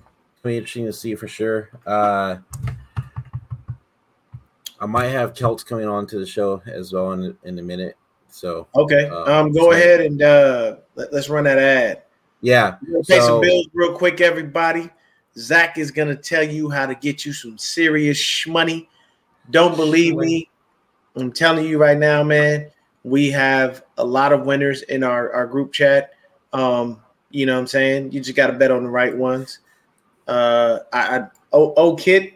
be 0.45 0.57
interesting 0.57 0.87
to 0.87 0.93
see 0.93 1.15
for 1.15 1.29
sure. 1.29 1.71
Uh, 1.87 2.37
I 4.81 4.87
might 4.87 5.09
have 5.09 5.35
Celts 5.35 5.63
coming 5.63 5.87
on 5.87 6.07
to 6.09 6.19
the 6.19 6.27
show 6.27 6.63
as 6.67 6.93
well 6.93 7.13
in, 7.13 7.37
in 7.45 7.59
a 7.59 7.63
minute. 7.63 7.97
So 8.29 8.69
okay, 8.75 9.07
um, 9.09 9.29
um 9.29 9.53
go 9.53 9.71
so, 9.71 9.73
ahead 9.73 10.01
and 10.01 10.23
uh, 10.23 10.77
let, 10.95 11.13
us 11.13 11.29
run 11.29 11.45
that 11.45 11.59
ad. 11.59 12.03
Yeah, 12.41 12.77
pay 13.07 13.19
so, 13.19 13.27
some 13.27 13.41
bills 13.41 13.69
real 13.75 13.93
quick, 13.93 14.21
everybody. 14.21 14.89
Zach 15.37 15.79
is 15.79 15.91
gonna 15.91 16.17
tell 16.17 16.43
you 16.43 16.71
how 16.71 16.87
to 16.87 16.95
get 16.95 17.25
you 17.25 17.33
some 17.33 17.59
serious 17.59 18.47
money. 18.47 18.89
Don't 19.51 19.77
believe 19.77 20.17
me? 20.17 20.49
I'm 21.17 21.33
telling 21.33 21.67
you 21.67 21.79
right 21.79 21.99
now, 21.99 22.23
man. 22.23 22.71
We 23.03 23.31
have 23.31 23.85
a 23.97 24.05
lot 24.05 24.33
of 24.33 24.45
winners 24.45 24.83
in 24.83 25.03
our, 25.03 25.33
our 25.33 25.47
group 25.47 25.73
chat. 25.73 26.11
Um, 26.53 27.01
you 27.31 27.47
know 27.47 27.55
what 27.55 27.61
I'm 27.61 27.67
saying? 27.67 28.13
You 28.13 28.21
just 28.21 28.37
gotta 28.37 28.53
bet 28.53 28.71
on 28.71 28.85
the 28.85 28.91
right 28.91 29.17
ones. 29.17 29.61
Uh 30.27 30.81
I, 30.93 31.19
I 31.19 31.27
oh 31.53 31.73
oh 31.77 31.97
kid. 31.97 32.35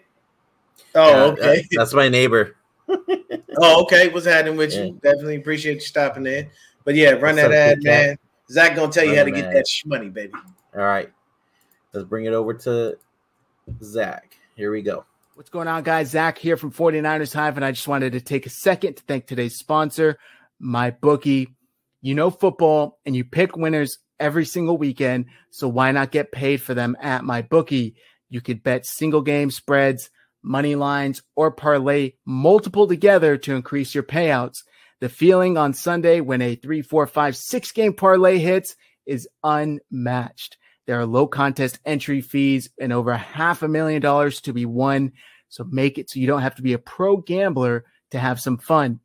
Oh, 0.94 1.10
yeah, 1.10 1.22
okay. 1.32 1.56
That, 1.56 1.68
that's 1.72 1.94
my 1.94 2.08
neighbor. 2.08 2.56
oh, 2.88 3.82
okay. 3.82 4.08
What's 4.08 4.26
happening 4.26 4.56
with 4.56 4.72
yeah. 4.72 4.84
you? 4.84 5.00
Definitely 5.02 5.36
appreciate 5.36 5.74
you 5.74 5.80
stopping 5.80 6.22
there. 6.22 6.50
But 6.84 6.94
yeah, 6.94 7.10
run 7.10 7.36
What's 7.36 7.48
that 7.48 7.52
ad, 7.52 7.82
man. 7.82 8.18
Zach 8.50 8.76
gonna 8.76 8.92
tell 8.92 9.04
run 9.04 9.12
you 9.12 9.18
how 9.18 9.24
to 9.24 9.30
get 9.30 9.52
that 9.52 9.66
money, 9.86 10.08
baby. 10.08 10.34
All 10.74 10.82
right. 10.82 11.10
Let's 11.92 12.06
bring 12.06 12.26
it 12.26 12.32
over 12.32 12.54
to 12.54 12.96
Zach. 13.82 14.36
Here 14.56 14.70
we 14.70 14.82
go. 14.82 15.04
What's 15.36 15.50
going 15.50 15.66
on, 15.66 15.82
guys? 15.82 16.10
Zach 16.10 16.38
here 16.38 16.56
from 16.56 16.70
49ers 16.70 17.34
Hive, 17.34 17.56
and 17.56 17.64
I 17.64 17.72
just 17.72 17.88
wanted 17.88 18.12
to 18.12 18.20
take 18.20 18.46
a 18.46 18.50
second 18.50 18.94
to 18.94 19.02
thank 19.02 19.26
today's 19.26 19.58
sponsor, 19.58 20.16
my 20.60 20.92
bookie. 20.92 21.56
You 22.00 22.14
know 22.14 22.30
football, 22.30 23.00
and 23.04 23.16
you 23.16 23.24
pick 23.24 23.56
winners 23.56 23.98
every 24.20 24.44
single 24.44 24.78
weekend, 24.78 25.24
so 25.50 25.66
why 25.66 25.90
not 25.90 26.12
get 26.12 26.30
paid 26.30 26.62
for 26.62 26.72
them 26.72 26.96
at 27.02 27.24
my 27.24 27.42
bookie? 27.42 27.96
You 28.28 28.40
could 28.40 28.62
bet 28.62 28.86
single 28.86 29.22
game 29.22 29.50
spreads, 29.50 30.08
money 30.40 30.76
lines, 30.76 31.20
or 31.34 31.50
parlay 31.50 32.12
multiple 32.24 32.86
together 32.86 33.36
to 33.38 33.56
increase 33.56 33.92
your 33.92 34.04
payouts. 34.04 34.58
The 35.00 35.08
feeling 35.08 35.58
on 35.58 35.74
Sunday 35.74 36.20
when 36.20 36.42
a 36.42 36.54
three, 36.54 36.80
four, 36.80 37.08
five, 37.08 37.36
six 37.36 37.72
game 37.72 37.94
parlay 37.94 38.38
hits 38.38 38.76
is 39.04 39.26
unmatched. 39.42 40.58
There 40.86 41.00
are 41.00 41.06
low 41.06 41.26
contest 41.26 41.78
entry 41.84 42.20
fees 42.20 42.70
and 42.78 42.92
over 42.92 43.16
half 43.16 43.62
a 43.62 43.68
million 43.68 44.02
dollars 44.02 44.40
to 44.42 44.52
be 44.52 44.66
won. 44.66 45.12
So 45.48 45.64
make 45.64 45.98
it 45.98 46.10
so 46.10 46.20
you 46.20 46.26
don't 46.26 46.42
have 46.42 46.56
to 46.56 46.62
be 46.62 46.72
a 46.72 46.78
pro 46.78 47.16
gambler 47.16 47.84
to 48.10 48.18
have 48.18 48.40
some 48.40 48.58
fun. 48.58 49.00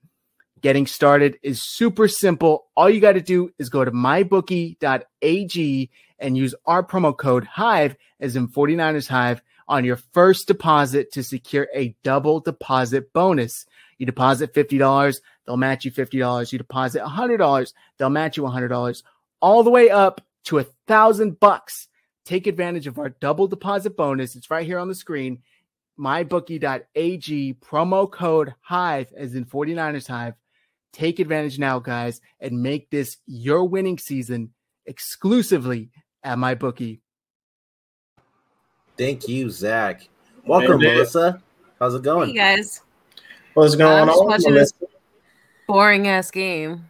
Getting 0.62 0.88
started 0.88 1.38
is 1.42 1.62
super 1.62 2.08
simple. 2.08 2.66
All 2.76 2.90
you 2.90 3.00
got 3.00 3.14
to 3.14 3.22
do 3.22 3.52
is 3.58 3.70
go 3.70 3.86
to 3.86 3.92
mybookie.ag 3.92 5.90
and 6.20 6.38
use 6.38 6.56
our 6.66 6.84
promo 6.84 7.18
code 7.18 7.46
HIVE 7.46 7.96
as 8.20 8.36
in 8.36 8.50
49ers 8.50 9.08
Hive 9.08 9.42
on 9.70 9.86
your 9.86 9.96
first 9.96 10.48
deposit 10.48 11.12
to 11.14 11.24
secure 11.24 11.68
a 11.74 11.96
double 12.04 12.42
deposit 12.42 13.14
bonus. 13.14 13.66
You 14.00 14.06
deposit 14.06 14.54
$50, 14.54 15.22
they'll 15.46 15.58
match 15.58 15.86
you 15.86 15.92
$50. 15.92 16.52
You 16.52 16.58
deposit 16.58 17.04
$100, 17.04 17.74
they'll 17.98 18.10
match 18.10 18.36
you 18.36 18.44
$100 18.44 19.04
all 19.42 19.64
the 19.64 19.70
way 19.70 19.90
up 19.90 20.22
to 20.46 20.60
a 20.60 20.66
thousand 20.90 21.40
bucks. 21.40 21.88
Take 22.26 22.48
advantage 22.48 22.88
of 22.88 22.98
our 22.98 23.10
double 23.10 23.48
deposit 23.48 23.96
bonus. 23.96 24.36
It's 24.36 24.52
right 24.52 24.66
here 24.66 24.80
on 24.80 24.90
the 24.90 24.96
screen. 24.96 25.44
MyBookie.ag 26.00 27.54
promo 27.56 28.12
code 28.12 28.56
Hive 28.62 29.14
as 29.16 29.36
in 29.36 29.46
49ers 29.46 30.08
Hive. 30.08 30.34
Take 30.92 31.20
advantage 31.20 31.60
now, 31.60 31.78
guys, 31.78 32.20
and 32.40 32.64
make 32.64 32.90
this 32.90 33.18
your 33.28 33.66
winning 33.66 34.00
season 34.00 34.52
exclusively 34.88 35.92
at 36.24 36.38
MyBookie. 36.38 37.00
Thank 38.98 39.28
you, 39.28 39.50
Zach. 39.52 40.10
Welcome, 40.46 40.82
hey, 40.82 40.96
Melissa. 40.96 41.42
How's 41.80 41.94
it 41.94 42.02
going? 42.02 42.30
Hey 42.30 42.36
guys. 42.36 42.82
What's 43.54 43.76
going 43.76 44.10
on? 44.10 44.26
Watching 44.26 44.56
this 44.56 44.74
boring 45.68 46.08
ass 46.08 46.32
game. 46.32 46.90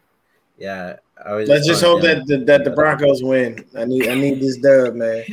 Yeah, 0.58 0.98
Let's 1.26 1.68
just 1.68 1.84
hope 1.84 2.02
that 2.04 2.26
the, 2.28 2.38
that 2.46 2.64
the 2.64 2.72
Broncos 2.72 3.24
win. 3.24 3.66
I 3.76 3.86
need 3.86 4.08
I 4.08 4.16
need 4.16 4.40
this 4.40 4.58
dub, 4.58 4.96
man. 4.96 5.24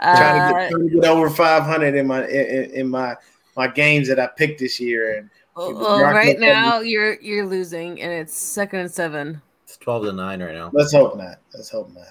Uh, 0.00 0.16
trying, 0.16 0.52
to 0.52 0.58
get, 0.58 0.70
trying 0.70 0.88
to 0.88 0.94
get 0.94 1.04
over 1.04 1.30
five 1.30 1.62
hundred 1.62 1.94
in 1.94 2.06
my 2.06 2.26
in, 2.26 2.70
in, 2.72 2.88
my 2.88 3.14
my 3.56 3.66
games 3.68 4.08
that 4.08 4.18
I 4.18 4.26
picked 4.26 4.60
this 4.60 4.78
year. 4.80 5.16
And 5.16 5.30
well, 5.54 5.74
well 5.74 6.00
right 6.02 6.38
now 6.38 6.80
you're 6.80 7.14
you're 7.20 7.46
losing, 7.46 8.00
and 8.02 8.12
it's 8.12 8.36
second 8.36 8.80
and 8.80 8.90
seven. 8.90 9.40
It's 9.64 9.76
twelve 9.76 10.04
to 10.04 10.12
nine 10.12 10.42
right 10.42 10.54
now. 10.54 10.70
Let's 10.72 10.92
hope 10.92 11.16
not. 11.16 11.38
Let's 11.54 11.70
hope 11.70 11.92
not. 11.94 12.08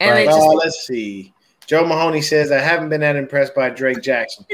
And 0.00 0.26
just, 0.26 0.38
uh, 0.38 0.52
let's 0.52 0.86
see. 0.86 1.34
Joe 1.66 1.86
Mahoney 1.86 2.22
says, 2.22 2.50
I 2.50 2.58
haven't 2.58 2.88
been 2.88 3.02
that 3.02 3.14
impressed 3.14 3.54
by 3.54 3.70
Drake 3.70 4.02
Jackson. 4.02 4.44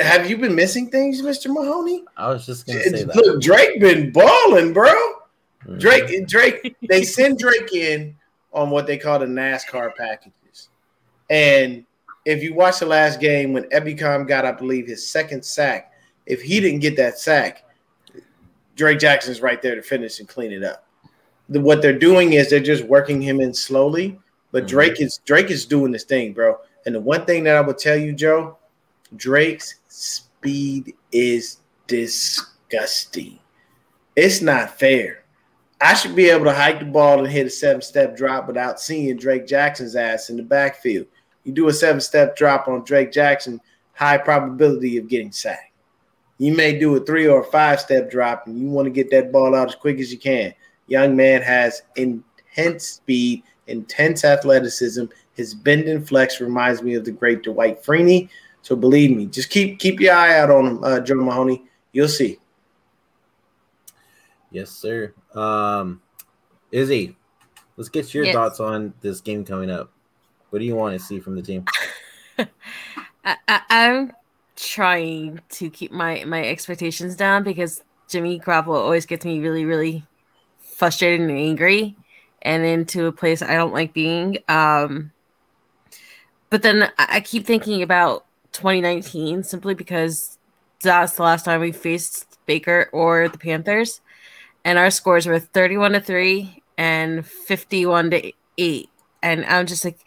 Have 0.00 0.28
you 0.28 0.36
been 0.36 0.54
missing 0.54 0.90
things, 0.90 1.22
Mr. 1.22 1.46
Mahoney? 1.46 2.04
I 2.16 2.28
was 2.28 2.44
just 2.44 2.66
gonna 2.66 2.82
say 2.82 3.04
that. 3.04 3.16
Look, 3.16 3.40
Drake 3.40 3.80
been 3.80 4.12
balling, 4.12 4.74
bro. 4.74 4.92
Mm-hmm. 5.70 5.78
Drake, 5.78 6.26
Drake, 6.26 6.76
they 6.88 7.04
send 7.04 7.38
Drake 7.38 7.72
in 7.72 8.16
on 8.52 8.70
what 8.70 8.86
they 8.86 8.98
call 8.98 9.20
the 9.20 9.26
NASCAR 9.26 9.94
packages. 9.94 10.68
And 11.30 11.84
if 12.24 12.42
you 12.42 12.54
watch 12.54 12.80
the 12.80 12.86
last 12.86 13.20
game 13.20 13.52
when 13.52 13.64
Ebukam 13.70 14.26
got, 14.26 14.44
I 14.44 14.52
believe, 14.52 14.86
his 14.86 15.06
second 15.06 15.44
sack, 15.44 15.92
if 16.26 16.42
he 16.42 16.60
didn't 16.60 16.80
get 16.80 16.96
that 16.96 17.18
sack, 17.18 17.64
Drake 18.74 18.98
Jackson's 18.98 19.40
right 19.40 19.62
there 19.62 19.76
to 19.76 19.82
finish 19.82 20.18
and 20.18 20.28
clean 20.28 20.52
it 20.52 20.64
up. 20.64 20.86
The, 21.48 21.60
what 21.60 21.82
they're 21.82 21.98
doing 21.98 22.32
is 22.32 22.50
they're 22.50 22.60
just 22.60 22.84
working 22.84 23.22
him 23.22 23.40
in 23.40 23.54
slowly 23.54 24.18
but 24.52 24.64
mm-hmm. 24.64 24.68
Drake 24.68 25.00
is 25.00 25.20
Drake 25.24 25.50
is 25.50 25.64
doing 25.64 25.92
this 25.92 26.04
thing, 26.04 26.32
bro. 26.32 26.58
And 26.86 26.94
the 26.94 27.00
one 27.00 27.24
thing 27.24 27.44
that 27.44 27.56
I 27.56 27.60
would 27.60 27.78
tell 27.78 27.96
you, 27.96 28.12
Joe, 28.12 28.56
Drake's 29.16 29.76
speed 29.88 30.94
is 31.12 31.58
disgusting. 31.86 33.38
It's 34.16 34.40
not 34.40 34.78
fair. 34.78 35.19
I 35.80 35.94
should 35.94 36.14
be 36.14 36.28
able 36.28 36.44
to 36.44 36.52
hike 36.52 36.78
the 36.78 36.84
ball 36.84 37.20
and 37.20 37.32
hit 37.32 37.46
a 37.46 37.50
seven 37.50 37.82
step 37.82 38.16
drop 38.16 38.46
without 38.46 38.80
seeing 38.80 39.16
Drake 39.16 39.46
Jackson's 39.46 39.96
ass 39.96 40.30
in 40.30 40.36
the 40.36 40.42
backfield. 40.42 41.06
You 41.44 41.52
do 41.52 41.68
a 41.68 41.72
seven 41.72 42.00
step 42.00 42.36
drop 42.36 42.68
on 42.68 42.84
Drake 42.84 43.12
Jackson, 43.12 43.60
high 43.94 44.18
probability 44.18 44.98
of 44.98 45.08
getting 45.08 45.32
sacked. 45.32 45.72
You 46.38 46.54
may 46.54 46.78
do 46.78 46.96
a 46.96 47.00
three 47.00 47.26
or 47.26 47.44
five 47.44 47.80
step 47.80 48.10
drop 48.10 48.46
and 48.46 48.58
you 48.58 48.68
want 48.68 48.86
to 48.86 48.90
get 48.90 49.10
that 49.10 49.32
ball 49.32 49.54
out 49.54 49.68
as 49.68 49.74
quick 49.74 49.98
as 49.98 50.12
you 50.12 50.18
can. 50.18 50.54
Young 50.86 51.16
man 51.16 51.42
has 51.42 51.82
intense 51.96 52.84
speed 52.86 53.42
intense 53.70 54.24
athleticism. 54.24 55.04
His 55.32 55.54
bend 55.54 55.84
and 55.84 56.06
flex 56.06 56.40
reminds 56.40 56.82
me 56.82 56.94
of 56.94 57.04
the 57.04 57.12
great 57.12 57.42
Dwight 57.42 57.82
Freeney. 57.82 58.28
So 58.62 58.76
believe 58.76 59.16
me, 59.16 59.26
just 59.26 59.48
keep 59.48 59.78
keep 59.78 60.00
your 60.00 60.14
eye 60.14 60.38
out 60.38 60.50
on 60.50 60.66
him, 60.66 60.84
uh, 60.84 61.00
Joe 61.00 61.14
Mahoney. 61.14 61.64
You'll 61.92 62.08
see. 62.08 62.38
Yes, 64.50 64.70
sir. 64.70 65.14
Um, 65.34 66.02
Izzy, 66.72 67.16
let's 67.76 67.88
get 67.88 68.12
your 68.14 68.24
yes. 68.24 68.34
thoughts 68.34 68.60
on 68.60 68.94
this 69.00 69.20
game 69.20 69.44
coming 69.44 69.70
up. 69.70 69.92
What 70.50 70.58
do 70.58 70.64
you 70.64 70.74
want 70.74 70.98
to 70.98 71.04
see 71.04 71.20
from 71.20 71.36
the 71.36 71.42
team? 71.42 71.64
I, 72.38 73.36
I, 73.48 73.60
I'm 73.70 74.12
trying 74.56 75.40
to 75.48 75.70
keep 75.70 75.92
my 75.92 76.24
my 76.24 76.44
expectations 76.44 77.16
down 77.16 77.44
because 77.44 77.82
Jimmy 78.08 78.40
Garoppolo 78.40 78.76
always 78.76 79.06
gets 79.06 79.24
me 79.24 79.40
really, 79.40 79.64
really 79.64 80.04
frustrated 80.58 81.20
and 81.20 81.30
angry 81.30 81.96
and 82.42 82.64
into 82.64 83.06
a 83.06 83.12
place 83.12 83.42
I 83.42 83.54
don't 83.54 83.72
like 83.72 83.92
being. 83.92 84.38
Um, 84.48 85.12
but 86.48 86.62
then 86.62 86.90
I 86.98 87.20
keep 87.20 87.46
thinking 87.46 87.82
about 87.82 88.24
2019 88.52 89.44
simply 89.44 89.74
because 89.74 90.38
that's 90.82 91.16
the 91.16 91.22
last 91.22 91.44
time 91.44 91.60
we 91.60 91.70
faced 91.70 92.38
Baker 92.46 92.88
or 92.92 93.28
the 93.28 93.38
Panthers, 93.38 94.00
and 94.64 94.78
our 94.78 94.90
scores 94.90 95.26
were 95.26 95.38
31 95.38 95.92
to 95.92 96.00
3 96.00 96.62
and 96.78 97.26
51 97.26 98.10
to 98.10 98.32
8. 98.58 98.90
And 99.22 99.44
I'm 99.44 99.66
just 99.66 99.84
like, 99.84 99.98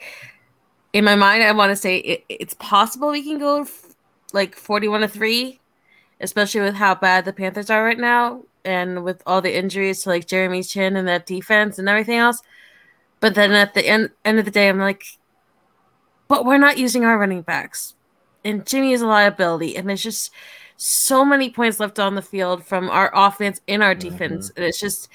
in 0.91 1.03
my 1.03 1.15
mind, 1.15 1.43
I 1.43 1.51
want 1.51 1.71
to 1.71 1.75
say 1.75 1.97
it, 1.97 2.23
it's 2.29 2.53
possible 2.55 3.09
we 3.09 3.23
can 3.23 3.39
go 3.39 3.61
f- 3.61 3.95
like 4.31 4.55
41 4.55 5.01
to 5.01 5.07
3, 5.07 5.59
especially 6.21 6.61
with 6.61 6.75
how 6.75 6.95
bad 6.95 7.25
the 7.25 7.33
Panthers 7.33 7.69
are 7.69 7.83
right 7.83 7.97
now 7.97 8.43
and 8.65 9.03
with 9.03 9.21
all 9.25 9.41
the 9.41 9.55
injuries 9.55 10.03
to 10.03 10.09
like 10.09 10.27
Jeremy 10.27 10.63
Chinn 10.63 10.95
and 10.95 11.07
that 11.07 11.25
defense 11.25 11.79
and 11.79 11.89
everything 11.89 12.17
else. 12.17 12.41
But 13.19 13.35
then 13.35 13.51
at 13.51 13.73
the 13.73 13.87
end 13.87 14.09
end 14.25 14.39
of 14.39 14.45
the 14.45 14.51
day, 14.51 14.67
I'm 14.67 14.79
like, 14.79 15.03
but 16.27 16.45
we're 16.45 16.57
not 16.57 16.77
using 16.77 17.05
our 17.05 17.17
running 17.17 17.41
backs, 17.41 17.95
and 18.43 18.65
Jimmy 18.65 18.91
is 18.91 19.01
a 19.01 19.07
liability, 19.07 19.77
and 19.77 19.87
there's 19.87 20.03
just 20.03 20.31
so 20.83 21.23
many 21.23 21.49
points 21.49 21.79
left 21.79 21.97
on 21.97 22.15
the 22.15 22.21
field 22.21 22.65
from 22.65 22.89
our 22.89 23.09
offense 23.15 23.61
and 23.69 23.81
our 23.81 23.95
defense, 23.95 24.49
mm-hmm. 24.49 24.57
and 24.57 24.65
it's 24.65 24.79
just 24.79 25.07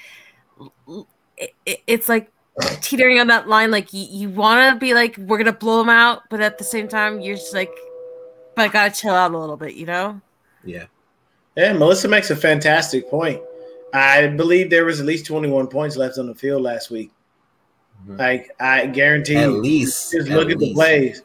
it, 1.37 1.53
it, 1.65 1.79
it's 1.85 2.09
like 2.09 2.31
teetering 2.81 3.19
on 3.19 3.27
that 3.27 3.47
line. 3.47 3.69
Like 3.69 3.93
you, 3.93 4.07
you 4.09 4.29
want 4.29 4.73
to 4.73 4.79
be 4.79 4.95
like, 4.95 5.15
we're 5.17 5.37
gonna 5.37 5.53
blow 5.53 5.77
them 5.77 5.89
out, 5.89 6.23
but 6.29 6.41
at 6.41 6.57
the 6.57 6.63
same 6.63 6.87
time, 6.87 7.21
you're 7.21 7.35
just 7.35 7.53
like, 7.53 7.71
but 8.55 8.63
I 8.63 8.67
gotta 8.69 8.91
chill 8.91 9.13
out 9.13 9.31
a 9.31 9.37
little 9.37 9.57
bit, 9.57 9.75
you 9.75 9.85
know? 9.85 10.19
Yeah. 10.63 10.85
Yeah, 11.55 11.73
Melissa 11.73 12.07
makes 12.07 12.31
a 12.31 12.35
fantastic 12.35 13.07
point. 13.07 13.39
I 13.93 14.27
believe 14.27 14.71
there 14.71 14.85
was 14.85 14.99
at 14.99 15.05
least 15.05 15.27
21 15.27 15.67
points 15.67 15.97
left 15.97 16.17
on 16.17 16.25
the 16.25 16.35
field 16.35 16.63
last 16.63 16.89
week. 16.89 17.11
Mm-hmm. 18.03 18.17
Like 18.17 18.55
I 18.59 18.87
guarantee 18.87 19.35
at 19.35 19.51
least 19.51 20.13
just 20.13 20.29
look 20.29 20.47
at, 20.47 20.53
at 20.53 20.59
the 20.59 20.73
plays. 20.73 21.21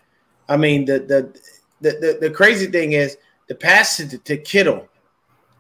I 0.51 0.59
mean, 0.59 0.85
the, 0.85 0.99
the 0.99 1.41
the 1.81 1.99
the, 1.99 2.19
the 2.21 2.31
crazy 2.31 2.67
thing 2.67 2.93
is 2.93 3.17
the 3.49 3.55
pass 3.55 3.97
to, 3.99 4.19
to 4.19 4.37
Kittle, 4.37 4.89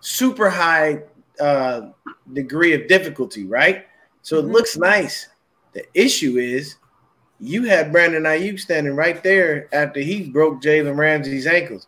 super 0.01 0.49
high 0.49 1.03
uh, 1.41 1.91
degree 2.33 2.75
of 2.75 2.89
difficulty, 2.89 3.45
right? 3.45 3.87
So 4.23 4.39
it 4.39 4.43
mm-hmm. 4.43 4.53
looks 4.53 4.77
nice. 4.77 5.29
The 5.73 5.85
issue 5.95 6.37
is 6.39 6.77
you 7.41 7.65
had 7.65 7.93
Brandon 7.93 8.23
Aiyuk 8.23 8.61
standing 8.61 8.95
right 8.95 9.23
there 9.23 9.69
after 9.75 10.01
he 10.01 10.31
broke 10.31 10.63
Jalen 10.63 10.97
Ramsey's 10.97 11.47
ankles. 11.47 11.87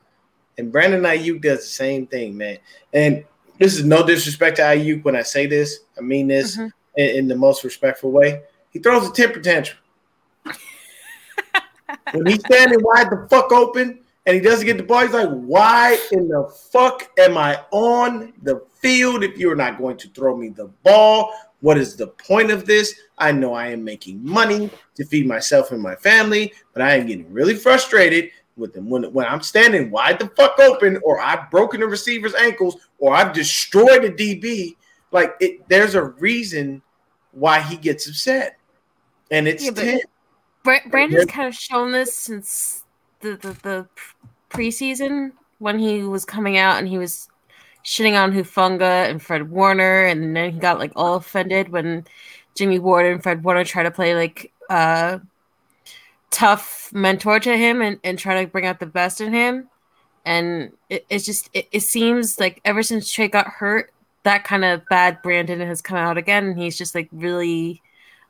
And 0.59 0.73
Brandon 0.73 1.03
Aiyuk 1.03 1.43
does 1.43 1.61
the 1.61 1.67
same 1.67 2.07
thing, 2.07 2.37
man. 2.37 2.59
And 2.93 3.25
this 3.59 3.77
is 3.77 3.85
no 3.85 4.07
disrespect 4.07 4.57
to 4.57 4.63
Aiyuk 4.63 5.05
when 5.05 5.17
I 5.17 5.23
say 5.23 5.47
this. 5.47 5.81
I 5.97 6.01
mean 6.01 6.29
this 6.29 6.57
mm-hmm. 6.57 6.69
in, 6.97 7.17
in, 7.17 7.29
the 7.29 7.37
most 7.37 7.65
respectful 7.65 8.11
way. 8.11 8.43
He 8.71 8.79
throws 8.79 9.09
a 9.09 9.13
temper 9.13 9.41
tantrum. 9.41 9.79
when 12.13 12.27
he's 12.27 12.41
standing 12.41 12.83
wide 12.83 13.11
the 13.11 13.27
fuck 13.31 13.51
open 13.53 14.01
and 14.27 14.35
he 14.35 14.41
doesn't 14.41 14.67
get 14.67 14.77
the 14.77 14.83
ball, 14.83 15.03
he's 15.03 15.13
like, 15.13 15.29
why 15.29 15.99
in 16.11 16.29
the 16.29 16.53
fuck 16.73 17.11
am 17.19 17.39
I 17.39 17.61
on 17.71 18.33
the 18.43 18.61
field 18.75 19.23
if 19.23 19.39
you're 19.39 19.55
not 19.55 19.79
going 19.79 19.97
to 19.99 20.09
throw 20.09 20.37
me 20.37 20.49
the 20.49 20.67
ball? 20.83 21.33
What 21.61 21.79
is 21.79 21.97
the 21.97 22.09
point 22.09 22.51
of 22.51 22.67
this? 22.67 22.95
I 23.19 23.31
know 23.33 23.55
I 23.55 23.69
am 23.69 23.85
making 23.85 24.25
money 24.25 24.69
to 24.97 25.05
feed 25.05 25.27
myself 25.27 25.71
and 25.71 25.81
my 25.81 25.95
family, 25.95 26.53
but 26.73 26.83
I 26.83 26.97
am 26.97 27.07
getting 27.07 27.33
really 27.33 27.55
frustrated 27.55 28.31
with 28.57 28.75
them. 28.75 28.91
When, 28.91 29.05
when 29.13 29.27
I'm 29.27 29.43
standing 29.43 29.91
wide 29.91 30.19
the 30.19 30.29
fuck 30.29 30.59
open, 30.59 30.99
or 31.05 31.21
I've 31.21 31.51
broken 31.51 31.81
the 31.81 31.87
receiver's 31.87 32.35
ankles, 32.35 32.77
or 32.99 33.15
I've 33.15 33.33
destroyed 33.33 34.05
a 34.05 34.11
DB, 34.11 34.77
like 35.13 35.35
it, 35.41 35.67
there's 35.69 35.95
a 35.95 36.03
reason 36.03 36.83
why 37.31 37.61
he 37.61 37.77
gets 37.77 38.09
upset, 38.09 38.59
and 39.31 39.47
it's 39.47 39.65
yeah, 39.65 39.99
Brandon's 40.89 41.27
kind 41.27 41.47
of 41.47 41.55
shown 41.55 41.93
this 41.93 42.13
since 42.13 42.85
the, 43.21 43.37
the 43.37 43.57
the 43.63 43.87
preseason 44.51 45.33
when 45.59 45.79
he 45.79 46.03
was 46.03 46.25
coming 46.25 46.59
out 46.59 46.79
and 46.79 46.89
he 46.89 46.99
was 46.99 47.29
shitting 47.85 48.21
on 48.21 48.33
Hufanga 48.33 49.09
and 49.09 49.23
Fred 49.23 49.51
Warner, 49.51 50.05
and 50.05 50.37
then 50.37 50.53
he 50.53 50.59
got 50.59 50.79
like 50.79 50.93
all 50.97 51.17
offended 51.17 51.71
when 51.71 52.07
Jimmy 52.55 52.79
Ward 52.79 53.07
and 53.07 53.23
Fred 53.23 53.45
Warner 53.45 53.65
tried 53.65 53.85
to 53.85 53.91
play 53.91 54.15
like 54.15 54.53
uh 54.69 55.19
tough 56.31 56.91
mentor 56.93 57.41
to 57.41 57.57
him 57.57 57.81
and, 57.81 57.99
and 58.05 58.19
try 58.19 58.45
to 58.45 58.51
bring 58.51 58.67
out 58.67 58.79
the 58.79 58.87
best 58.87 59.21
in 59.21 59.33
him. 59.33 59.69
And 60.27 60.73
it, 60.91 61.07
it's 61.09 61.25
just, 61.25 61.49
it, 61.55 61.67
it 61.73 61.81
seems 61.81 62.39
like 62.39 62.61
ever 62.65 62.83
since 62.83 63.11
Trey 63.11 63.29
got 63.29 63.47
hurt, 63.47 63.91
that 64.25 64.45
kind 64.45 64.65
of 64.65 64.87
bad 64.89 65.23
Brandon 65.23 65.61
has 65.61 65.81
come 65.81 65.97
out 65.97 66.19
again. 66.19 66.47
And 66.47 66.59
he's 66.59 66.77
just 66.77 66.95
like 66.95 67.09
really 67.13 67.81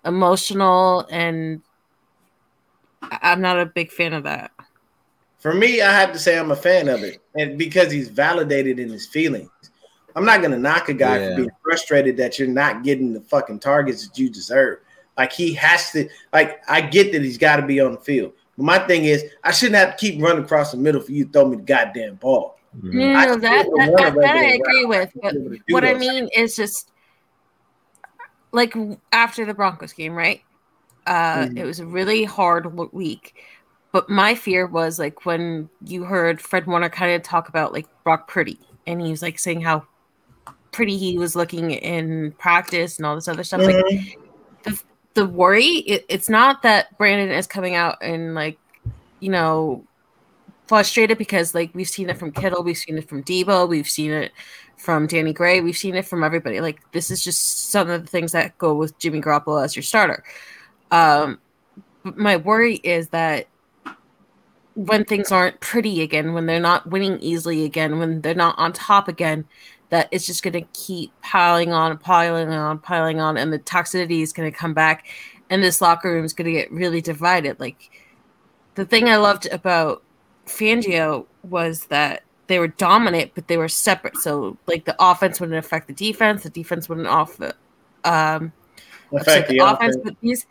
emotional. 0.05 1.07
And 1.11 1.63
I'm 3.03 3.41
not 3.41 3.59
a 3.59 3.67
big 3.67 3.91
fan 3.91 4.13
of 4.13 4.25
that. 4.25 4.53
For 5.47 5.55
me, 5.55 5.81
I 5.81 5.93
have 5.93 6.13
to 6.13 6.19
say 6.19 6.37
I'm 6.37 6.51
a 6.51 6.57
fan 6.57 6.89
of 6.89 7.05
it. 7.05 7.23
And 7.37 7.57
because 7.57 7.93
he's 7.93 8.09
validated 8.09 8.81
in 8.81 8.89
his 8.89 9.07
feelings. 9.07 9.49
I'm 10.17 10.25
not 10.25 10.43
gonna 10.43 10.59
knock 10.59 10.89
a 10.89 10.93
guy 10.93 11.21
yeah. 11.21 11.29
for 11.29 11.37
being 11.37 11.51
frustrated 11.63 12.17
that 12.17 12.37
you're 12.37 12.49
not 12.49 12.83
getting 12.83 13.13
the 13.13 13.21
fucking 13.21 13.61
targets 13.61 14.09
that 14.09 14.19
you 14.19 14.29
deserve. 14.29 14.81
Like 15.17 15.33
he 15.33 15.55
has 15.55 15.93
to. 15.93 16.09
Like 16.33 16.65
I 16.69 16.81
get 16.81 17.13
that 17.13 17.23
he's 17.23 17.39
got 17.39 17.57
to 17.59 17.63
be 17.65 17.79
on 17.79 17.93
the 17.93 18.01
field. 18.01 18.33
But 18.57 18.65
my 18.65 18.81
thing 18.89 19.05
is, 19.05 19.25
I 19.45 19.53
shouldn't 19.53 19.77
have 19.77 19.97
to 19.97 19.97
keep 19.97 20.21
running 20.21 20.43
across 20.43 20.73
the 20.73 20.79
middle 20.79 21.01
for 21.01 21.13
you 21.13 21.27
to 21.27 21.31
throw 21.31 21.47
me 21.47 21.59
the 21.59 21.63
goddamn 21.63 22.17
ball. 22.17 22.59
Mm-hmm. 22.77 22.99
No, 22.99 23.37
that, 23.37 23.41
that, 23.41 23.67
that, 23.99 24.15
that 24.17 24.37
I 24.37 24.45
agree 24.55 24.85
with. 24.85 25.13
But 25.23 25.37
what 25.69 25.85
I 25.85 25.95
mean 25.95 26.29
is 26.37 26.57
just 26.57 26.91
like 28.51 28.75
after 29.13 29.45
the 29.45 29.55
Broncos 29.55 29.93
game, 29.93 30.15
right? 30.15 30.43
Uh, 31.07 31.45
mm-hmm. 31.45 31.57
It 31.57 31.65
was 31.65 31.79
a 31.79 31.87
really 31.87 32.25
hard 32.25 32.77
week. 32.93 33.37
But 33.93 34.11
my 34.11 34.35
fear 34.35 34.67
was 34.67 34.99
like 34.99 35.25
when 35.25 35.69
you 35.85 36.05
heard 36.05 36.41
Fred 36.41 36.67
Warner 36.67 36.89
kind 36.89 37.13
of 37.13 37.23
talk 37.23 37.49
about 37.49 37.73
like 37.73 37.87
Brock 38.05 38.29
Purdy, 38.29 38.59
and 38.87 39.01
he 39.01 39.11
was 39.11 39.23
like 39.23 39.39
saying 39.39 39.63
how 39.63 39.87
pretty 40.73 40.99
he 40.99 41.17
was 41.17 41.35
looking 41.35 41.71
in 41.71 42.33
practice 42.33 42.99
and 42.99 43.07
all 43.07 43.15
this 43.15 43.29
other 43.29 43.45
stuff. 43.45 43.63
Mm-hmm. 43.63 44.07
Like 44.07 44.19
the 45.15 45.27
worry 45.27 45.65
it, 45.65 46.05
it's 46.09 46.29
not 46.29 46.63
that 46.63 46.97
Brandon 46.99 47.31
is 47.31 47.47
coming 47.47 47.75
out 47.75 47.97
and 48.03 48.35
like 48.35 48.59
you 49.19 49.31
know 49.31 49.83
frustrated 50.67 51.17
because 51.17 51.55
like 51.55 51.71
we've 51.75 51.89
seen 51.89 52.11
it 52.11 52.19
from 52.19 52.33
Kittle, 52.33 52.63
we've 52.63 52.77
seen 52.77 52.99
it 52.99 53.09
from 53.09 53.23
Deebo, 53.25 53.69
we've 53.69 53.89
seen 53.89 54.11
it 54.11 54.33
from 54.77 55.07
Danny 55.07 55.33
Gray, 55.33 55.61
we've 55.61 55.77
seen 55.77 55.95
it 55.95 56.05
from 56.05 56.23
everybody. 56.23 56.61
Like 56.61 56.81
this 56.93 57.11
is 57.11 57.25
just 57.25 57.71
some 57.71 57.89
of 57.89 58.03
the 58.03 58.07
things 58.07 58.33
that 58.33 58.59
go 58.59 58.75
with 58.75 58.99
Jimmy 58.99 59.21
Garoppolo 59.21 59.65
as 59.65 59.75
your 59.75 59.83
starter. 59.83 60.23
Um, 60.91 61.39
my 62.03 62.37
worry 62.37 62.77
is 62.77 63.09
that 63.09 63.47
when 64.77 65.05
things 65.05 65.33
aren't 65.33 65.59
pretty 65.61 66.03
again, 66.03 66.35
when 66.35 66.45
they're 66.45 66.61
not 66.61 66.87
winning 66.89 67.19
easily 67.21 67.65
again, 67.65 67.99
when 67.99 68.21
they're 68.21 68.35
not 68.35 68.59
on 68.59 68.75
top 68.75 69.09
again, 69.09 69.47
that 69.89 70.07
it's 70.11 70.27
just 70.27 70.43
going 70.43 70.53
to 70.53 70.67
keep 70.75 71.11
piling 71.23 71.73
on, 71.73 71.97
piling 71.97 72.51
on, 72.51 72.79
piling 72.79 73.19
on, 73.19 73.39
and 73.39 73.53
the 73.53 73.59
toxicity 73.59 74.21
is 74.21 74.35
going 74.35 74.51
to 74.51 74.57
come 74.57 74.75
back, 74.75 75.07
and 75.49 75.63
this 75.63 75.81
locker 75.81 76.13
room 76.13 76.27
is 76.27 76.35
going 76.35 76.45
to 76.45 76.53
get 76.53 76.71
really 76.71 77.01
divided. 77.01 77.59
Like 77.59 77.91
the 78.75 78.85
thing 78.85 79.09
I 79.09 79.17
loved 79.17 79.47
about 79.47 80.03
Fangio 80.45 81.25
was 81.43 81.87
that 81.87 82.23
they 82.47 82.59
were 82.59 82.69
dominant, 82.69 83.33
but 83.35 83.49
they 83.49 83.57
were 83.57 83.69
separate. 83.69 84.19
So 84.19 84.59
like 84.67 84.85
the 84.85 84.97
offense 84.99 85.41
wouldn't 85.41 85.59
affect 85.59 85.87
the 85.87 85.95
defense, 85.95 86.43
the 86.43 86.51
defense 86.51 86.87
wouldn't 86.87 87.07
off 87.07 87.41
um, 88.05 88.53
affect 89.11 89.49
the, 89.49 89.59
the 89.59 89.73
offense. 89.73 89.97
But 90.05 90.17
these, 90.21 90.47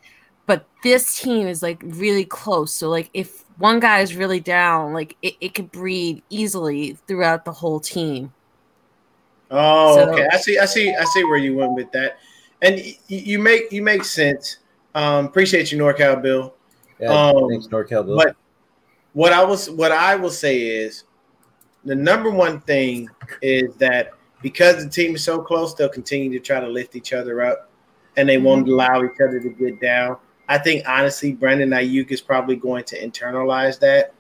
but 0.46 0.66
this 0.84 1.20
team 1.20 1.48
is 1.48 1.62
like 1.62 1.82
really 1.84 2.26
close. 2.26 2.74
So 2.74 2.90
like 2.90 3.10
if 3.14 3.44
one 3.58 3.80
guy 3.80 4.00
is 4.00 4.16
really 4.16 4.40
down, 4.40 4.94
like 4.94 5.16
it, 5.22 5.36
it 5.42 5.54
could 5.54 5.72
breed 5.72 6.22
easily 6.30 6.98
throughout 7.08 7.46
the 7.46 7.52
whole 7.52 7.80
team. 7.80 8.34
Oh, 9.52 9.96
so, 9.96 10.12
okay. 10.12 10.28
I 10.32 10.38
see. 10.38 10.58
I 10.58 10.66
see. 10.66 10.94
I 10.94 11.04
see 11.06 11.24
where 11.24 11.38
you 11.38 11.56
went 11.56 11.74
with 11.74 11.92
that, 11.92 12.18
and 12.62 12.76
y- 12.76 12.98
you 13.08 13.40
make 13.40 13.72
you 13.72 13.84
make 13.84 14.04
sense. 14.04 14.58
Um, 14.96 15.26
appreciate 15.26 15.72
you, 15.72 15.78
NorCal 15.78 16.22
Bill. 16.22 16.54
Yeah, 17.00 17.10
um, 17.10 17.50
thanks, 17.50 17.68
NorCal 17.68 18.06
Bill. 18.06 18.18
But 18.18 18.36
what 19.14 19.34
I 19.34 19.44
was, 19.44 19.70
what 19.70 19.92
I 19.92 20.16
will 20.16 20.32
say 20.32 20.62
is, 20.62 21.04
the 21.84 21.96
number 21.96 22.32
one 22.32 22.60
thing 22.62 23.08
is 23.42 23.76
that 23.76 24.14
because 24.42 24.84
the 24.84 24.90
team 24.90 25.16
is 25.16 25.24
so 25.24 25.42
close, 25.42 25.74
they'll 25.76 25.90
continue 25.90 26.32
to 26.32 26.40
try 26.40 26.60
to 26.60 26.68
lift 26.68 26.96
each 26.96 27.14
other 27.14 27.44
up, 27.44 27.70
and 28.18 28.28
they 28.28 28.38
mm-hmm. 28.38 28.46
won't 28.46 28.68
allow 28.68 29.04
each 29.04 29.22
other 29.22 29.40
to 29.40 29.50
get 29.50 29.80
down. 29.80 30.18
I 30.48 30.58
think 30.58 30.88
honestly, 30.88 31.34
Brandon 31.34 31.70
Aiyuk 31.70 32.12
is 32.12 32.22
probably 32.22 32.56
going 32.56 32.84
to 32.86 33.00
internalize 33.00 33.80
that 33.80 34.14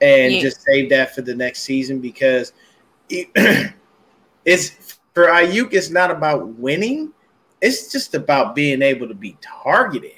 and 0.00 0.34
yeah. 0.34 0.40
just 0.40 0.62
save 0.62 0.90
that 0.90 1.14
for 1.14 1.22
the 1.22 1.34
next 1.34 1.62
season 1.62 2.00
because. 2.00 2.52
It, 3.10 3.30
it's 4.44 4.98
for 5.14 5.26
Ayuk, 5.26 5.72
it's 5.72 5.90
not 5.90 6.10
about 6.10 6.46
winning. 6.46 7.12
It's 7.60 7.90
just 7.90 8.14
about 8.14 8.54
being 8.54 8.82
able 8.82 9.08
to 9.08 9.14
be 9.14 9.36
targeted. 9.40 10.12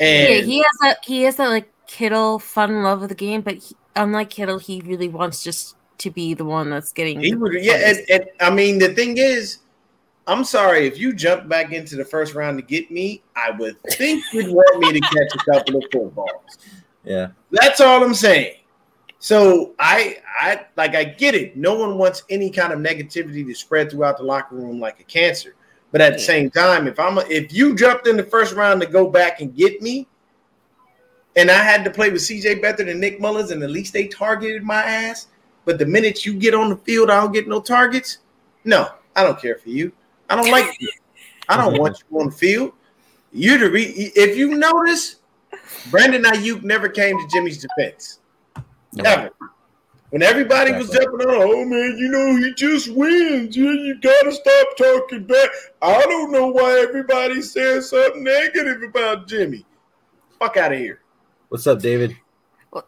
And 0.00 0.28
yeah, 0.28 0.40
he 0.40 0.58
has 0.58 0.92
a 0.92 0.96
he 1.04 1.22
has 1.22 1.36
that 1.36 1.48
like 1.48 1.70
Kittle 1.86 2.38
fun 2.38 2.82
love 2.82 3.02
of 3.02 3.08
the 3.08 3.14
game, 3.14 3.42
but 3.42 3.54
he, 3.54 3.76
unlike 3.94 4.30
Kittle, 4.30 4.58
he 4.58 4.80
really 4.80 5.08
wants 5.08 5.44
just 5.44 5.76
to 5.98 6.10
be 6.10 6.34
the 6.34 6.44
one 6.44 6.70
that's 6.70 6.92
getting. 6.92 7.20
He 7.20 7.34
would, 7.34 7.54
yeah, 7.62 7.90
and, 7.90 7.98
and, 8.10 8.24
I 8.40 8.50
mean 8.50 8.78
the 8.78 8.94
thing 8.94 9.16
is, 9.18 9.58
I'm 10.26 10.44
sorry 10.44 10.86
if 10.86 10.98
you 10.98 11.12
jump 11.12 11.48
back 11.48 11.72
into 11.72 11.96
the 11.96 12.04
first 12.04 12.34
round 12.34 12.58
to 12.58 12.64
get 12.64 12.90
me, 12.90 13.22
I 13.36 13.52
would 13.52 13.80
think 13.92 14.24
you'd 14.32 14.52
want 14.52 14.78
me 14.80 14.92
to 14.92 15.00
catch 15.00 15.34
a 15.34 15.52
couple 15.52 15.76
of 15.76 15.84
footballs. 15.92 16.58
Yeah, 17.04 17.28
that's 17.52 17.80
all 17.80 18.02
I'm 18.02 18.14
saying. 18.14 18.56
So 19.18 19.74
I 19.78 20.18
I 20.40 20.66
like 20.76 20.94
I 20.94 21.04
get 21.04 21.34
it. 21.34 21.56
No 21.56 21.74
one 21.74 21.96
wants 21.96 22.24
any 22.28 22.50
kind 22.50 22.72
of 22.72 22.80
negativity 22.80 23.46
to 23.46 23.54
spread 23.54 23.90
throughout 23.90 24.18
the 24.18 24.24
locker 24.24 24.56
room 24.56 24.80
like 24.80 25.00
a 25.00 25.04
cancer. 25.04 25.54
But 25.92 26.00
at 26.00 26.14
the 26.14 26.18
same 26.18 26.50
time, 26.50 26.88
if 26.88 26.98
I'm 26.98 27.18
a, 27.18 27.22
if 27.22 27.52
you 27.52 27.74
jumped 27.74 28.06
in 28.06 28.16
the 28.16 28.24
first 28.24 28.54
round 28.54 28.80
to 28.80 28.86
go 28.86 29.08
back 29.08 29.40
and 29.40 29.54
get 29.54 29.80
me, 29.80 30.08
and 31.36 31.50
I 31.50 31.62
had 31.62 31.84
to 31.84 31.90
play 31.90 32.10
with 32.10 32.22
CJ 32.22 32.60
Beathard 32.60 32.90
and 32.90 33.00
Nick 33.00 33.20
Mullens, 33.20 33.50
and 33.50 33.62
at 33.62 33.70
least 33.70 33.92
they 33.92 34.08
targeted 34.08 34.62
my 34.62 34.82
ass. 34.82 35.28
But 35.64 35.78
the 35.78 35.86
minute 35.86 36.26
you 36.26 36.34
get 36.34 36.54
on 36.54 36.68
the 36.68 36.76
field, 36.76 37.10
I 37.10 37.20
don't 37.20 37.32
get 37.32 37.48
no 37.48 37.60
targets. 37.60 38.18
No, 38.64 38.90
I 39.14 39.22
don't 39.22 39.40
care 39.40 39.56
for 39.56 39.70
you. 39.70 39.92
I 40.28 40.36
don't 40.36 40.50
like 40.50 40.80
you. 40.80 40.88
I 41.48 41.56
don't 41.56 41.72
mm-hmm. 41.72 41.82
want 41.82 42.02
you 42.10 42.20
on 42.20 42.26
the 42.26 42.32
field. 42.32 42.72
You're 43.32 43.58
the 43.58 43.70
re- 43.70 44.12
if 44.14 44.36
you 44.36 44.56
notice, 44.56 45.16
Brandon 45.90 46.22
Aiyuk 46.22 46.62
never 46.62 46.88
came 46.88 47.18
to 47.18 47.28
Jimmy's 47.32 47.58
defense. 47.58 48.20
Ever. 49.04 49.30
When 50.10 50.22
everybody 50.22 50.72
was 50.72 50.88
jumping 50.88 51.26
on, 51.26 51.42
oh 51.42 51.64
man, 51.64 51.96
you 51.98 52.08
know 52.08 52.36
he 52.36 52.54
just 52.54 52.90
wins. 52.94 53.56
You, 53.56 53.70
you 53.70 54.00
gotta 54.00 54.32
stop 54.32 54.76
talking 54.76 55.24
back. 55.24 55.50
I 55.82 56.00
don't 56.02 56.32
know 56.32 56.48
why 56.48 56.78
everybody 56.78 57.42
says 57.42 57.90
something 57.90 58.24
negative 58.24 58.82
about 58.82 59.26
Jimmy. 59.26 59.66
Fuck 60.38 60.56
out 60.56 60.72
of 60.72 60.78
here. 60.78 61.00
What's 61.48 61.66
up, 61.66 61.80
David? 61.80 62.16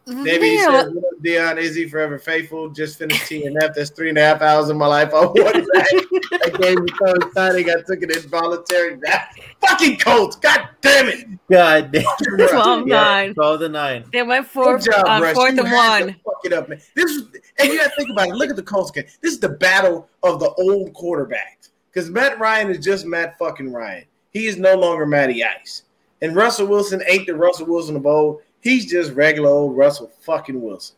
David 0.07 0.53
yeah. 0.53 0.83
says, 0.83 0.93
Dion 1.23 1.59
Izzy 1.59 1.89
forever 1.89 2.19
faithful. 2.19 2.69
Just 2.69 2.99
finished 2.99 3.23
TNF. 3.23 3.75
That's 3.75 3.91
three 3.91 4.09
and 4.09 4.19
a 4.19 4.21
half 4.21 4.43
hours 4.43 4.69
of 4.69 4.77
my 4.77 4.87
life. 4.87 5.13
I 5.13 5.25
wanted 5.27 5.65
that. 5.65 6.39
that 6.43 6.61
game 6.61 6.81
was 6.81 6.91
so 6.99 7.27
exciting. 7.27 7.71
I 7.71 7.75
took 7.87 8.03
it 8.03 8.17
involuntary. 8.17 8.97
That 8.97 9.35
fucking 9.61 9.99
Colts. 9.99 10.37
God 10.37 10.69
damn 10.81 11.09
it. 11.09 11.27
God 11.51 11.93
damn 11.93 12.05
it. 12.05 12.51
12 12.51 12.87
9. 12.87 13.35
12 13.35 13.61
to 13.61 13.69
9. 13.69 14.05
They 14.13 14.23
went 14.23 14.47
four, 14.47 14.79
job, 14.79 15.05
uh, 15.07 15.35
fourth 15.35 15.59
and 15.59 15.73
one. 15.73 16.17
Fuck 16.25 16.45
it 16.45 16.53
up, 16.53 16.69
man. 16.69 16.81
This 16.95 17.11
is, 17.11 17.23
and 17.59 17.69
you 17.69 17.79
got 17.79 17.91
to 17.91 17.97
think 17.97 18.11
about 18.11 18.29
it. 18.29 18.35
Look 18.35 18.51
at 18.51 18.57
the 18.57 18.63
Colts 18.63 18.91
game. 18.91 19.05
This 19.21 19.33
is 19.33 19.41
the 19.41 19.49
battle 19.49 20.09
of 20.23 20.41
the 20.41 20.51
old 20.51 20.93
quarterbacks. 20.95 21.71
Because 21.93 22.11
Matt 22.11 22.39
Ryan 22.39 22.71
is 22.71 22.85
just 22.85 23.07
Matt 23.07 23.39
fucking 23.39 23.73
Ryan. 23.73 24.05
He 24.31 24.47
is 24.47 24.57
no 24.57 24.75
longer 24.75 25.07
Matty 25.07 25.43
Ice. 25.43 25.83
And 26.21 26.35
Russell 26.37 26.67
Wilson 26.67 27.03
ain't 27.09 27.27
the 27.27 27.35
Russell 27.35 27.67
Wilson 27.67 27.97
of 27.97 28.07
old. 28.07 28.43
He's 28.61 28.87
just 28.87 29.13
regular 29.13 29.49
old 29.49 29.77
Russell 29.77 30.11
fucking 30.21 30.61
Wilson. 30.61 30.97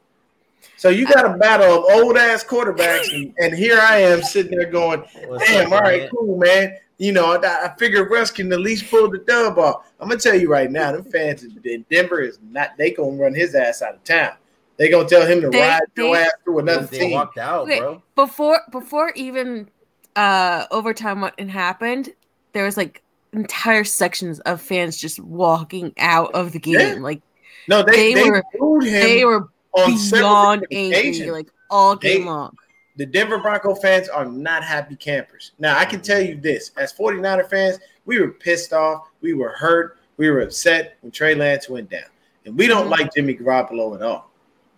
So 0.76 0.88
you 0.88 1.06
got 1.06 1.24
a 1.24 1.36
battle 1.36 1.78
of 1.78 1.84
old 1.90 2.16
ass 2.16 2.44
quarterbacks, 2.44 3.14
and, 3.14 3.34
and, 3.38 3.54
here 3.54 3.78
I 3.78 3.98
am 3.98 4.22
sitting 4.22 4.56
there 4.56 4.70
going, 4.70 5.04
"Damn, 5.46 5.72
all 5.72 5.80
right, 5.80 6.10
cool, 6.10 6.38
man. 6.38 6.76
You 6.98 7.12
know, 7.12 7.32
I, 7.32 7.66
I 7.66 7.74
figured 7.78 8.10
Russ 8.10 8.30
can 8.30 8.52
at 8.52 8.60
least 8.60 8.90
pull 8.90 9.10
the 9.10 9.18
dub 9.18 9.58
off." 9.58 9.86
I'm 10.00 10.08
gonna 10.08 10.20
tell 10.20 10.34
you 10.34 10.50
right 10.50 10.70
now, 10.70 10.92
the 10.92 11.02
fans 11.02 11.44
in 11.44 11.84
Denver 11.90 12.20
is 12.20 12.38
not. 12.50 12.76
They 12.78 12.92
gonna 12.92 13.12
run 13.12 13.34
his 13.34 13.54
ass 13.54 13.82
out 13.82 13.94
of 13.94 14.04
town. 14.04 14.32
They 14.76 14.88
gonna 14.88 15.06
tell 15.08 15.26
him 15.26 15.42
to 15.42 15.50
they, 15.50 15.60
ride 15.60 15.82
they, 15.94 16.06
your 16.06 16.16
ass 16.16 16.32
through 16.44 16.60
another 16.60 16.86
they 16.86 16.98
team. 16.98 17.10
Walked 17.12 17.36
out, 17.36 17.62
okay, 17.64 17.80
bro. 17.80 18.02
Before 18.14 18.60
before 18.72 19.12
even 19.14 19.68
uh 20.16 20.66
overtime 20.70 21.20
what 21.20 21.38
happened, 21.38 22.14
there 22.54 22.64
was 22.64 22.78
like 22.78 23.02
entire 23.34 23.84
sections 23.84 24.40
of 24.40 24.60
fans 24.62 24.96
just 24.96 25.20
walking 25.20 25.92
out 25.98 26.32
of 26.34 26.52
the 26.52 26.58
game, 26.58 26.78
yeah. 26.80 26.94
like 26.94 27.20
no, 27.68 27.82
they, 27.82 28.14
they, 28.14 28.24
they 28.24 28.30
were 28.30 28.42
booed 28.58 28.84
him. 28.84 28.92
They 29.02 29.24
were 29.24 29.48
beyond 29.74 30.66
angry, 30.70 31.30
like 31.30 31.50
all 31.70 31.96
game 31.96 32.22
they, 32.22 32.26
long. 32.26 32.56
The 32.96 33.06
Denver 33.06 33.38
Bronco 33.38 33.74
fans 33.74 34.08
are 34.08 34.26
not 34.26 34.62
happy 34.62 34.96
campers. 34.96 35.52
Now, 35.58 35.78
I 35.78 35.84
can 35.84 36.00
tell 36.00 36.20
you 36.20 36.36
this: 36.36 36.70
as 36.76 36.92
49er 36.92 37.48
fans, 37.48 37.78
we 38.04 38.20
were 38.20 38.28
pissed 38.28 38.72
off, 38.72 39.08
we 39.20 39.34
were 39.34 39.50
hurt, 39.50 39.98
we 40.16 40.28
were 40.30 40.40
upset 40.40 40.96
when 41.00 41.10
Trey 41.10 41.34
Lance 41.34 41.68
went 41.68 41.90
down, 41.90 42.08
and 42.44 42.56
we 42.56 42.66
don't 42.66 42.82
mm-hmm. 42.82 42.90
like 42.90 43.14
Jimmy 43.14 43.34
Garoppolo 43.34 43.94
at 43.94 44.02
all. 44.02 44.30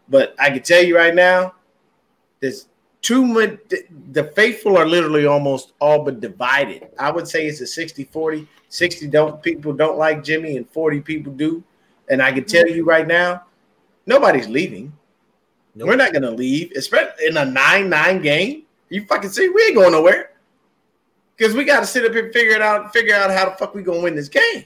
But 0.09 0.35
I 0.39 0.51
can 0.51 0.63
tell 0.63 0.83
you 0.83 0.97
right 0.97 1.15
now, 1.15 1.55
there's 2.41 2.67
too 3.01 3.25
much. 3.25 3.59
The 4.13 4.25
faithful 4.37 4.77
are 4.77 4.87
literally 4.87 5.27
almost 5.27 5.73
all 5.81 6.05
but 6.05 6.21
divided. 6.21 6.89
I 6.99 7.11
would 7.11 7.27
say 7.27 7.47
it's 7.47 7.61
a 7.61 7.67
60 7.67 8.05
40. 8.05 8.47
60 8.69 9.07
don't 9.09 9.43
people 9.43 9.73
don't 9.73 9.99
like 9.99 10.25
Jimmy, 10.25 10.57
and 10.57 10.69
40 10.71 11.01
people 11.01 11.33
do. 11.33 11.63
And 12.09 12.23
I 12.23 12.33
can 12.33 12.45
tell 12.45 12.69
you 12.69 12.85
right 12.85 13.07
now, 13.07 13.45
nobody's 14.07 14.49
leaving. 14.49 14.93
Nope. 15.75 15.89
We're 15.89 15.97
not 15.97 16.13
gonna 16.13 16.31
leave, 16.31 16.73
especially 16.77 17.27
in 17.27 17.37
a 17.37 17.45
nine-nine 17.45 18.23
game. 18.23 18.65
You 18.91 19.07
fucking 19.07 19.31
see, 19.31 19.49
we 19.49 19.63
ain't 19.65 19.75
going 19.75 19.93
nowhere. 19.93 20.33
Because 21.37 21.55
we 21.55 21.65
gotta 21.65 21.87
sit 21.87 22.05
up 22.05 22.13
here 22.13 22.27
and 22.27 22.33
figure 22.33 22.55
it 22.55 22.63
out, 22.63 22.93
figure 22.93 23.15
out 23.15 23.31
how 23.31 23.47
the 23.47 23.57
fuck 23.57 23.75
we 23.75 23.83
gonna 23.83 24.01
win 24.01 24.15
this 24.15 24.29
game. 24.29 24.65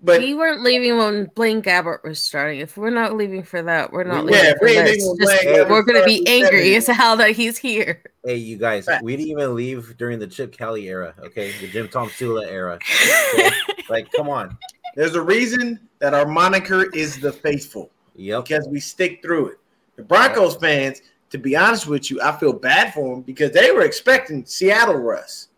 But 0.00 0.20
we 0.20 0.32
weren't 0.32 0.62
leaving 0.62 0.96
when 0.96 1.24
Blaine 1.34 1.60
Gabbert 1.60 2.04
was 2.04 2.22
starting. 2.22 2.60
If 2.60 2.76
we're 2.76 2.90
not 2.90 3.16
leaving 3.16 3.42
for 3.42 3.62
that, 3.62 3.92
we're 3.92 4.04
not 4.04 4.30
yeah, 4.30 4.54
leaving 4.60 5.00
for 5.00 5.16
this. 5.16 5.42
Just, 5.42 5.68
we're 5.68 5.82
gonna 5.82 6.04
be 6.04 6.24
angry 6.28 6.76
as 6.76 6.86
how 6.86 7.16
that 7.16 7.32
he's 7.32 7.58
here. 7.58 8.00
Hey, 8.24 8.36
you 8.36 8.58
guys, 8.58 8.88
we 9.02 9.16
didn't 9.16 9.30
even 9.30 9.56
leave 9.56 9.96
during 9.96 10.20
the 10.20 10.26
Chip 10.28 10.56
Kelly 10.56 10.88
era, 10.88 11.14
okay? 11.18 11.52
The 11.60 11.68
Jim 11.68 11.88
Tomsula 11.88 12.46
era. 12.46 12.78
Okay? 13.34 13.50
like, 13.88 14.12
come 14.12 14.28
on. 14.28 14.56
There's 14.94 15.14
a 15.14 15.22
reason 15.22 15.88
that 15.98 16.14
our 16.14 16.26
moniker 16.26 16.90
is 16.90 17.20
the 17.20 17.32
faithful. 17.32 17.90
Yep. 18.18 18.44
Because 18.44 18.68
we 18.68 18.80
stick 18.80 19.22
through 19.22 19.46
it. 19.46 19.58
The 19.96 20.02
Broncos 20.02 20.54
yep. 20.54 20.60
fans, 20.60 21.02
to 21.30 21.38
be 21.38 21.56
honest 21.56 21.86
with 21.86 22.10
you, 22.10 22.20
I 22.20 22.32
feel 22.36 22.52
bad 22.52 22.92
for 22.92 23.14
them 23.14 23.22
because 23.22 23.52
they 23.52 23.70
were 23.70 23.82
expecting 23.82 24.44
Seattle 24.44 24.96
Russ. 24.96 25.48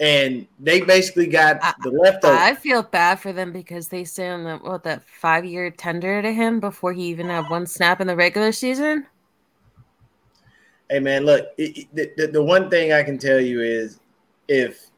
And 0.00 0.46
they 0.60 0.80
basically 0.80 1.26
got 1.26 1.60
the 1.82 1.90
leftover. 1.90 2.36
I 2.36 2.54
feel 2.54 2.84
bad 2.84 3.18
for 3.18 3.32
them 3.32 3.50
because 3.50 3.88
they 3.88 4.04
sent 4.04 4.44
that 4.44 4.62
what 4.62 4.84
that 4.84 5.02
five 5.08 5.44
year 5.44 5.72
tender 5.72 6.22
to 6.22 6.32
him 6.32 6.60
before 6.60 6.92
he 6.92 7.06
even 7.06 7.26
had 7.26 7.50
one 7.50 7.66
snap 7.66 8.00
in 8.00 8.06
the 8.06 8.14
regular 8.14 8.52
season. 8.52 9.06
Hey 10.88 11.00
man, 11.00 11.24
look, 11.26 11.48
it, 11.58 11.88
it, 11.96 12.16
the, 12.16 12.28
the 12.28 12.42
one 12.42 12.70
thing 12.70 12.92
I 12.92 13.02
can 13.02 13.18
tell 13.18 13.40
you 13.40 13.60
is 13.60 13.98
if 14.46 14.88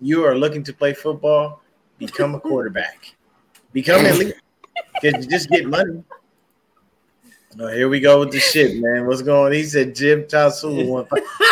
you 0.00 0.24
are 0.24 0.36
looking 0.36 0.64
to 0.64 0.72
play 0.72 0.92
football, 0.92 1.62
become 1.98 2.34
a 2.34 2.40
quarterback. 2.48 3.14
Become 3.72 4.06
elite 4.06 4.34
because 5.00 5.24
you 5.24 5.30
just 5.30 5.48
get 5.50 5.66
money. 5.66 6.02
No, 7.56 7.68
here 7.68 7.88
we 7.88 7.98
go 8.00 8.20
with 8.20 8.30
the 8.30 8.38
shit, 8.40 8.76
man. 8.80 9.06
What's 9.06 9.22
going? 9.22 9.46
on? 9.46 9.52
He 9.52 9.64
said 9.64 9.94
Jim 9.94 10.24
Tasula. 10.24 11.06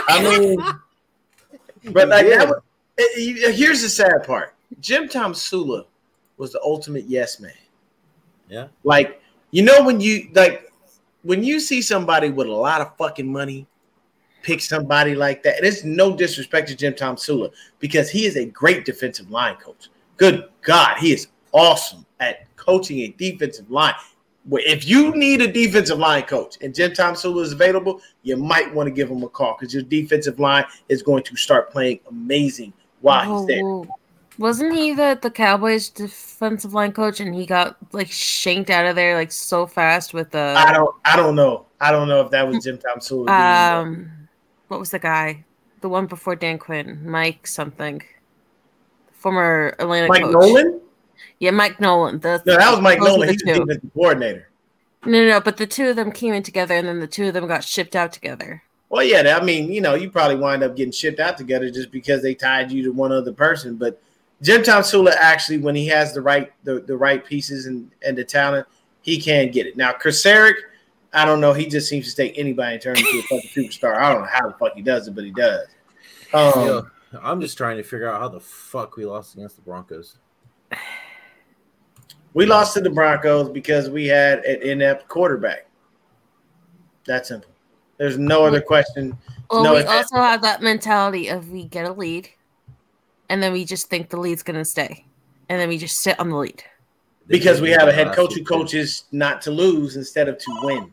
I 0.09 0.23
mean, 0.39 0.59
but 1.93 2.09
like 2.09 2.29
that. 2.29 2.49
Was, 2.49 2.59
it- 2.99 3.39
it- 3.49 3.55
here's 3.55 3.83
the 3.83 3.89
sad 3.89 4.25
part. 4.25 4.55
Jim 4.81 5.09
Tomsula 5.09 5.85
was 6.37 6.53
the 6.53 6.61
ultimate 6.63 7.05
yes 7.05 7.41
man. 7.41 7.53
Yeah. 8.49 8.69
Like 8.85 9.21
you 9.53 9.63
know 9.63 9.83
when 9.85 10.01
you 10.01 10.29
like 10.35 10.73
when 11.23 11.43
you 11.43 11.61
see 11.61 11.81
somebody 11.83 12.31
with 12.31 12.47
a 12.47 12.53
lot 12.53 12.81
of 12.81 12.97
fucking 12.97 13.31
money 13.31 13.67
pick 14.43 14.61
somebody 14.61 15.15
like 15.15 15.43
that. 15.43 15.57
And 15.57 15.67
it's 15.67 15.83
no 15.83 16.17
disrespect 16.17 16.69
to 16.69 16.77
Jim 16.77 16.93
Tomsula 16.93 17.51
because 17.81 18.09
he 18.11 18.27
is 18.27 18.37
a 18.37 18.45
great 18.47 18.85
defensive 18.85 19.29
line 19.31 19.57
coach. 19.57 19.89
Good 20.19 20.49
God, 20.63 20.99
he 20.99 21.13
is 21.13 21.29
awesome 21.53 22.07
at 22.21 22.46
coaching 22.67 22.99
a 23.01 23.09
defensive 23.09 23.71
line. 23.71 23.95
If 24.51 24.87
you 24.87 25.15
need 25.17 25.43
a 25.43 25.51
defensive 25.51 25.99
line 25.99 26.23
coach 26.23 26.57
and 26.61 26.75
Jim 26.75 26.93
Tomsula 26.93 27.43
is 27.43 27.53
available, 27.53 28.01
you 28.23 28.37
might 28.37 28.73
want 28.73 28.87
to 28.87 28.93
give 28.93 29.11
him 29.11 29.23
a 29.23 29.29
call 29.29 29.57
because 29.59 29.75
your 29.75 29.83
defensive 29.83 30.39
line 30.39 30.65
is 30.89 31.03
going 31.03 31.25
to 31.25 31.37
start 31.37 31.71
playing 31.71 32.01
amazing 32.09 32.73
while 33.01 33.39
he's 33.39 33.47
there. 33.47 33.83
Wasn't 34.39 34.75
he 34.75 34.93
the, 34.93 35.19
the 35.21 35.31
Cowboys 35.31 35.89
defensive 35.89 36.75
line 36.75 36.93
coach 36.93 37.21
and 37.21 37.35
he 37.35 37.47
got 37.47 37.77
like 37.93 38.11
shanked 38.11 38.71
out 38.71 38.85
of 38.85 38.95
there 38.95 39.17
like 39.17 39.33
so 39.33 39.67
fast 39.67 40.13
with 40.13 40.31
the 40.31 40.55
I 40.57 40.73
don't 40.73 40.95
I 41.05 41.17
don't 41.17 41.35
know. 41.35 41.67
I 41.81 41.91
don't 41.91 42.07
know 42.07 42.21
if 42.21 42.31
that 42.31 42.47
was 42.47 42.63
Jim 42.63 42.79
Tomsula. 42.79 43.31
um 43.31 44.29
what 44.69 44.79
was 44.79 44.91
the 44.91 44.99
guy? 44.99 45.45
The 45.81 45.89
one 45.89 46.07
before 46.07 46.37
Dan 46.37 46.59
Quinn, 46.59 47.01
Mike 47.09 47.47
something. 47.47 48.03
Former 49.13 49.75
Atlanta 49.79 50.09
Mike 50.09 50.23
coach. 50.23 50.33
Nolan? 50.33 50.81
Yeah, 51.39 51.51
Mike 51.51 51.81
Nolan. 51.81 52.21
The, 52.21 52.43
No, 52.47 52.57
that 52.57 52.71
was 52.71 52.81
Mike 52.81 53.01
Nolan. 53.01 53.27
the 53.27 53.33
He's 53.33 53.43
the 53.43 53.55
defensive 53.55 53.91
coordinator. 53.95 54.49
No, 55.05 55.23
no, 55.23 55.29
no, 55.29 55.41
but 55.41 55.57
the 55.57 55.67
two 55.67 55.89
of 55.89 55.97
them 55.97 56.11
came 56.11 56.35
in 56.35 56.43
together 56.43 56.75
and 56.75 56.89
then 56.89 57.01
the 57.01 57.07
two 57.07 57.29
of 57.29 57.35
them 57.35 57.47
got 57.47 57.63
shipped 57.63 57.95
out 57.95 58.13
together. 58.13 58.63
Well, 58.89 59.05
yeah, 59.05 59.37
I 59.41 59.45
mean, 59.45 59.71
you 59.71 59.81
know, 59.81 59.95
you 59.95 60.11
probably 60.11 60.37
wind 60.37 60.63
up 60.63 60.77
getting 60.77 60.93
shipped 60.93 61.21
out 61.21 61.37
together 61.37 61.71
just 61.71 61.91
because 61.91 62.23
they 62.23 62.35
tied 62.35 62.71
you 62.71 62.83
to 62.85 62.93
one 62.93 63.13
other 63.13 63.33
person. 63.33 63.77
But 63.77 64.01
Jim 64.43 64.63
Tomsula 64.63 65.15
actually, 65.19 65.59
when 65.59 65.75
he 65.75 65.87
has 65.89 66.13
the 66.13 66.21
right 66.21 66.53
the, 66.65 66.81
the 66.81 66.97
right 66.97 67.25
pieces 67.25 67.67
and, 67.67 67.91
and 68.05 68.17
the 68.17 68.25
talent, 68.25 68.67
he 69.03 69.21
can 69.21 69.51
get 69.51 69.67
it. 69.67 69.77
Now, 69.77 69.93
Chris 69.93 70.25
Eric, 70.25 70.57
I 71.13 71.25
don't 71.25 71.41
know. 71.41 71.53
He 71.53 71.67
just 71.67 71.89
seems 71.89 72.11
to 72.11 72.17
take 72.17 72.39
anybody 72.39 72.75
and 72.75 72.83
turn 72.83 72.97
him 72.97 73.07
into 73.07 73.19
a 73.19 73.23
fucking 73.23 73.51
superstar. 73.51 73.97
I 73.97 74.13
don't 74.13 74.23
know 74.23 74.29
how 74.31 74.49
the 74.49 74.55
fuck 74.55 74.75
he 74.75 74.83
does 74.83 75.09
it, 75.09 75.15
but 75.15 75.25
he 75.25 75.31
does. 75.31 75.67
Um, 76.35 76.53
Yo, 76.67 76.87
I'm 77.23 77.41
just 77.41 77.57
trying 77.57 77.77
to 77.79 77.83
figure 77.83 78.11
out 78.11 78.21
how 78.21 78.29
the 78.29 78.41
fuck 78.41 78.97
we 78.97 79.07
lost 79.07 79.35
against 79.35 79.57
the 79.57 79.63
Broncos. 79.63 80.17
We 82.37 82.45
lost 82.45 82.75
to 82.75 82.81
the 82.83 82.91
Broncos 82.91 83.49
because 83.49 83.89
we 83.89 84.07
had 84.07 84.45
an 84.45 84.61
inept 84.61 85.09
quarterback. 85.09 85.67
That 87.07 87.27
simple. 87.27 87.51
There's 87.97 88.19
no 88.19 88.45
other 88.45 88.61
question. 88.61 89.17
Well, 89.51 89.63
No, 89.65 89.73
we 89.73 89.81
it- 89.81 89.87
also 89.87 90.17
have 90.17 90.43
that 90.43 90.61
mentality 90.63 91.29
of 91.29 91.51
we 91.51 91.65
get 91.65 91.87
a 91.87 91.93
lead 91.93 92.29
and 93.31 93.43
then 93.43 93.53
we 93.55 93.65
just 93.65 93.89
think 93.89 94.11
the 94.11 94.19
lead's 94.19 94.43
gonna 94.43 94.67
stay. 94.67 95.07
And 95.49 95.59
then 95.59 95.69
we 95.71 95.79
just 95.79 96.01
sit 96.01 96.21
on 96.21 96.29
the 96.31 96.37
lead. 96.37 96.63
because 97.29 97.61
we 97.61 97.71
have 97.71 97.89
a 97.89 97.93
head 97.93 98.15
coach 98.15 98.35
who 98.35 98.45
coaches 98.45 99.05
not 99.13 99.41
to 99.43 99.51
lose 99.51 99.97
instead 99.97 100.29
of 100.29 100.39
to 100.39 100.61
win. 100.63 100.93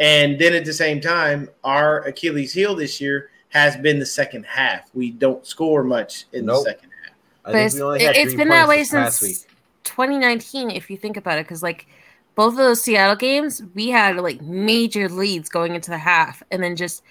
And 0.00 0.38
then 0.40 0.54
at 0.54 0.64
the 0.64 0.72
same 0.72 1.00
time, 1.00 1.48
our 1.62 2.00
Achilles 2.00 2.52
heel 2.52 2.74
this 2.74 3.00
year 3.00 3.30
has 3.50 3.76
been 3.76 3.98
the 4.00 4.06
second 4.06 4.44
half. 4.46 4.90
We 4.94 5.10
don't 5.12 5.46
score 5.46 5.84
much 5.84 6.24
in 6.32 6.46
Nope. 6.46 6.64
the 6.64 6.70
second 6.70 6.90
half. 7.04 7.14
I 7.44 7.48
But 7.48 7.52
think 7.52 7.66
it's, 7.66 7.74
we 7.76 7.82
only 7.82 7.98
it, 8.00 8.06
had 8.06 8.16
has 8.16 8.24
three 8.28 8.36
been 8.38 8.48
that 8.48 8.66
way 8.68 8.78
this 8.78 8.90
past 8.90 9.18
since 9.20 9.44
week. 9.46 9.55
2019, 9.86 10.70
if 10.70 10.90
you 10.90 10.96
think 10.98 11.16
about 11.16 11.38
it, 11.38 11.46
because 11.46 11.62
like 11.62 11.86
both 12.36 12.54
of 12.54 12.58
those 12.58 12.82
Seattle 12.82 13.16
games, 13.16 13.62
we 13.74 13.88
had 13.90 14.16
like 14.18 14.42
major 14.42 15.08
leads 15.08 15.48
going 15.48 15.74
into 15.74 15.90
the 15.90 15.98
half, 15.98 16.42
and 16.50 16.62
then 16.62 16.76
just 16.76 17.02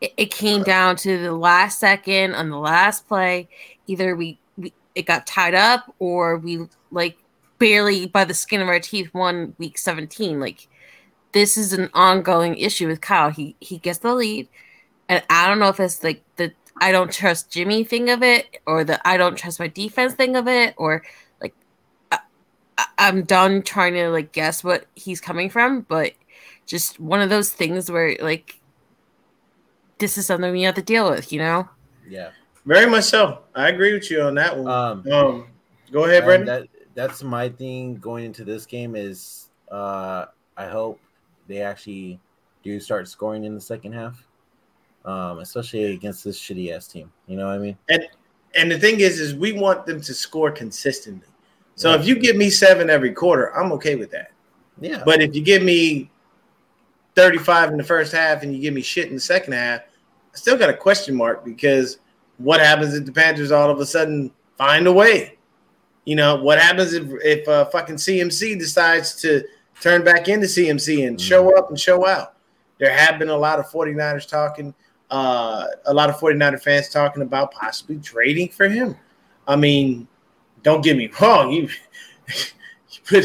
it, 0.00 0.12
it 0.16 0.32
came 0.32 0.62
down 0.64 0.96
to 0.96 1.18
the 1.18 1.32
last 1.32 1.80
second 1.80 2.34
on 2.34 2.50
the 2.50 2.58
last 2.58 3.08
play. 3.08 3.48
Either 3.86 4.16
we, 4.16 4.40
we 4.58 4.74
it 4.94 5.06
got 5.06 5.26
tied 5.26 5.54
up, 5.54 5.94
or 6.00 6.38
we 6.38 6.66
like 6.90 7.18
barely 7.58 8.06
by 8.06 8.24
the 8.24 8.34
skin 8.34 8.60
of 8.62 8.68
our 8.68 8.80
teeth 8.80 9.12
won 9.14 9.54
week 9.58 9.78
17. 9.78 10.40
Like 10.40 10.68
this 11.32 11.56
is 11.56 11.72
an 11.72 11.90
ongoing 11.94 12.56
issue 12.58 12.88
with 12.88 13.00
Kyle. 13.00 13.30
He 13.30 13.56
he 13.60 13.78
gets 13.78 13.98
the 14.00 14.14
lead, 14.14 14.48
and 15.08 15.22
I 15.30 15.48
don't 15.48 15.58
know 15.58 15.68
if 15.68 15.80
it's 15.80 16.02
like 16.04 16.22
the 16.36 16.52
I 16.80 16.92
don't 16.92 17.12
trust 17.12 17.50
Jimmy 17.52 17.84
thing 17.84 18.10
of 18.10 18.22
it, 18.22 18.58
or 18.66 18.84
the 18.84 19.06
I 19.06 19.16
don't 19.16 19.36
trust 19.36 19.60
my 19.60 19.68
defense 19.68 20.14
thing 20.14 20.36
of 20.36 20.48
it, 20.48 20.74
or 20.76 21.02
like 21.02 21.02
I, 21.02 21.02
I- 21.02 21.02
I'm 22.98 23.22
done 23.24 23.62
trying 23.62 23.94
to 23.94 24.08
like 24.10 24.32
guess 24.32 24.64
what 24.64 24.86
he's 24.94 25.20
coming 25.20 25.50
from, 25.50 25.82
but 25.82 26.12
just 26.66 26.98
one 26.98 27.20
of 27.20 27.30
those 27.30 27.50
things 27.50 27.90
where 27.90 28.16
like 28.20 28.60
this 29.98 30.18
is 30.18 30.26
something 30.26 30.52
we 30.52 30.62
have 30.62 30.74
to 30.76 30.82
deal 30.82 31.10
with, 31.10 31.32
you 31.32 31.38
know. 31.38 31.68
Yeah. 32.08 32.30
Very 32.64 32.86
much 32.90 33.04
so. 33.04 33.40
I 33.54 33.68
agree 33.68 33.92
with 33.92 34.10
you 34.10 34.22
on 34.22 34.34
that 34.34 34.56
one. 34.58 34.66
Um, 34.72 35.12
Um, 35.12 35.46
go 35.92 36.04
ahead, 36.04 36.18
and 36.18 36.24
Brendan. 36.24 36.46
that 36.46 36.68
that's 36.94 37.22
my 37.22 37.48
thing 37.48 37.96
going 37.96 38.24
into 38.24 38.44
this 38.44 38.66
game 38.66 38.96
is 38.96 39.50
uh 39.70 40.26
I 40.56 40.66
hope 40.66 41.00
they 41.46 41.60
actually 41.60 42.18
do 42.62 42.80
start 42.80 43.06
scoring 43.08 43.44
in 43.44 43.54
the 43.54 43.60
second 43.60 43.92
half. 43.92 44.26
Um, 45.04 45.38
especially 45.38 45.92
against 45.94 46.24
this 46.24 46.36
shitty 46.40 46.74
ass 46.74 46.88
team. 46.88 47.12
You 47.28 47.36
know 47.36 47.46
what 47.46 47.54
I 47.54 47.58
mean? 47.58 47.78
And 47.88 48.08
and 48.56 48.70
the 48.70 48.78
thing 48.78 48.98
is, 49.00 49.20
is 49.20 49.34
we 49.34 49.52
want 49.52 49.86
them 49.86 50.00
to 50.00 50.14
score 50.14 50.50
consistently. 50.50 51.28
So 51.76 51.90
Yeah. 51.92 52.00
if 52.00 52.06
you 52.06 52.18
give 52.18 52.36
me 52.36 52.50
seven 52.50 52.90
every 52.90 53.12
quarter, 53.12 53.56
I'm 53.56 53.70
okay 53.72 53.94
with 53.94 54.10
that. 54.10 54.32
Yeah. 54.80 55.02
But 55.04 55.22
if 55.22 55.34
you 55.34 55.42
give 55.42 55.62
me 55.62 56.10
35 57.14 57.70
in 57.70 57.76
the 57.78 57.84
first 57.84 58.12
half 58.12 58.42
and 58.42 58.54
you 58.54 58.60
give 58.60 58.74
me 58.74 58.82
shit 58.82 59.08
in 59.08 59.14
the 59.14 59.20
second 59.20 59.52
half, 59.54 59.80
I 59.80 60.36
still 60.36 60.56
got 60.56 60.68
a 60.68 60.74
question 60.74 61.14
mark 61.14 61.44
because 61.44 61.98
what 62.38 62.60
happens 62.60 62.94
if 62.94 63.04
the 63.06 63.12
Panthers 63.12 63.52
all 63.52 63.70
of 63.70 63.78
a 63.80 63.86
sudden 63.86 64.30
find 64.58 64.86
a 64.86 64.92
way? 64.92 65.38
You 66.04 66.16
know, 66.16 66.36
what 66.36 66.58
happens 66.60 66.92
if 66.92 67.04
if 67.24 67.48
uh, 67.48 67.64
fucking 67.66 67.96
CMC 67.96 68.58
decides 68.58 69.14
to 69.22 69.42
turn 69.80 70.04
back 70.04 70.28
into 70.28 70.46
CMC 70.46 71.06
and 71.08 71.20
show 71.20 71.56
up 71.58 71.70
and 71.70 71.78
show 71.80 72.06
out? 72.06 72.34
There 72.78 72.92
have 72.92 73.18
been 73.18 73.30
a 73.30 73.36
lot 73.36 73.58
of 73.58 73.66
49ers 73.66 74.28
talking, 74.28 74.74
uh, 75.10 75.66
a 75.86 75.94
lot 75.94 76.10
of 76.10 76.16
49er 76.16 76.62
fans 76.62 76.90
talking 76.90 77.22
about 77.22 77.50
possibly 77.52 77.98
trading 77.98 78.50
for 78.50 78.68
him. 78.68 78.94
I 79.48 79.56
mean, 79.56 80.06
don't 80.66 80.82
get 80.82 80.96
me 80.96 81.08
wrong, 81.20 81.52
you 81.52 81.68
you 82.28 83.00
put 83.06 83.24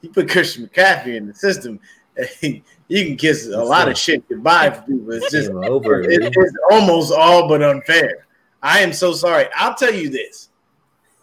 you 0.00 0.08
put 0.08 0.28
Christian 0.30 0.66
McCaffrey 0.66 1.16
in 1.16 1.26
the 1.26 1.34
system, 1.34 1.78
you 2.40 2.62
can 2.88 3.16
kiss 3.16 3.46
a 3.46 3.62
lot 3.62 3.88
of 3.90 3.98
shit 3.98 4.26
goodbye 4.26 4.70
for 4.70 4.80
people. 4.82 5.12
It's 5.12 5.30
just 5.30 5.50
over. 5.50 6.00
it- 6.00 6.32
it's 6.34 6.56
almost 6.70 7.12
all 7.12 7.46
but 7.46 7.62
unfair. 7.62 8.26
I 8.62 8.78
am 8.80 8.94
so 8.94 9.12
sorry. 9.12 9.48
I'll 9.54 9.74
tell 9.74 9.92
you 9.92 10.08
this: 10.08 10.48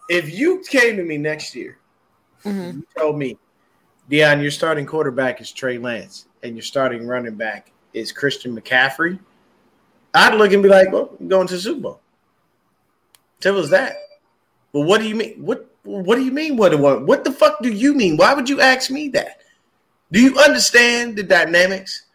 if 0.07 0.31
you 0.37 0.63
came 0.69 0.97
to 0.97 1.03
me 1.03 1.17
next 1.17 1.55
year, 1.55 1.79
Mhm. 2.45 2.73
you 2.75 2.87
told 2.95 3.17
me, 3.17 3.35
Dion, 4.07 4.41
your 4.41 4.51
starting 4.51 4.85
quarterback 4.85 5.41
is 5.41 5.51
Trey 5.51 5.79
Lance, 5.79 6.27
and 6.43 6.55
your 6.55 6.61
starting 6.63 7.07
running 7.07 7.33
back 7.33 7.71
is 7.93 8.11
Christian 8.11 8.55
McCaffrey, 8.55 9.17
I'd 10.13 10.35
look 10.35 10.51
and 10.53 10.61
be 10.61 10.69
like, 10.69 10.91
"Well, 10.91 11.09
I'm 11.19 11.27
going 11.27 11.47
to 11.47 11.55
the 11.55 11.59
Super 11.59 11.81
Bowl." 11.81 12.01
Simple 13.39 13.63
as 13.63 13.71
that. 13.71 13.95
But 14.75 14.81
what 14.81 14.99
do 14.99 15.07
you 15.07 15.15
mean? 15.15 15.35
What 15.39 15.71
What 15.83 16.17
do 16.17 16.23
you 16.25 16.33
mean? 16.33 16.57
What 16.57 16.77
what 16.77 17.05
What 17.05 17.23
the 17.23 17.31
fuck 17.31 17.61
do 17.63 17.69
you 17.71 17.93
mean? 17.93 18.17
Why 18.17 18.33
would 18.33 18.49
you 18.49 18.59
ask 18.59 18.91
me 18.91 19.07
that? 19.09 19.39
Do 20.11 20.19
you 20.19 20.37
understand 20.37 21.15
the 21.15 21.23
dynamics 21.23 22.07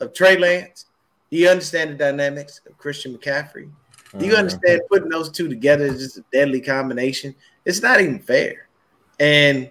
of 0.00 0.12
Trey 0.12 0.36
Lance? 0.36 0.86
Do 1.30 1.36
you 1.38 1.48
understand 1.48 1.90
the 1.90 1.94
dynamics 1.94 2.60
of 2.66 2.76
Christian 2.76 3.16
McCaffrey? 3.16 3.70
Do 4.18 4.26
you 4.26 4.32
Mhm. 4.32 4.38
understand 4.38 4.80
putting 4.90 5.10
those 5.10 5.30
two 5.30 5.48
together 5.48 5.84
is 5.86 6.00
just 6.02 6.18
a 6.18 6.24
deadly 6.32 6.60
combination? 6.60 7.36
It's 7.64 7.80
not 7.82 8.00
even 8.00 8.18
fair. 8.18 8.66
And 9.20 9.70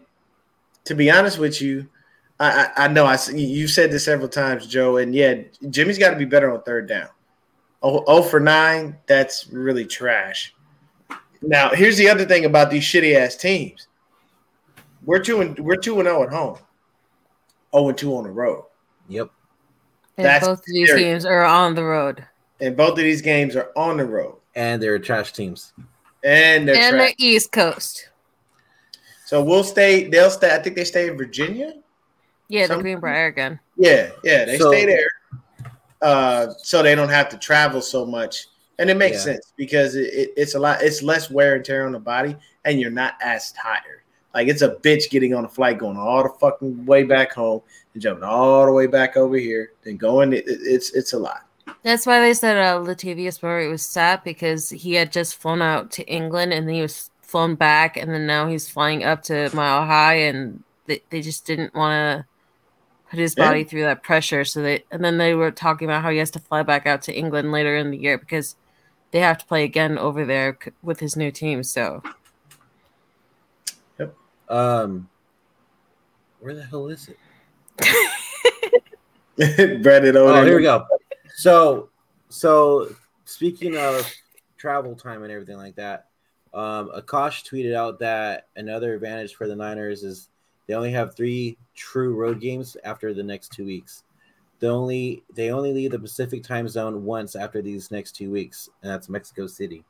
to 0.85 0.95
be 0.95 1.11
honest 1.11 1.37
with 1.37 1.61
you, 1.61 1.89
I, 2.39 2.47
I, 2.77 2.85
I 2.85 2.87
know 2.87 3.05
I 3.05 3.15
s- 3.15 3.33
you 3.33 3.67
said 3.67 3.91
this 3.91 4.05
several 4.05 4.29
times, 4.29 4.67
Joe, 4.67 4.97
and 4.97 5.13
yeah, 5.13 5.33
Jimmy's 5.69 5.99
got 5.99 6.11
to 6.11 6.15
be 6.15 6.23
better 6.25 6.49
on 6.49 6.63
third 6.63 6.87
down. 6.87 7.09
Oh, 7.83 8.05
oh 8.07 8.23
for 8.23 8.39
nine, 8.39 8.97
that's 9.05 9.47
really 9.51 9.85
trash. 9.85 10.55
Now, 11.41 11.69
here's 11.69 11.97
the 11.97 12.07
other 12.09 12.25
thing 12.25 12.45
about 12.45 12.69
these 12.69 12.83
shitty 12.83 13.15
ass 13.15 13.35
teams. 13.35 13.87
We're 15.03 15.19
two 15.19 15.41
and 15.41 15.57
we're 15.59 15.77
two 15.77 15.99
and 15.99 16.07
zero 16.07 16.23
at 16.23 16.29
home. 16.29 16.57
Oh 17.73 17.89
and 17.89 17.97
two 17.97 18.15
on 18.15 18.25
the 18.25 18.29
road, 18.31 18.65
Yep. 19.07 19.29
And 20.17 20.25
That's 20.25 20.45
both 20.45 20.59
of 20.59 20.65
these 20.67 20.89
scary. 20.89 21.03
games 21.03 21.25
are 21.25 21.43
on 21.43 21.73
the 21.73 21.83
road. 21.83 22.25
and 22.59 22.75
both 22.77 22.91
of 22.91 22.97
these 22.97 23.21
games 23.21 23.55
are 23.55 23.71
on 23.75 23.97
the 23.97 24.05
road, 24.05 24.35
And 24.55 24.81
they're 24.83 24.99
trash 24.99 25.31
teams. 25.33 25.73
and 26.23 26.67
they're 26.67 26.75
and 26.75 26.95
trash. 26.97 27.15
the 27.17 27.25
East 27.25 27.51
Coast. 27.51 28.09
So 29.25 29.41
we'll 29.41 29.63
stay. 29.63 30.09
They'll 30.09 30.29
stay. 30.29 30.53
I 30.53 30.59
think 30.59 30.75
they 30.75 30.83
stay 30.83 31.07
in 31.07 31.17
Virginia. 31.17 31.75
Yeah, 32.49 32.67
the 32.67 32.77
Greenbrier 32.77 33.27
again. 33.27 33.59
Yeah, 33.77 34.11
yeah, 34.25 34.43
they 34.45 34.57
So- 34.57 34.69
stay 34.71 34.85
there, 34.85 35.09
uh, 36.01 36.47
so 36.57 36.83
they 36.83 36.93
don't 36.95 37.07
have 37.09 37.29
to 37.29 37.37
travel 37.37 37.81
so 37.81 38.05
much, 38.05 38.47
and 38.79 38.89
it 38.89 38.97
makes 38.97 39.17
Yeah. 39.17 39.33
sense 39.33 39.53
because 39.55 39.95
it, 39.95 40.13
it, 40.13 40.33
it's 40.37 40.55
a 40.55 40.59
lot. 40.59 40.81
It's 40.81 41.01
less 41.01 41.29
wear 41.29 41.55
and 41.55 41.63
tear 41.63 41.85
on 41.85 41.91
the 41.91 41.99
body, 41.99 42.35
and 42.65 42.79
you're 42.79 42.91
not 42.91 43.15
as 43.21 43.51
tired. 43.53 44.01
Like 44.33 44.47
it's 44.47 44.61
a 44.61 44.75
bitch 44.75 45.09
getting 45.09 45.33
on 45.33 45.45
a 45.45 45.49
flight, 45.49 45.77
going 45.77 45.97
all 45.97 46.23
the 46.23 46.29
fucking 46.29 46.85
way 46.85 47.03
back 47.03 47.33
home 47.33 47.61
and 47.93 48.01
jumping 48.01 48.23
all 48.23 48.65
the 48.65 48.71
way 48.71 48.87
back 48.87 49.17
over 49.17 49.35
here, 49.35 49.73
then 49.83 49.97
going. 49.97 50.33
It, 50.33 50.45
it's 50.47 50.91
it's 50.93 51.13
a 51.13 51.19
lot. 51.19 51.45
That's 51.83 52.05
why 52.05 52.19
they 52.19 52.33
said 52.33 52.57
uh, 52.57 52.79
Latavius 52.79 53.41
Murray 53.41 53.67
was 53.67 53.83
sad 53.85 54.23
because 54.23 54.69
he 54.69 54.93
had 54.93 55.11
just 55.11 55.35
flown 55.35 55.61
out 55.61 55.91
to 55.91 56.03
England 56.05 56.53
and 56.53 56.69
he 56.69 56.81
was 56.81 57.09
flown 57.21 57.55
back, 57.55 57.97
and 57.97 58.13
then 58.13 58.25
now 58.25 58.47
he's 58.47 58.69
flying 58.69 59.03
up 59.03 59.23
to 59.23 59.49
Mile 59.55 59.85
High, 59.85 60.15
and 60.15 60.63
they, 60.85 61.01
they 61.09 61.21
just 61.21 61.45
didn't 61.45 61.73
want 61.73 61.93
to 61.93 62.25
put 63.09 63.19
his 63.19 63.35
body 63.35 63.59
yeah. 63.61 63.65
through 63.65 63.81
that 63.81 64.03
pressure. 64.03 64.45
So 64.45 64.61
they 64.61 64.83
and 64.91 65.03
then 65.03 65.17
they 65.17 65.33
were 65.33 65.51
talking 65.51 65.87
about 65.87 66.03
how 66.03 66.09
he 66.09 66.17
has 66.19 66.31
to 66.31 66.39
fly 66.39 66.63
back 66.63 66.87
out 66.87 67.01
to 67.03 67.13
England 67.13 67.51
later 67.51 67.75
in 67.75 67.91
the 67.91 67.97
year 67.97 68.17
because 68.17 68.55
they 69.11 69.19
have 69.19 69.37
to 69.39 69.45
play 69.45 69.63
again 69.63 69.97
over 69.97 70.25
there 70.25 70.57
with 70.81 70.99
his 70.99 71.15
new 71.15 71.31
team. 71.31 71.63
So, 71.63 72.01
yep. 73.99 74.15
Um, 74.49 75.09
where 76.39 76.55
the 76.55 76.63
hell 76.63 76.87
is 76.87 77.09
it? 77.09 77.17
Brandon, 79.81 80.17
oh, 80.17 80.43
here 80.43 80.57
we 80.57 80.63
go. 80.63 80.85
So, 81.35 81.89
so 82.29 82.93
speaking 83.25 83.77
of 83.77 84.11
travel 84.57 84.95
time 84.95 85.23
and 85.23 85.31
everything 85.31 85.57
like 85.57 85.75
that, 85.75 86.07
um, 86.53 86.91
Akash 86.95 87.43
tweeted 87.49 87.73
out 87.73 87.99
that 87.99 88.47
another 88.55 88.93
advantage 88.93 89.35
for 89.35 89.47
the 89.47 89.55
Niners 89.55 90.03
is 90.03 90.29
they 90.67 90.73
only 90.73 90.91
have 90.91 91.15
three 91.15 91.57
true 91.75 92.15
road 92.15 92.39
games 92.39 92.77
after 92.83 93.13
the 93.13 93.23
next 93.23 93.51
two 93.53 93.65
weeks. 93.65 94.03
They 94.61 94.67
only 94.67 95.23
they 95.33 95.49
only 95.49 95.73
leave 95.73 95.91
the 95.91 95.99
Pacific 95.99 96.43
time 96.43 96.69
zone 96.69 97.03
once 97.03 97.35
after 97.35 97.63
these 97.63 97.89
next 97.89 98.15
two 98.15 98.31
weeks, 98.31 98.69
and 98.81 98.91
that's 98.91 99.09
Mexico 99.09 99.47
City. 99.47 99.83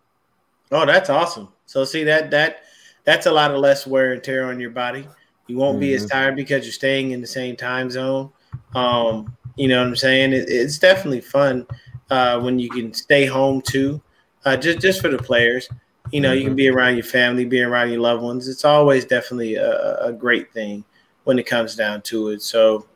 Oh, 0.71 0.85
that's 0.85 1.09
awesome. 1.09 1.49
So 1.65 1.83
see 1.83 2.05
that 2.05 2.31
that 2.31 2.63
that's 3.03 3.25
a 3.25 3.31
lot 3.31 3.51
of 3.51 3.57
less 3.57 3.85
wear 3.85 4.13
and 4.13 4.23
tear 4.23 4.45
on 4.45 4.61
your 4.61 4.69
body. 4.69 5.05
You 5.47 5.57
won't 5.57 5.73
mm-hmm. 5.73 5.81
be 5.81 5.93
as 5.93 6.03
mm-hmm. 6.03 6.17
tired 6.17 6.35
because 6.37 6.63
you're 6.63 6.71
staying 6.71 7.11
in 7.11 7.19
the 7.19 7.27
same 7.27 7.57
time 7.57 7.89
zone. 7.89 8.31
Um, 8.73 9.35
you 9.57 9.67
know 9.67 9.79
what 9.79 9.87
I'm 9.87 9.95
saying? 9.97 10.31
It, 10.31 10.45
it's 10.47 10.79
definitely 10.79 11.19
fun 11.19 11.67
uh, 12.09 12.39
when 12.39 12.57
you 12.57 12.69
can 12.69 12.93
stay 12.93 13.25
home 13.25 13.61
too, 13.61 14.01
uh, 14.45 14.55
just 14.55 14.79
just 14.79 15.01
for 15.01 15.09
the 15.09 15.17
players. 15.17 15.67
You 16.13 16.21
know, 16.21 16.29
mm-hmm. 16.29 16.37
you 16.37 16.43
can 16.43 16.51
mm-hmm. 16.51 16.55
be 16.55 16.69
around 16.69 16.95
your 16.95 17.03
family, 17.03 17.43
be 17.43 17.61
around 17.61 17.91
your 17.91 17.99
loved 17.99 18.23
ones. 18.23 18.47
It's 18.47 18.63
always 18.63 19.03
definitely 19.03 19.55
a, 19.55 19.97
a 19.97 20.13
great 20.13 20.53
thing 20.53 20.85
when 21.25 21.37
it 21.37 21.45
comes 21.45 21.75
down 21.75 22.01
to 22.03 22.29
it. 22.29 22.41
So, 22.41 22.87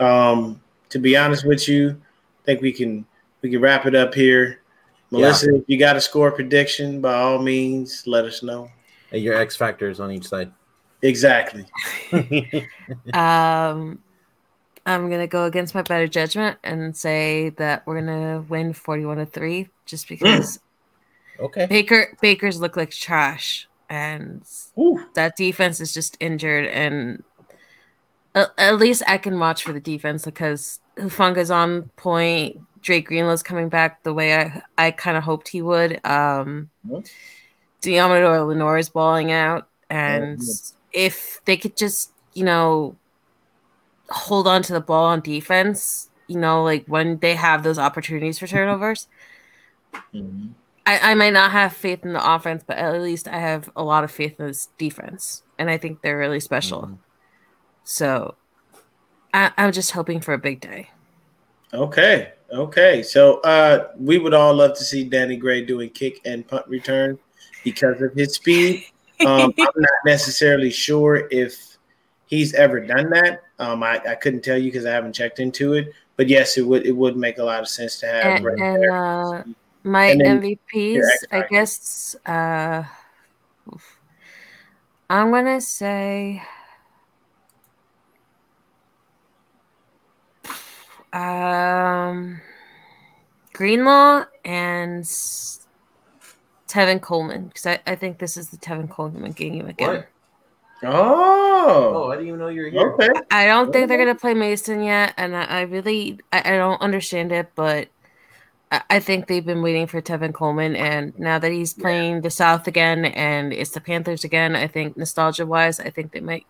um, 0.00 0.60
to 0.94 1.00
be 1.00 1.16
honest 1.16 1.44
with 1.44 1.66
you, 1.66 1.90
I 1.90 2.44
think 2.44 2.60
we 2.62 2.72
can 2.72 3.04
we 3.42 3.50
can 3.50 3.60
wrap 3.60 3.84
it 3.84 3.96
up 3.96 4.14
here. 4.14 4.60
Melissa, 5.10 5.50
yeah. 5.50 5.58
if 5.58 5.64
you 5.66 5.76
got 5.76 5.96
a 5.96 6.00
score 6.00 6.30
prediction, 6.30 7.00
by 7.00 7.14
all 7.14 7.40
means, 7.40 8.06
let 8.06 8.24
us 8.24 8.44
know. 8.44 8.70
And 9.10 9.20
your 9.20 9.34
X 9.34 9.56
factors 9.56 9.98
on 9.98 10.12
each 10.12 10.28
side. 10.28 10.52
Exactly. 11.02 11.66
um, 13.12 13.98
I'm 14.86 15.10
gonna 15.10 15.26
go 15.26 15.46
against 15.46 15.74
my 15.74 15.82
better 15.82 16.06
judgment 16.06 16.58
and 16.62 16.96
say 16.96 17.48
that 17.56 17.84
we're 17.88 18.00
gonna 18.00 18.44
win 18.48 18.72
41 18.72 19.16
to 19.16 19.26
three, 19.26 19.68
just 19.86 20.08
because. 20.08 20.58
Mm. 20.58 20.60
Okay. 21.46 21.66
Baker 21.66 22.16
Baker's 22.20 22.60
look 22.60 22.76
like 22.76 22.92
trash, 22.92 23.68
and 23.90 24.44
Ooh. 24.78 25.04
that 25.14 25.34
defense 25.36 25.80
is 25.80 25.92
just 25.92 26.16
injured. 26.20 26.66
And 26.66 27.24
at, 28.36 28.50
at 28.56 28.78
least 28.78 29.02
I 29.08 29.18
can 29.18 29.40
watch 29.40 29.64
for 29.64 29.72
the 29.72 29.80
defense 29.80 30.24
because 30.24 30.78
Hufanga's 30.96 31.50
on 31.50 31.90
point. 31.96 32.60
Dre 32.80 33.00
Greenlaw's 33.00 33.42
coming 33.42 33.68
back 33.68 34.02
the 34.02 34.12
way 34.12 34.36
I 34.36 34.62
I 34.76 34.90
kind 34.90 35.16
of 35.16 35.24
hoped 35.24 35.48
he 35.48 35.62
would. 35.62 35.94
Um, 36.04 36.70
mm-hmm. 36.86 36.98
Deommodore 37.82 38.46
Lenoir 38.46 38.78
is 38.78 38.88
balling 38.88 39.32
out, 39.32 39.68
and 39.88 40.38
mm-hmm. 40.38 40.76
if 40.92 41.40
they 41.44 41.56
could 41.56 41.76
just 41.76 42.12
you 42.34 42.44
know 42.44 42.96
hold 44.10 44.46
on 44.46 44.62
to 44.62 44.72
the 44.72 44.80
ball 44.80 45.06
on 45.06 45.20
defense, 45.20 46.10
you 46.26 46.38
know, 46.38 46.62
like 46.62 46.84
when 46.86 47.18
they 47.18 47.34
have 47.34 47.62
those 47.62 47.78
opportunities 47.78 48.38
for 48.38 48.46
turnovers. 48.46 49.08
Mm-hmm. 50.12 50.48
I, 50.86 51.12
I 51.12 51.14
might 51.14 51.32
not 51.32 51.52
have 51.52 51.72
faith 51.72 52.04
in 52.04 52.12
the 52.12 52.34
offense, 52.34 52.62
but 52.66 52.76
at 52.76 53.00
least 53.00 53.26
I 53.26 53.38
have 53.38 53.70
a 53.74 53.82
lot 53.82 54.04
of 54.04 54.10
faith 54.10 54.38
in 54.38 54.46
this 54.46 54.68
defense, 54.76 55.42
and 55.58 55.70
I 55.70 55.78
think 55.78 56.02
they're 56.02 56.18
really 56.18 56.40
special. 56.40 56.82
Mm-hmm. 56.82 56.94
So 57.84 58.34
I, 59.34 59.50
I'm 59.58 59.72
just 59.72 59.90
hoping 59.90 60.20
for 60.20 60.32
a 60.32 60.38
big 60.38 60.60
day. 60.60 60.88
Okay. 61.74 62.32
Okay. 62.52 63.02
So 63.02 63.40
uh, 63.40 63.88
we 63.98 64.18
would 64.18 64.32
all 64.32 64.54
love 64.54 64.74
to 64.78 64.84
see 64.84 65.04
Danny 65.04 65.36
Gray 65.36 65.64
doing 65.64 65.90
kick 65.90 66.20
and 66.24 66.46
punt 66.46 66.66
return 66.68 67.18
because 67.64 68.00
of 68.00 68.14
his 68.14 68.34
speed. 68.34 68.84
Um, 69.26 69.52
I'm 69.58 69.66
not 69.76 69.90
necessarily 70.06 70.70
sure 70.70 71.26
if 71.32 71.76
he's 72.26 72.54
ever 72.54 72.78
done 72.78 73.10
that. 73.10 73.42
Um, 73.58 73.82
I, 73.82 74.00
I 74.08 74.14
couldn't 74.14 74.42
tell 74.42 74.56
you 74.56 74.70
because 74.70 74.86
I 74.86 74.92
haven't 74.92 75.14
checked 75.14 75.40
into 75.40 75.74
it. 75.74 75.92
But 76.16 76.28
yes, 76.28 76.56
it 76.56 76.62
would 76.62 76.86
it 76.86 76.92
would 76.92 77.16
make 77.16 77.38
a 77.38 77.44
lot 77.44 77.60
of 77.60 77.68
sense 77.68 77.98
to 78.00 78.06
have. 78.06 78.44
And, 78.44 78.60
and 78.60 78.90
uh, 78.90 79.42
my 79.82 80.06
and 80.06 80.20
MVPs, 80.20 81.02
I 81.32 81.42
guess. 81.50 82.14
Uh, 82.24 82.84
I'm 85.10 85.32
gonna 85.32 85.60
say. 85.60 86.40
Um, 91.14 92.40
Greenlaw 93.52 94.24
and 94.44 95.04
Tevin 96.66 97.00
Coleman 97.00 97.46
because 97.46 97.66
I, 97.66 97.78
I 97.86 97.94
think 97.94 98.18
this 98.18 98.36
is 98.36 98.48
the 98.48 98.56
Tevin 98.56 98.90
Coleman 98.90 99.30
game 99.30 99.66
again. 99.66 99.88
What? 99.88 100.08
Oh, 100.82 101.92
oh, 101.94 102.10
I 102.10 102.16
didn't 102.16 102.28
even 102.28 102.40
know 102.40 102.48
you 102.48 102.62
were 102.62 102.68
here. 102.68 102.92
Okay. 102.94 103.08
I 103.30 103.46
don't 103.46 103.72
think 103.72 103.88
they're 103.88 103.96
gonna 103.96 104.16
play 104.16 104.34
Mason 104.34 104.82
yet, 104.82 105.14
and 105.16 105.36
I, 105.36 105.44
I 105.44 105.60
really 105.62 106.18
I, 106.32 106.52
I, 106.52 106.56
don't 106.56 106.82
understand 106.82 107.30
it, 107.30 107.52
but 107.54 107.88
I, 108.72 108.82
I, 108.90 108.98
think 108.98 109.28
they've 109.28 109.46
been 109.46 109.62
waiting 109.62 109.86
for 109.86 110.02
Tevin 110.02 110.34
Coleman, 110.34 110.74
and 110.74 111.16
now 111.16 111.38
that 111.38 111.52
he's 111.52 111.72
playing 111.72 112.14
yeah. 112.14 112.20
the 112.20 112.30
South 112.30 112.66
again 112.66 113.04
and 113.04 113.52
it's 113.52 113.70
the 113.70 113.80
Panthers 113.80 114.24
again, 114.24 114.56
I 114.56 114.66
think 114.66 114.96
nostalgia 114.96 115.46
wise, 115.46 115.78
I 115.78 115.90
think 115.90 116.10
they 116.10 116.20
might 116.20 116.44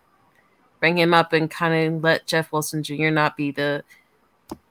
bring 0.79 0.97
him 0.97 1.13
up 1.13 1.33
and 1.33 1.49
kind 1.49 1.95
of 1.95 2.03
let 2.03 2.25
Jeff 2.25 2.51
Wilson 2.51 2.81
Jr. 2.83 3.11
not 3.11 3.37
be 3.37 3.51
the 3.51 3.83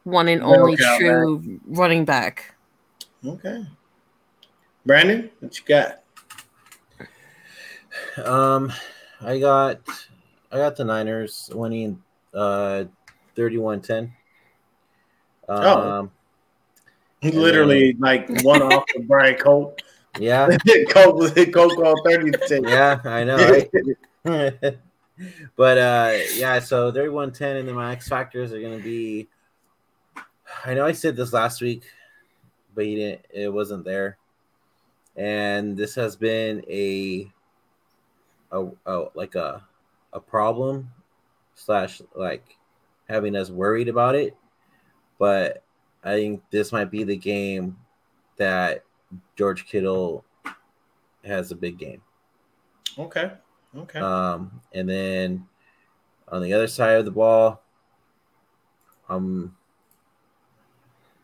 one 0.04 0.28
and 0.28 0.42
only 0.42 0.76
true 0.76 1.40
man. 1.40 1.60
running 1.66 2.04
back. 2.04 2.54
Okay, 3.26 3.66
Brandon, 4.86 5.30
what 5.40 5.58
you 5.58 5.64
got? 5.66 6.02
Um. 8.24 8.72
I 9.24 9.38
got 9.38 9.80
I 10.52 10.58
got 10.58 10.76
the 10.76 10.84
Niners 10.84 11.50
winning 11.52 12.02
uh 12.34 12.84
31-10. 13.36 14.12
Um, 15.48 15.64
oh. 15.64 16.10
literally 17.22 17.92
then, 17.92 18.00
like 18.00 18.42
one 18.42 18.62
off 18.62 18.84
of 18.96 19.08
Brian 19.08 19.36
Colt. 19.36 19.82
Yeah. 20.18 20.56
Colt 20.90 21.16
was 21.16 21.32
Colt 21.52 21.74
called 21.74 22.00
30 22.04 22.32
Yeah, 22.68 23.00
I 23.04 23.24
know. 23.24 23.60
Right? 24.24 24.78
but 25.56 25.78
uh 25.78 26.18
yeah, 26.34 26.58
so 26.60 26.92
31-10 26.92 27.60
and 27.60 27.68
then 27.68 27.74
my 27.74 27.92
X 27.92 28.08
factors 28.08 28.52
are 28.52 28.60
gonna 28.60 28.78
be 28.78 29.28
I 30.64 30.74
know 30.74 30.86
I 30.86 30.92
said 30.92 31.16
this 31.16 31.32
last 31.32 31.60
week, 31.60 31.84
but 32.74 32.86
you 32.86 32.96
didn't 32.96 33.26
it 33.32 33.52
wasn't 33.52 33.84
there. 33.84 34.18
And 35.16 35.76
this 35.76 35.94
has 35.94 36.16
been 36.16 36.64
a 36.68 37.30
a, 38.50 38.66
a 38.86 39.04
like 39.14 39.34
a 39.34 39.64
a 40.12 40.20
problem 40.20 40.90
slash 41.54 42.00
like 42.14 42.56
having 43.08 43.36
us 43.36 43.50
worried 43.50 43.88
about 43.88 44.14
it. 44.14 44.36
But 45.18 45.62
I 46.02 46.14
think 46.14 46.42
this 46.50 46.72
might 46.72 46.90
be 46.90 47.04
the 47.04 47.16
game 47.16 47.76
that 48.36 48.84
George 49.36 49.66
Kittle 49.66 50.24
has 51.24 51.50
a 51.50 51.56
big 51.56 51.78
game. 51.78 52.02
Okay. 52.98 53.32
Okay. 53.76 53.98
Um, 53.98 54.60
and 54.72 54.88
then 54.88 55.46
on 56.28 56.42
the 56.42 56.52
other 56.52 56.66
side 56.66 56.96
of 56.96 57.04
the 57.04 57.10
ball, 57.10 57.62
um, 59.08 59.56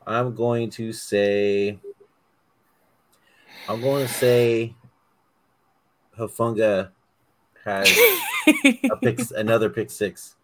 I'm 0.07 0.34
going 0.34 0.70
to 0.70 0.92
say, 0.92 1.78
I'm 3.68 3.80
going 3.80 4.07
to 4.07 4.12
say, 4.12 4.74
Hufanga 6.18 6.90
has 7.64 7.88
a 8.46 8.96
pick, 9.01 9.20
another 9.36 9.70
pick 9.70 9.90
six. 9.90 10.36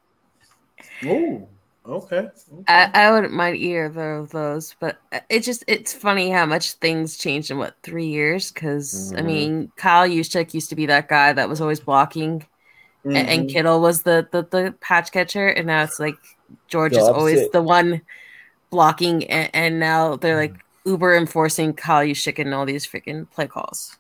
Oh, 1.04 1.48
okay. 1.86 2.16
okay. 2.18 2.30
I, 2.68 2.90
I 2.94 3.11
wouldn't 3.12 3.32
mind 3.32 3.57
either 3.57 4.16
of 4.16 4.30
those, 4.30 4.74
but 4.80 4.98
it 5.28 5.40
just 5.40 5.64
it's 5.66 5.92
funny 5.92 6.30
how 6.30 6.46
much 6.46 6.74
things 6.74 7.16
changed 7.16 7.50
in 7.50 7.59
what 7.59 7.74
three 7.82 8.07
years. 8.07 8.52
Because 8.52 9.12
mm-hmm. 9.12 9.18
I 9.18 9.22
mean, 9.22 9.72
Kyle 9.76 10.09
Juszczyk 10.09 10.54
used 10.54 10.70
to 10.70 10.76
be 10.76 10.86
that 10.86 11.09
guy 11.09 11.32
that 11.32 11.48
was 11.48 11.61
always 11.61 11.80
blocking, 11.80 12.40
mm-hmm. 12.40 13.16
and, 13.16 13.28
and, 13.28 13.50
Kittle 13.50 13.80
was 13.80 14.02
the, 14.02 14.28
the 14.30 14.42
the 14.42 14.74
patch 14.80 15.12
catcher, 15.12 15.48
and 15.48 15.66
now 15.66 15.82
it's 15.82 16.00
like 16.00 16.16
George 16.68 16.92
the 16.92 17.00
is 17.00 17.09
always 17.09 17.50
the 17.50 17.62
one 17.62 18.02
blocking, 18.70 19.24
and, 19.24 19.50
and 19.52 19.80
now 19.80 20.16
they're 20.16 20.36
like 20.36 20.54
uber 20.84 21.16
enforcing 21.16 21.74
Kyle 21.74 22.06
Juszczyk 22.06 22.38
and 22.38 22.54
all 22.54 22.64
these 22.64 22.86
freaking 22.86 23.28
play 23.30 23.46
calls. 23.46 23.96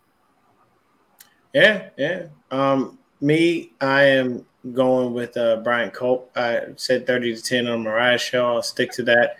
Yeah, 1.52 1.88
yeah. 1.96 2.26
Um, 2.50 2.98
me, 3.20 3.72
I 3.80 4.02
am 4.02 4.44
going 4.72 5.14
with 5.14 5.36
uh, 5.36 5.56
Bryant 5.56 5.92
Culp. 5.92 6.30
I 6.36 6.60
said 6.76 7.06
30 7.06 7.36
to 7.36 7.42
10 7.42 7.66
on 7.66 7.82
Mariah 7.82 8.18
show. 8.18 8.46
I'll 8.46 8.62
stick 8.62 8.92
to 8.92 9.02
that. 9.04 9.36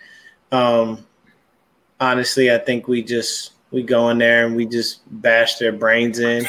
Um, 0.51 1.05
honestly, 1.99 2.51
I 2.51 2.57
think 2.57 2.87
we 2.87 3.03
just 3.03 3.53
we 3.71 3.83
go 3.83 4.09
in 4.09 4.17
there 4.17 4.45
and 4.45 4.55
we 4.55 4.65
just 4.65 5.01
bash 5.21 5.57
their 5.57 5.73
brains 5.73 6.19
in. 6.19 6.45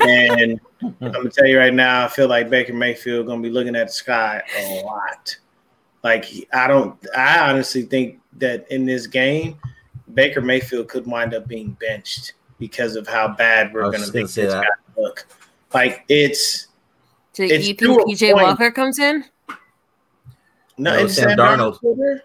and 0.00 0.60
I'm 0.82 1.12
gonna 1.12 1.30
tell 1.30 1.46
you 1.46 1.58
right 1.58 1.74
now, 1.74 2.04
I 2.04 2.08
feel 2.08 2.28
like 2.28 2.50
Baker 2.50 2.72
Mayfield 2.72 3.26
gonna 3.26 3.42
be 3.42 3.50
looking 3.50 3.76
at 3.76 3.88
the 3.88 3.92
sky 3.92 4.42
a 4.58 4.82
lot. 4.82 5.36
Like 6.04 6.26
I 6.52 6.68
don't, 6.68 6.96
I 7.16 7.50
honestly 7.50 7.82
think 7.82 8.20
that 8.34 8.70
in 8.70 8.84
this 8.84 9.06
game, 9.06 9.58
Baker 10.12 10.42
Mayfield 10.42 10.88
could 10.88 11.06
wind 11.06 11.34
up 11.34 11.48
being 11.48 11.76
benched 11.80 12.34
because 12.58 12.94
of 12.94 13.08
how 13.08 13.28
bad 13.28 13.72
we're 13.72 13.90
gonna 13.90 14.12
make 14.12 14.28
this 14.28 14.52
guy 14.52 14.64
look. 14.96 15.26
Like 15.72 16.04
it's. 16.08 16.68
Do 17.32 17.44
it's 17.44 17.66
you 17.66 17.74
think 17.74 18.02
PJ 18.02 18.34
Walker 18.34 18.70
comes 18.70 18.98
in? 18.98 19.24
No, 20.76 20.94
no 20.94 21.06
Sam, 21.08 21.30
Sam 21.30 21.38
Darnold. 21.38 21.80
Darnold 21.80 22.20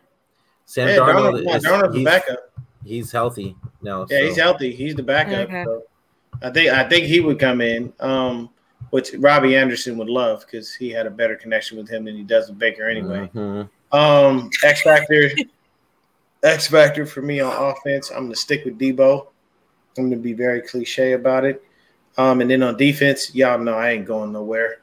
Sam 0.65 0.87
yeah, 0.87 0.95
Darnold, 0.97 1.43
Darnold, 1.43 1.55
is, 1.55 1.63
Darnold's 1.63 1.95
the 1.95 2.03
backup. 2.03 2.39
He's 2.85 3.11
healthy 3.11 3.55
now. 3.81 4.05
Yeah, 4.09 4.19
so. 4.19 4.25
he's 4.25 4.37
healthy. 4.37 4.75
He's 4.75 4.95
the 4.95 5.03
backup. 5.03 5.49
Okay. 5.49 5.63
So 5.63 5.83
I 6.41 6.49
think 6.51 6.69
I 6.69 6.87
think 6.87 7.05
he 7.05 7.21
would 7.21 7.39
come 7.39 7.61
in, 7.61 7.93
um, 8.01 8.49
which 8.89 9.13
Robbie 9.17 9.55
Anderson 9.55 9.97
would 9.97 10.09
love 10.09 10.41
because 10.41 10.73
he 10.73 10.89
had 10.89 11.05
a 11.05 11.11
better 11.11 11.35
connection 11.35 11.77
with 11.77 11.89
him 11.89 12.05
than 12.05 12.15
he 12.15 12.23
does 12.23 12.49
with 12.49 12.59
Baker 12.59 12.89
anyway. 12.89 13.29
Mm-hmm. 13.33 13.97
Um, 13.97 14.49
X 14.63 14.81
Factor, 14.81 15.29
X 16.43 16.67
Factor 16.67 17.05
for 17.05 17.21
me 17.21 17.39
on 17.39 17.51
offense. 17.51 18.11
I'm 18.11 18.23
gonna 18.23 18.35
stick 18.35 18.65
with 18.65 18.79
Deebo. 18.79 19.27
I'm 19.97 20.09
gonna 20.09 20.21
be 20.21 20.33
very 20.33 20.61
cliche 20.61 21.13
about 21.13 21.45
it. 21.45 21.63
Um, 22.17 22.41
and 22.41 22.49
then 22.49 22.63
on 22.63 22.77
defense, 22.77 23.33
y'all 23.33 23.59
know 23.59 23.75
I 23.75 23.91
ain't 23.91 24.05
going 24.05 24.31
nowhere. 24.31 24.81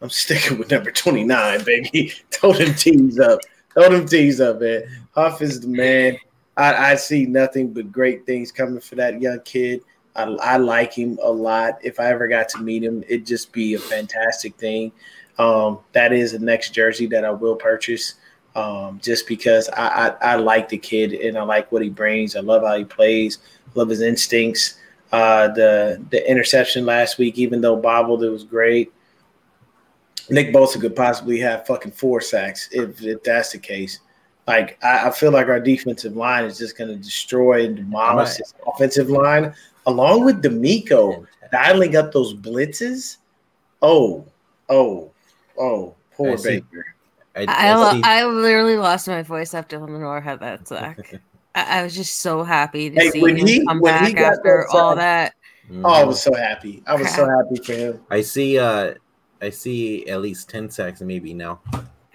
I'm 0.00 0.10
sticking 0.10 0.58
with 0.58 0.70
number 0.70 0.90
29, 0.90 1.64
baby. 1.64 2.12
Throw 2.30 2.52
them 2.52 2.74
teams 2.74 3.18
up. 3.18 3.40
Throw 3.74 3.90
them 3.90 4.06
teams 4.06 4.40
up, 4.40 4.60
man. 4.60 4.84
Huff 5.12 5.42
is 5.42 5.60
the 5.60 5.68
man. 5.68 6.16
I, 6.56 6.92
I 6.92 6.94
see 6.94 7.26
nothing 7.26 7.72
but 7.72 7.92
great 7.92 8.26
things 8.26 8.50
coming 8.50 8.80
for 8.80 8.94
that 8.96 9.20
young 9.20 9.40
kid. 9.40 9.80
I, 10.18 10.54
I, 10.54 10.56
like 10.56 10.92
him 10.92 11.18
a 11.22 11.30
lot. 11.30 11.78
If 11.82 12.00
I 12.00 12.06
ever 12.06 12.26
got 12.26 12.48
to 12.50 12.58
meet 12.58 12.82
him, 12.82 13.04
it'd 13.04 13.26
just 13.26 13.52
be 13.52 13.74
a 13.74 13.78
fantastic 13.78 14.56
thing. 14.56 14.92
Um, 15.38 15.78
that 15.92 16.12
is 16.12 16.32
the 16.32 16.40
next 16.40 16.70
jersey 16.70 17.06
that 17.06 17.24
I 17.24 17.30
will 17.30 17.54
purchase, 17.54 18.14
um, 18.56 19.00
just 19.02 19.28
because 19.28 19.68
I, 19.70 19.86
I, 19.86 20.32
I, 20.32 20.34
like 20.34 20.68
the 20.68 20.78
kid 20.78 21.12
and 21.12 21.38
I 21.38 21.42
like 21.42 21.70
what 21.70 21.82
he 21.82 21.88
brings. 21.88 22.34
I 22.34 22.40
love 22.40 22.62
how 22.64 22.76
he 22.76 22.84
plays. 22.84 23.38
Love 23.74 23.88
his 23.88 24.00
instincts. 24.00 24.78
Uh, 25.12 25.48
the 25.48 26.04
the 26.10 26.28
interception 26.28 26.84
last 26.84 27.16
week, 27.18 27.38
even 27.38 27.60
though 27.60 27.76
bobbled, 27.76 28.24
it 28.24 28.30
was 28.30 28.44
great. 28.44 28.92
Nick 30.28 30.52
Bosa 30.52 30.80
could 30.80 30.96
possibly 30.96 31.38
have 31.38 31.66
fucking 31.66 31.92
four 31.92 32.20
sacks 32.20 32.68
if, 32.72 33.00
if 33.02 33.22
that's 33.22 33.52
the 33.52 33.58
case. 33.58 34.00
Like 34.46 34.78
I, 34.82 35.08
I 35.08 35.10
feel 35.10 35.30
like 35.30 35.48
our 35.48 35.60
defensive 35.60 36.16
line 36.16 36.44
is 36.44 36.58
just 36.58 36.76
going 36.76 36.88
to 36.88 36.96
destroy 36.96 37.64
and 37.64 37.76
demolish 37.76 38.36
this 38.36 38.54
offensive 38.66 39.08
line, 39.10 39.54
along 39.88 40.24
with 40.24 40.42
DeMeco 40.42 41.26
dialing 41.50 41.96
up 41.96 42.12
those 42.12 42.34
blitzes. 42.34 43.16
Oh, 43.82 44.24
oh, 44.68 45.10
oh, 45.58 45.94
poor 46.14 46.32
I 46.32 46.42
Baker. 46.42 46.86
I, 47.36 47.44
I, 47.46 48.00
I, 48.02 48.26
literally 48.26 48.76
lost 48.76 49.06
my 49.06 49.22
voice 49.22 49.54
after 49.54 49.78
Lenoir 49.78 50.20
had 50.20 50.40
that 50.40 50.66
sack. 50.66 50.98
I, 51.54 51.80
I, 51.80 51.82
was 51.84 51.94
just 51.94 52.16
so 52.16 52.42
happy 52.42 52.90
to 52.90 53.00
hey, 53.00 53.10
see 53.10 53.20
him 53.20 53.46
he, 53.46 53.64
come 53.64 53.80
back 53.80 54.16
after 54.16 54.66
that 54.68 54.76
all 54.76 54.96
that. 54.96 55.34
Mm-hmm. 55.66 55.86
Oh, 55.86 55.90
I 55.90 56.04
was 56.04 56.20
so 56.20 56.34
happy. 56.34 56.82
I 56.86 56.96
was 56.96 57.14
so 57.14 57.28
happy 57.28 57.62
for 57.62 57.72
him. 57.74 58.00
I 58.10 58.22
see 58.22 58.58
uh 58.58 58.94
I 59.40 59.50
see 59.50 60.08
at 60.08 60.20
least 60.20 60.48
10 60.50 60.70
sacks 60.70 61.00
maybe 61.00 61.32
now 61.32 61.60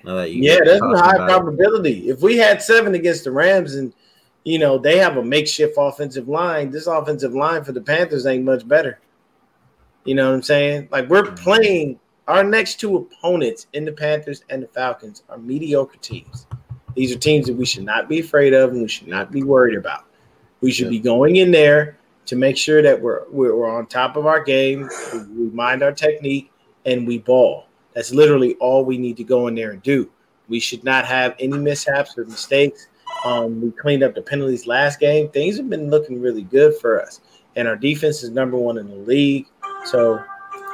yeah, 0.05 0.57
that's 0.63 0.81
a 0.81 0.97
high 0.97 1.15
probability. 1.15 2.09
It. 2.09 2.13
If 2.13 2.21
we 2.21 2.37
had 2.37 2.61
seven 2.61 2.93
against 2.95 3.23
the 3.23 3.31
Rams 3.31 3.75
and 3.75 3.93
you 4.43 4.59
know 4.59 4.77
they 4.77 4.97
have 4.97 5.17
a 5.17 5.23
makeshift 5.23 5.75
offensive 5.77 6.27
line, 6.27 6.69
this 6.69 6.87
offensive 6.87 7.33
line 7.33 7.63
for 7.63 7.71
the 7.71 7.81
Panthers 7.81 8.25
ain't 8.25 8.43
much 8.43 8.67
better. 8.67 8.99
You 10.05 10.15
know 10.15 10.29
what 10.29 10.35
I'm 10.35 10.41
saying? 10.43 10.89
Like 10.91 11.09
we're 11.09 11.23
mm-hmm. 11.23 11.35
playing 11.35 11.99
our 12.27 12.43
next 12.43 12.79
two 12.79 12.97
opponents 12.97 13.67
in 13.73 13.85
the 13.85 13.91
Panthers 13.91 14.43
and 14.49 14.63
the 14.63 14.67
Falcons 14.67 15.23
are 15.29 15.37
mediocre 15.37 15.97
teams. 15.97 16.47
These 16.95 17.13
are 17.13 17.17
teams 17.17 17.47
that 17.47 17.55
we 17.55 17.65
should 17.65 17.83
not 17.83 18.07
be 18.07 18.19
afraid 18.19 18.53
of 18.53 18.71
and 18.71 18.81
we 18.81 18.87
should 18.87 19.07
not 19.07 19.31
be 19.31 19.43
worried 19.43 19.77
about. 19.77 20.05
We 20.61 20.71
should 20.71 20.89
be 20.89 20.99
going 20.99 21.37
in 21.37 21.51
there 21.51 21.97
to 22.25 22.35
make 22.35 22.55
sure 22.55 22.81
that 22.81 23.01
we're, 23.01 23.23
we're 23.29 23.69
on 23.69 23.87
top 23.87 24.15
of 24.15 24.25
our 24.25 24.41
game, 24.41 24.89
we 25.35 25.49
mind 25.49 25.83
our 25.83 25.91
technique, 25.91 26.51
and 26.85 27.05
we 27.05 27.17
ball. 27.17 27.65
That's 27.93 28.11
literally 28.11 28.55
all 28.55 28.85
we 28.85 28.97
need 28.97 29.17
to 29.17 29.23
go 29.23 29.47
in 29.47 29.55
there 29.55 29.71
and 29.71 29.83
do. 29.83 30.09
We 30.47 30.59
should 30.59 30.83
not 30.83 31.05
have 31.05 31.35
any 31.39 31.57
mishaps 31.57 32.17
or 32.17 32.25
mistakes. 32.25 32.87
Um, 33.25 33.61
we 33.61 33.71
cleaned 33.71 34.03
up 34.03 34.15
the 34.15 34.21
penalties 34.21 34.67
last 34.67 34.99
game. 34.99 35.29
Things 35.29 35.57
have 35.57 35.69
been 35.69 35.89
looking 35.89 36.21
really 36.21 36.43
good 36.43 36.75
for 36.77 37.01
us, 37.01 37.21
and 37.55 37.67
our 37.67 37.75
defense 37.75 38.23
is 38.23 38.31
number 38.31 38.57
one 38.57 38.77
in 38.77 38.87
the 38.87 38.95
league. 38.95 39.47
So 39.85 40.21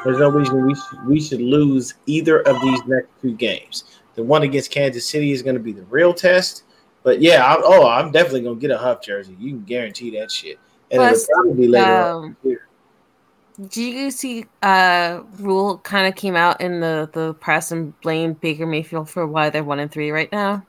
there's 0.04 0.20
no 0.20 0.30
reason 0.30 0.66
we 0.66 0.76
should, 0.76 1.06
we 1.08 1.22
should 1.22 1.42
lose 1.42 1.96
either 2.06 2.42
of 2.42 2.60
these 2.62 2.82
next 2.86 3.10
two 3.22 3.34
games. 3.34 3.84
The 4.16 4.24
one 4.24 4.44
against 4.44 4.72
Kansas 4.72 5.08
City 5.08 5.32
is 5.32 5.42
going 5.42 5.56
to 5.56 5.62
be 5.62 5.72
the 5.72 5.84
real 5.84 6.14
test. 6.14 6.64
But 7.04 7.22
yeah, 7.22 7.46
I, 7.46 7.60
oh, 7.64 7.88
I'm 7.88 8.12
definitely 8.12 8.42
going 8.42 8.58
to 8.58 8.62
get 8.62 8.72
a 8.72 8.78
Huff 8.78 9.02
jersey. 9.02 9.36
You 9.40 9.52
can 9.52 9.64
guarantee 9.64 10.20
that 10.20 10.32
shit. 10.32 10.60
And 10.92 11.00
Plus, 11.00 11.24
it'll 11.24 11.44
probably 11.44 11.62
be 11.62 11.68
later 11.68 11.86
um, 11.86 12.38
on 12.44 12.58
do 13.68 13.84
you 13.84 14.10
see 14.10 14.46
uh 14.62 15.22
Rhule 15.38 15.80
kind 15.80 16.08
of 16.08 16.16
came 16.16 16.36
out 16.36 16.62
in 16.62 16.80
the 16.80 17.10
the 17.12 17.34
press 17.36 17.72
and 17.72 18.00
blamed 18.02 18.40
Baker 18.40 18.66
Mayfield 18.66 19.10
for 19.10 19.28
why 19.28 19.50
they're 19.50 19.64
one 19.64 19.80
and 19.80 19.92
three 19.92 20.12
right 20.12 20.32
now? 20.32 20.66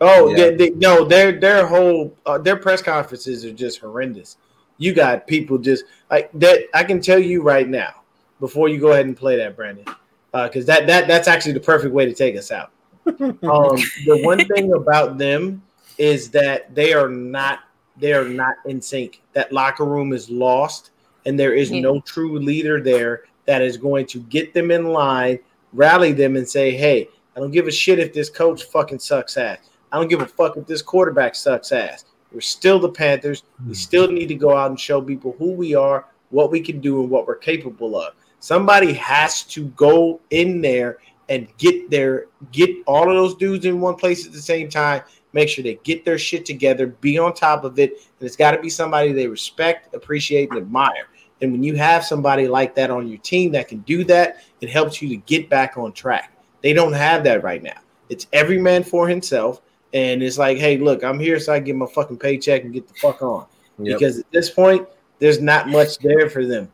Oh, 0.00 0.28
yeah. 0.28 0.36
they, 0.36 0.56
they, 0.56 0.70
no, 0.70 1.04
their 1.04 1.32
their 1.32 1.66
whole 1.66 2.16
uh, 2.24 2.38
their 2.38 2.56
press 2.56 2.82
conferences 2.82 3.44
are 3.44 3.52
just 3.52 3.80
horrendous. 3.80 4.36
You 4.78 4.92
got 4.92 5.26
people 5.26 5.58
just 5.58 5.84
like 6.10 6.30
that. 6.34 6.66
I 6.72 6.84
can 6.84 7.00
tell 7.00 7.18
you 7.18 7.42
right 7.42 7.68
now 7.68 8.02
before 8.38 8.68
you 8.68 8.78
go 8.78 8.92
ahead 8.92 9.06
and 9.06 9.16
play 9.16 9.36
that, 9.36 9.56
Brandon, 9.56 9.84
because 10.32 10.68
uh, 10.68 10.74
that 10.74 10.86
that 10.86 11.08
that's 11.08 11.26
actually 11.26 11.52
the 11.52 11.60
perfect 11.60 11.92
way 11.92 12.06
to 12.06 12.14
take 12.14 12.36
us 12.36 12.52
out. 12.52 12.70
um, 13.06 13.16
the 13.42 14.20
one 14.22 14.46
thing 14.46 14.72
about 14.74 15.18
them 15.18 15.62
is 15.96 16.30
that 16.30 16.72
they 16.74 16.92
are 16.92 17.08
not 17.08 17.60
they 17.96 18.12
are 18.12 18.28
not 18.28 18.56
in 18.66 18.80
sync. 18.80 19.20
That 19.32 19.52
locker 19.52 19.84
room 19.84 20.12
is 20.12 20.30
lost 20.30 20.90
and 21.26 21.38
there 21.38 21.54
is 21.54 21.72
no 21.72 22.00
true 22.00 22.38
leader 22.38 22.80
there 22.80 23.24
that 23.46 23.62
is 23.62 23.76
going 23.76 24.06
to 24.06 24.20
get 24.20 24.54
them 24.54 24.70
in 24.70 24.92
line, 24.92 25.40
rally 25.72 26.12
them, 26.12 26.36
and 26.36 26.48
say, 26.48 26.76
"Hey, 26.76 27.08
I 27.38 27.40
don't 27.40 27.50
give 27.50 27.68
a 27.68 27.72
shit 27.72 27.98
if 27.98 28.12
this 28.12 28.28
coach 28.28 28.64
fucking 28.64 28.98
sucks 28.98 29.36
ass. 29.36 29.58
I 29.92 29.98
don't 29.98 30.08
give 30.08 30.20
a 30.20 30.26
fuck 30.26 30.56
if 30.56 30.66
this 30.66 30.82
quarterback 30.82 31.34
sucks 31.34 31.72
ass. 31.72 32.04
We're 32.32 32.40
still 32.40 32.78
the 32.78 32.90
Panthers. 32.90 33.42
We 33.60 33.66
hmm. 33.68 33.72
still 33.72 34.10
need 34.10 34.26
to 34.28 34.34
go 34.34 34.56
out 34.56 34.70
and 34.70 34.78
show 34.78 35.00
people 35.00 35.34
who 35.38 35.52
we 35.52 35.74
are, 35.74 36.06
what 36.30 36.50
we 36.50 36.60
can 36.60 36.80
do, 36.80 37.00
and 37.00 37.10
what 37.10 37.26
we're 37.26 37.36
capable 37.36 37.98
of. 37.98 38.14
Somebody 38.40 38.92
has 38.94 39.42
to 39.44 39.66
go 39.68 40.20
in 40.30 40.60
there 40.60 40.98
and 41.28 41.48
get 41.58 41.90
their 41.90 42.26
get 42.52 42.70
all 42.86 43.08
of 43.08 43.16
those 43.16 43.34
dudes 43.34 43.64
in 43.64 43.80
one 43.80 43.96
place 43.96 44.26
at 44.26 44.32
the 44.32 44.40
same 44.40 44.68
time. 44.68 45.02
Make 45.32 45.48
sure 45.48 45.62
they 45.62 45.78
get 45.84 46.04
their 46.04 46.18
shit 46.18 46.46
together, 46.46 46.86
be 46.86 47.18
on 47.18 47.34
top 47.34 47.64
of 47.64 47.78
it, 47.78 47.92
and 47.92 48.26
it's 48.26 48.36
got 48.36 48.52
to 48.52 48.60
be 48.60 48.70
somebody 48.70 49.12
they 49.12 49.26
respect, 49.26 49.94
appreciate, 49.94 50.50
and 50.50 50.58
admire. 50.58 51.08
And 51.40 51.52
when 51.52 51.62
you 51.62 51.76
have 51.76 52.04
somebody 52.04 52.48
like 52.48 52.74
that 52.76 52.90
on 52.90 53.08
your 53.08 53.18
team 53.18 53.52
that 53.52 53.68
can 53.68 53.80
do 53.80 54.04
that, 54.04 54.42
it 54.60 54.70
helps 54.70 55.00
you 55.00 55.08
to 55.10 55.16
get 55.16 55.48
back 55.48 55.76
on 55.76 55.92
track. 55.92 56.32
They 56.62 56.72
don't 56.72 56.94
have 56.94 57.24
that 57.24 57.42
right 57.42 57.62
now. 57.62 57.78
It's 58.08 58.26
every 58.32 58.58
man 58.58 58.82
for 58.82 59.06
himself. 59.06 59.60
And 59.94 60.22
it's 60.22 60.38
like, 60.38 60.58
hey, 60.58 60.76
look, 60.76 61.02
I'm 61.02 61.18
here 61.18 61.38
so 61.40 61.52
I 61.52 61.60
get 61.60 61.76
my 61.76 61.86
fucking 61.86 62.18
paycheck 62.18 62.64
and 62.64 62.72
get 62.72 62.86
the 62.86 62.94
fuck 62.94 63.22
on. 63.22 63.46
Yep. 63.78 63.98
Because 63.98 64.18
at 64.18 64.30
this 64.30 64.50
point, 64.50 64.86
there's 65.18 65.40
not 65.40 65.68
much 65.68 65.98
there 65.98 66.28
for 66.28 66.44
them. 66.44 66.70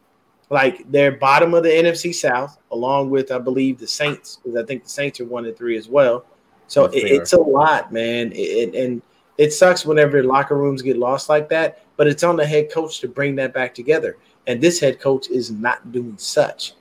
Like 0.50 0.90
they're 0.90 1.12
bottom 1.12 1.54
of 1.54 1.62
the 1.62 1.70
NFC 1.70 2.14
South, 2.14 2.58
along 2.70 3.10
with 3.10 3.32
I 3.32 3.38
believe 3.38 3.78
the 3.78 3.86
Saints, 3.86 4.36
because 4.36 4.62
I 4.62 4.66
think 4.66 4.84
the 4.84 4.90
Saints 4.90 5.20
are 5.20 5.24
one 5.24 5.46
and 5.46 5.56
three 5.56 5.76
as 5.76 5.88
well. 5.88 6.26
So 6.66 6.84
it, 6.86 7.04
it's 7.04 7.32
a 7.32 7.40
lot, 7.40 7.92
man. 7.92 8.32
It, 8.34 8.74
and 8.74 9.02
it 9.38 9.52
sucks 9.52 9.84
whenever 9.84 10.22
locker 10.22 10.56
rooms 10.56 10.82
get 10.82 10.96
lost 10.96 11.28
like 11.28 11.48
that. 11.50 11.84
But 11.96 12.06
it's 12.08 12.22
on 12.22 12.36
the 12.36 12.46
head 12.46 12.70
coach 12.70 13.00
to 13.00 13.08
bring 13.08 13.36
that 13.36 13.54
back 13.54 13.74
together. 13.74 14.16
And 14.46 14.60
this 14.60 14.80
head 14.80 15.00
coach 15.00 15.28
is 15.28 15.50
not 15.50 15.92
doing 15.92 16.18
such. 16.18 16.74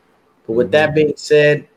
But 0.45 0.53
with 0.53 0.67
mm-hmm. 0.67 0.71
that 0.71 0.95
being 0.95 1.13
said, 1.15 1.67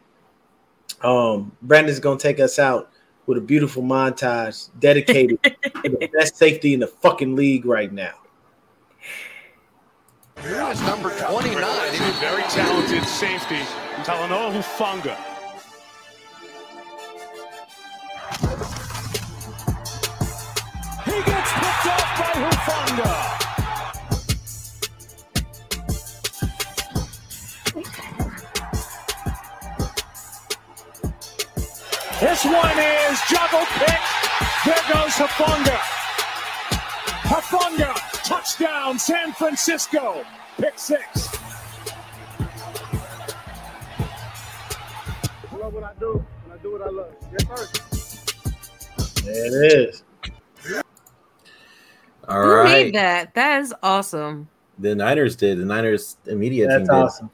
um, 1.02 1.52
Brandon's 1.62 2.00
gonna 2.00 2.18
take 2.18 2.40
us 2.40 2.58
out 2.58 2.90
with 3.26 3.38
a 3.38 3.40
beautiful 3.40 3.82
montage 3.82 4.70
dedicated 4.78 5.42
to 5.42 5.52
the 5.82 6.08
best 6.18 6.36
safety 6.36 6.74
in 6.74 6.80
the 6.80 6.86
fucking 6.86 7.34
league 7.34 7.66
right 7.66 7.92
now. 7.92 8.14
Here's 10.40 10.80
number 10.82 11.10
29. 11.18 11.54
Very 12.20 12.42
talented 12.44 13.04
safety, 13.04 13.60
Talanoa 14.04 14.52
Hufanga. 14.52 15.16
He 21.04 21.12
gets 21.22 21.52
picked 21.52 21.86
off 21.86 22.18
by 22.18 22.32
Hufanga. 22.34 23.25
This 32.20 32.44
one 32.46 32.78
is 32.78 33.20
juggle 33.28 33.66
pick. 33.76 34.00
There 34.64 34.82
goes 34.90 35.12
Hufanga. 35.12 35.76
Hufanga, 37.28 37.92
touchdown, 38.24 38.98
San 38.98 39.32
Francisco. 39.34 40.24
Pick 40.56 40.78
six. 40.78 41.28
I 45.52 45.56
love 45.56 45.74
what 45.74 45.84
I 45.84 45.92
do, 46.00 46.24
and 46.44 46.52
I 46.54 46.56
do 46.62 46.72
what 46.72 46.82
I 46.82 46.88
love. 46.88 47.14
Yes, 47.32 47.44
sir. 47.46 49.22
There 49.24 49.64
it 49.64 49.72
is. 49.72 50.02
All 52.28 52.42
Who 52.42 52.50
right. 52.54 52.86
made 52.86 52.94
that? 52.94 53.34
That 53.34 53.60
is 53.60 53.74
awesome. 53.82 54.48
The 54.78 54.94
Niners 54.94 55.36
did. 55.36 55.58
The 55.58 55.66
Niners 55.66 56.16
immediate 56.26 56.68
That's 56.68 56.88
team 56.88 56.96
awesome. 56.96 57.30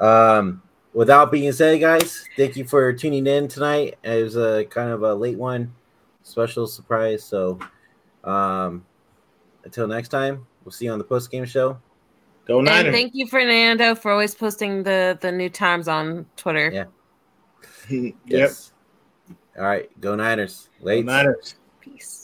did. 0.00 0.61
Without 0.94 1.32
being 1.32 1.52
said, 1.52 1.80
guys, 1.80 2.28
thank 2.36 2.56
you 2.56 2.64
for 2.64 2.92
tuning 2.92 3.26
in 3.26 3.48
tonight. 3.48 3.98
It 4.02 4.22
was 4.22 4.36
a 4.36 4.64
kind 4.66 4.90
of 4.90 5.02
a 5.02 5.14
late 5.14 5.38
one, 5.38 5.74
special 6.22 6.66
surprise. 6.66 7.24
So, 7.24 7.58
um, 8.24 8.84
until 9.64 9.86
next 9.86 10.08
time, 10.08 10.46
we'll 10.64 10.72
see 10.72 10.84
you 10.86 10.92
on 10.92 10.98
the 10.98 11.04
post 11.04 11.30
game 11.30 11.46
show. 11.46 11.78
Go 12.46 12.58
And 12.60 12.68
thank 12.68 13.14
you, 13.14 13.26
Fernando, 13.26 13.94
for 13.94 14.10
always 14.10 14.34
posting 14.34 14.82
the 14.82 15.16
the 15.20 15.30
new 15.30 15.48
times 15.48 15.88
on 15.88 16.26
Twitter. 16.36 16.70
Yeah. 16.72 16.84
yep. 17.88 18.14
Yes. 18.26 18.72
All 19.56 19.64
right. 19.64 19.88
Go 20.00 20.14
Niners. 20.16 20.68
Go 20.80 20.86
Late. 20.86 21.04
Niners. 21.04 21.54
Peace. 21.80 22.21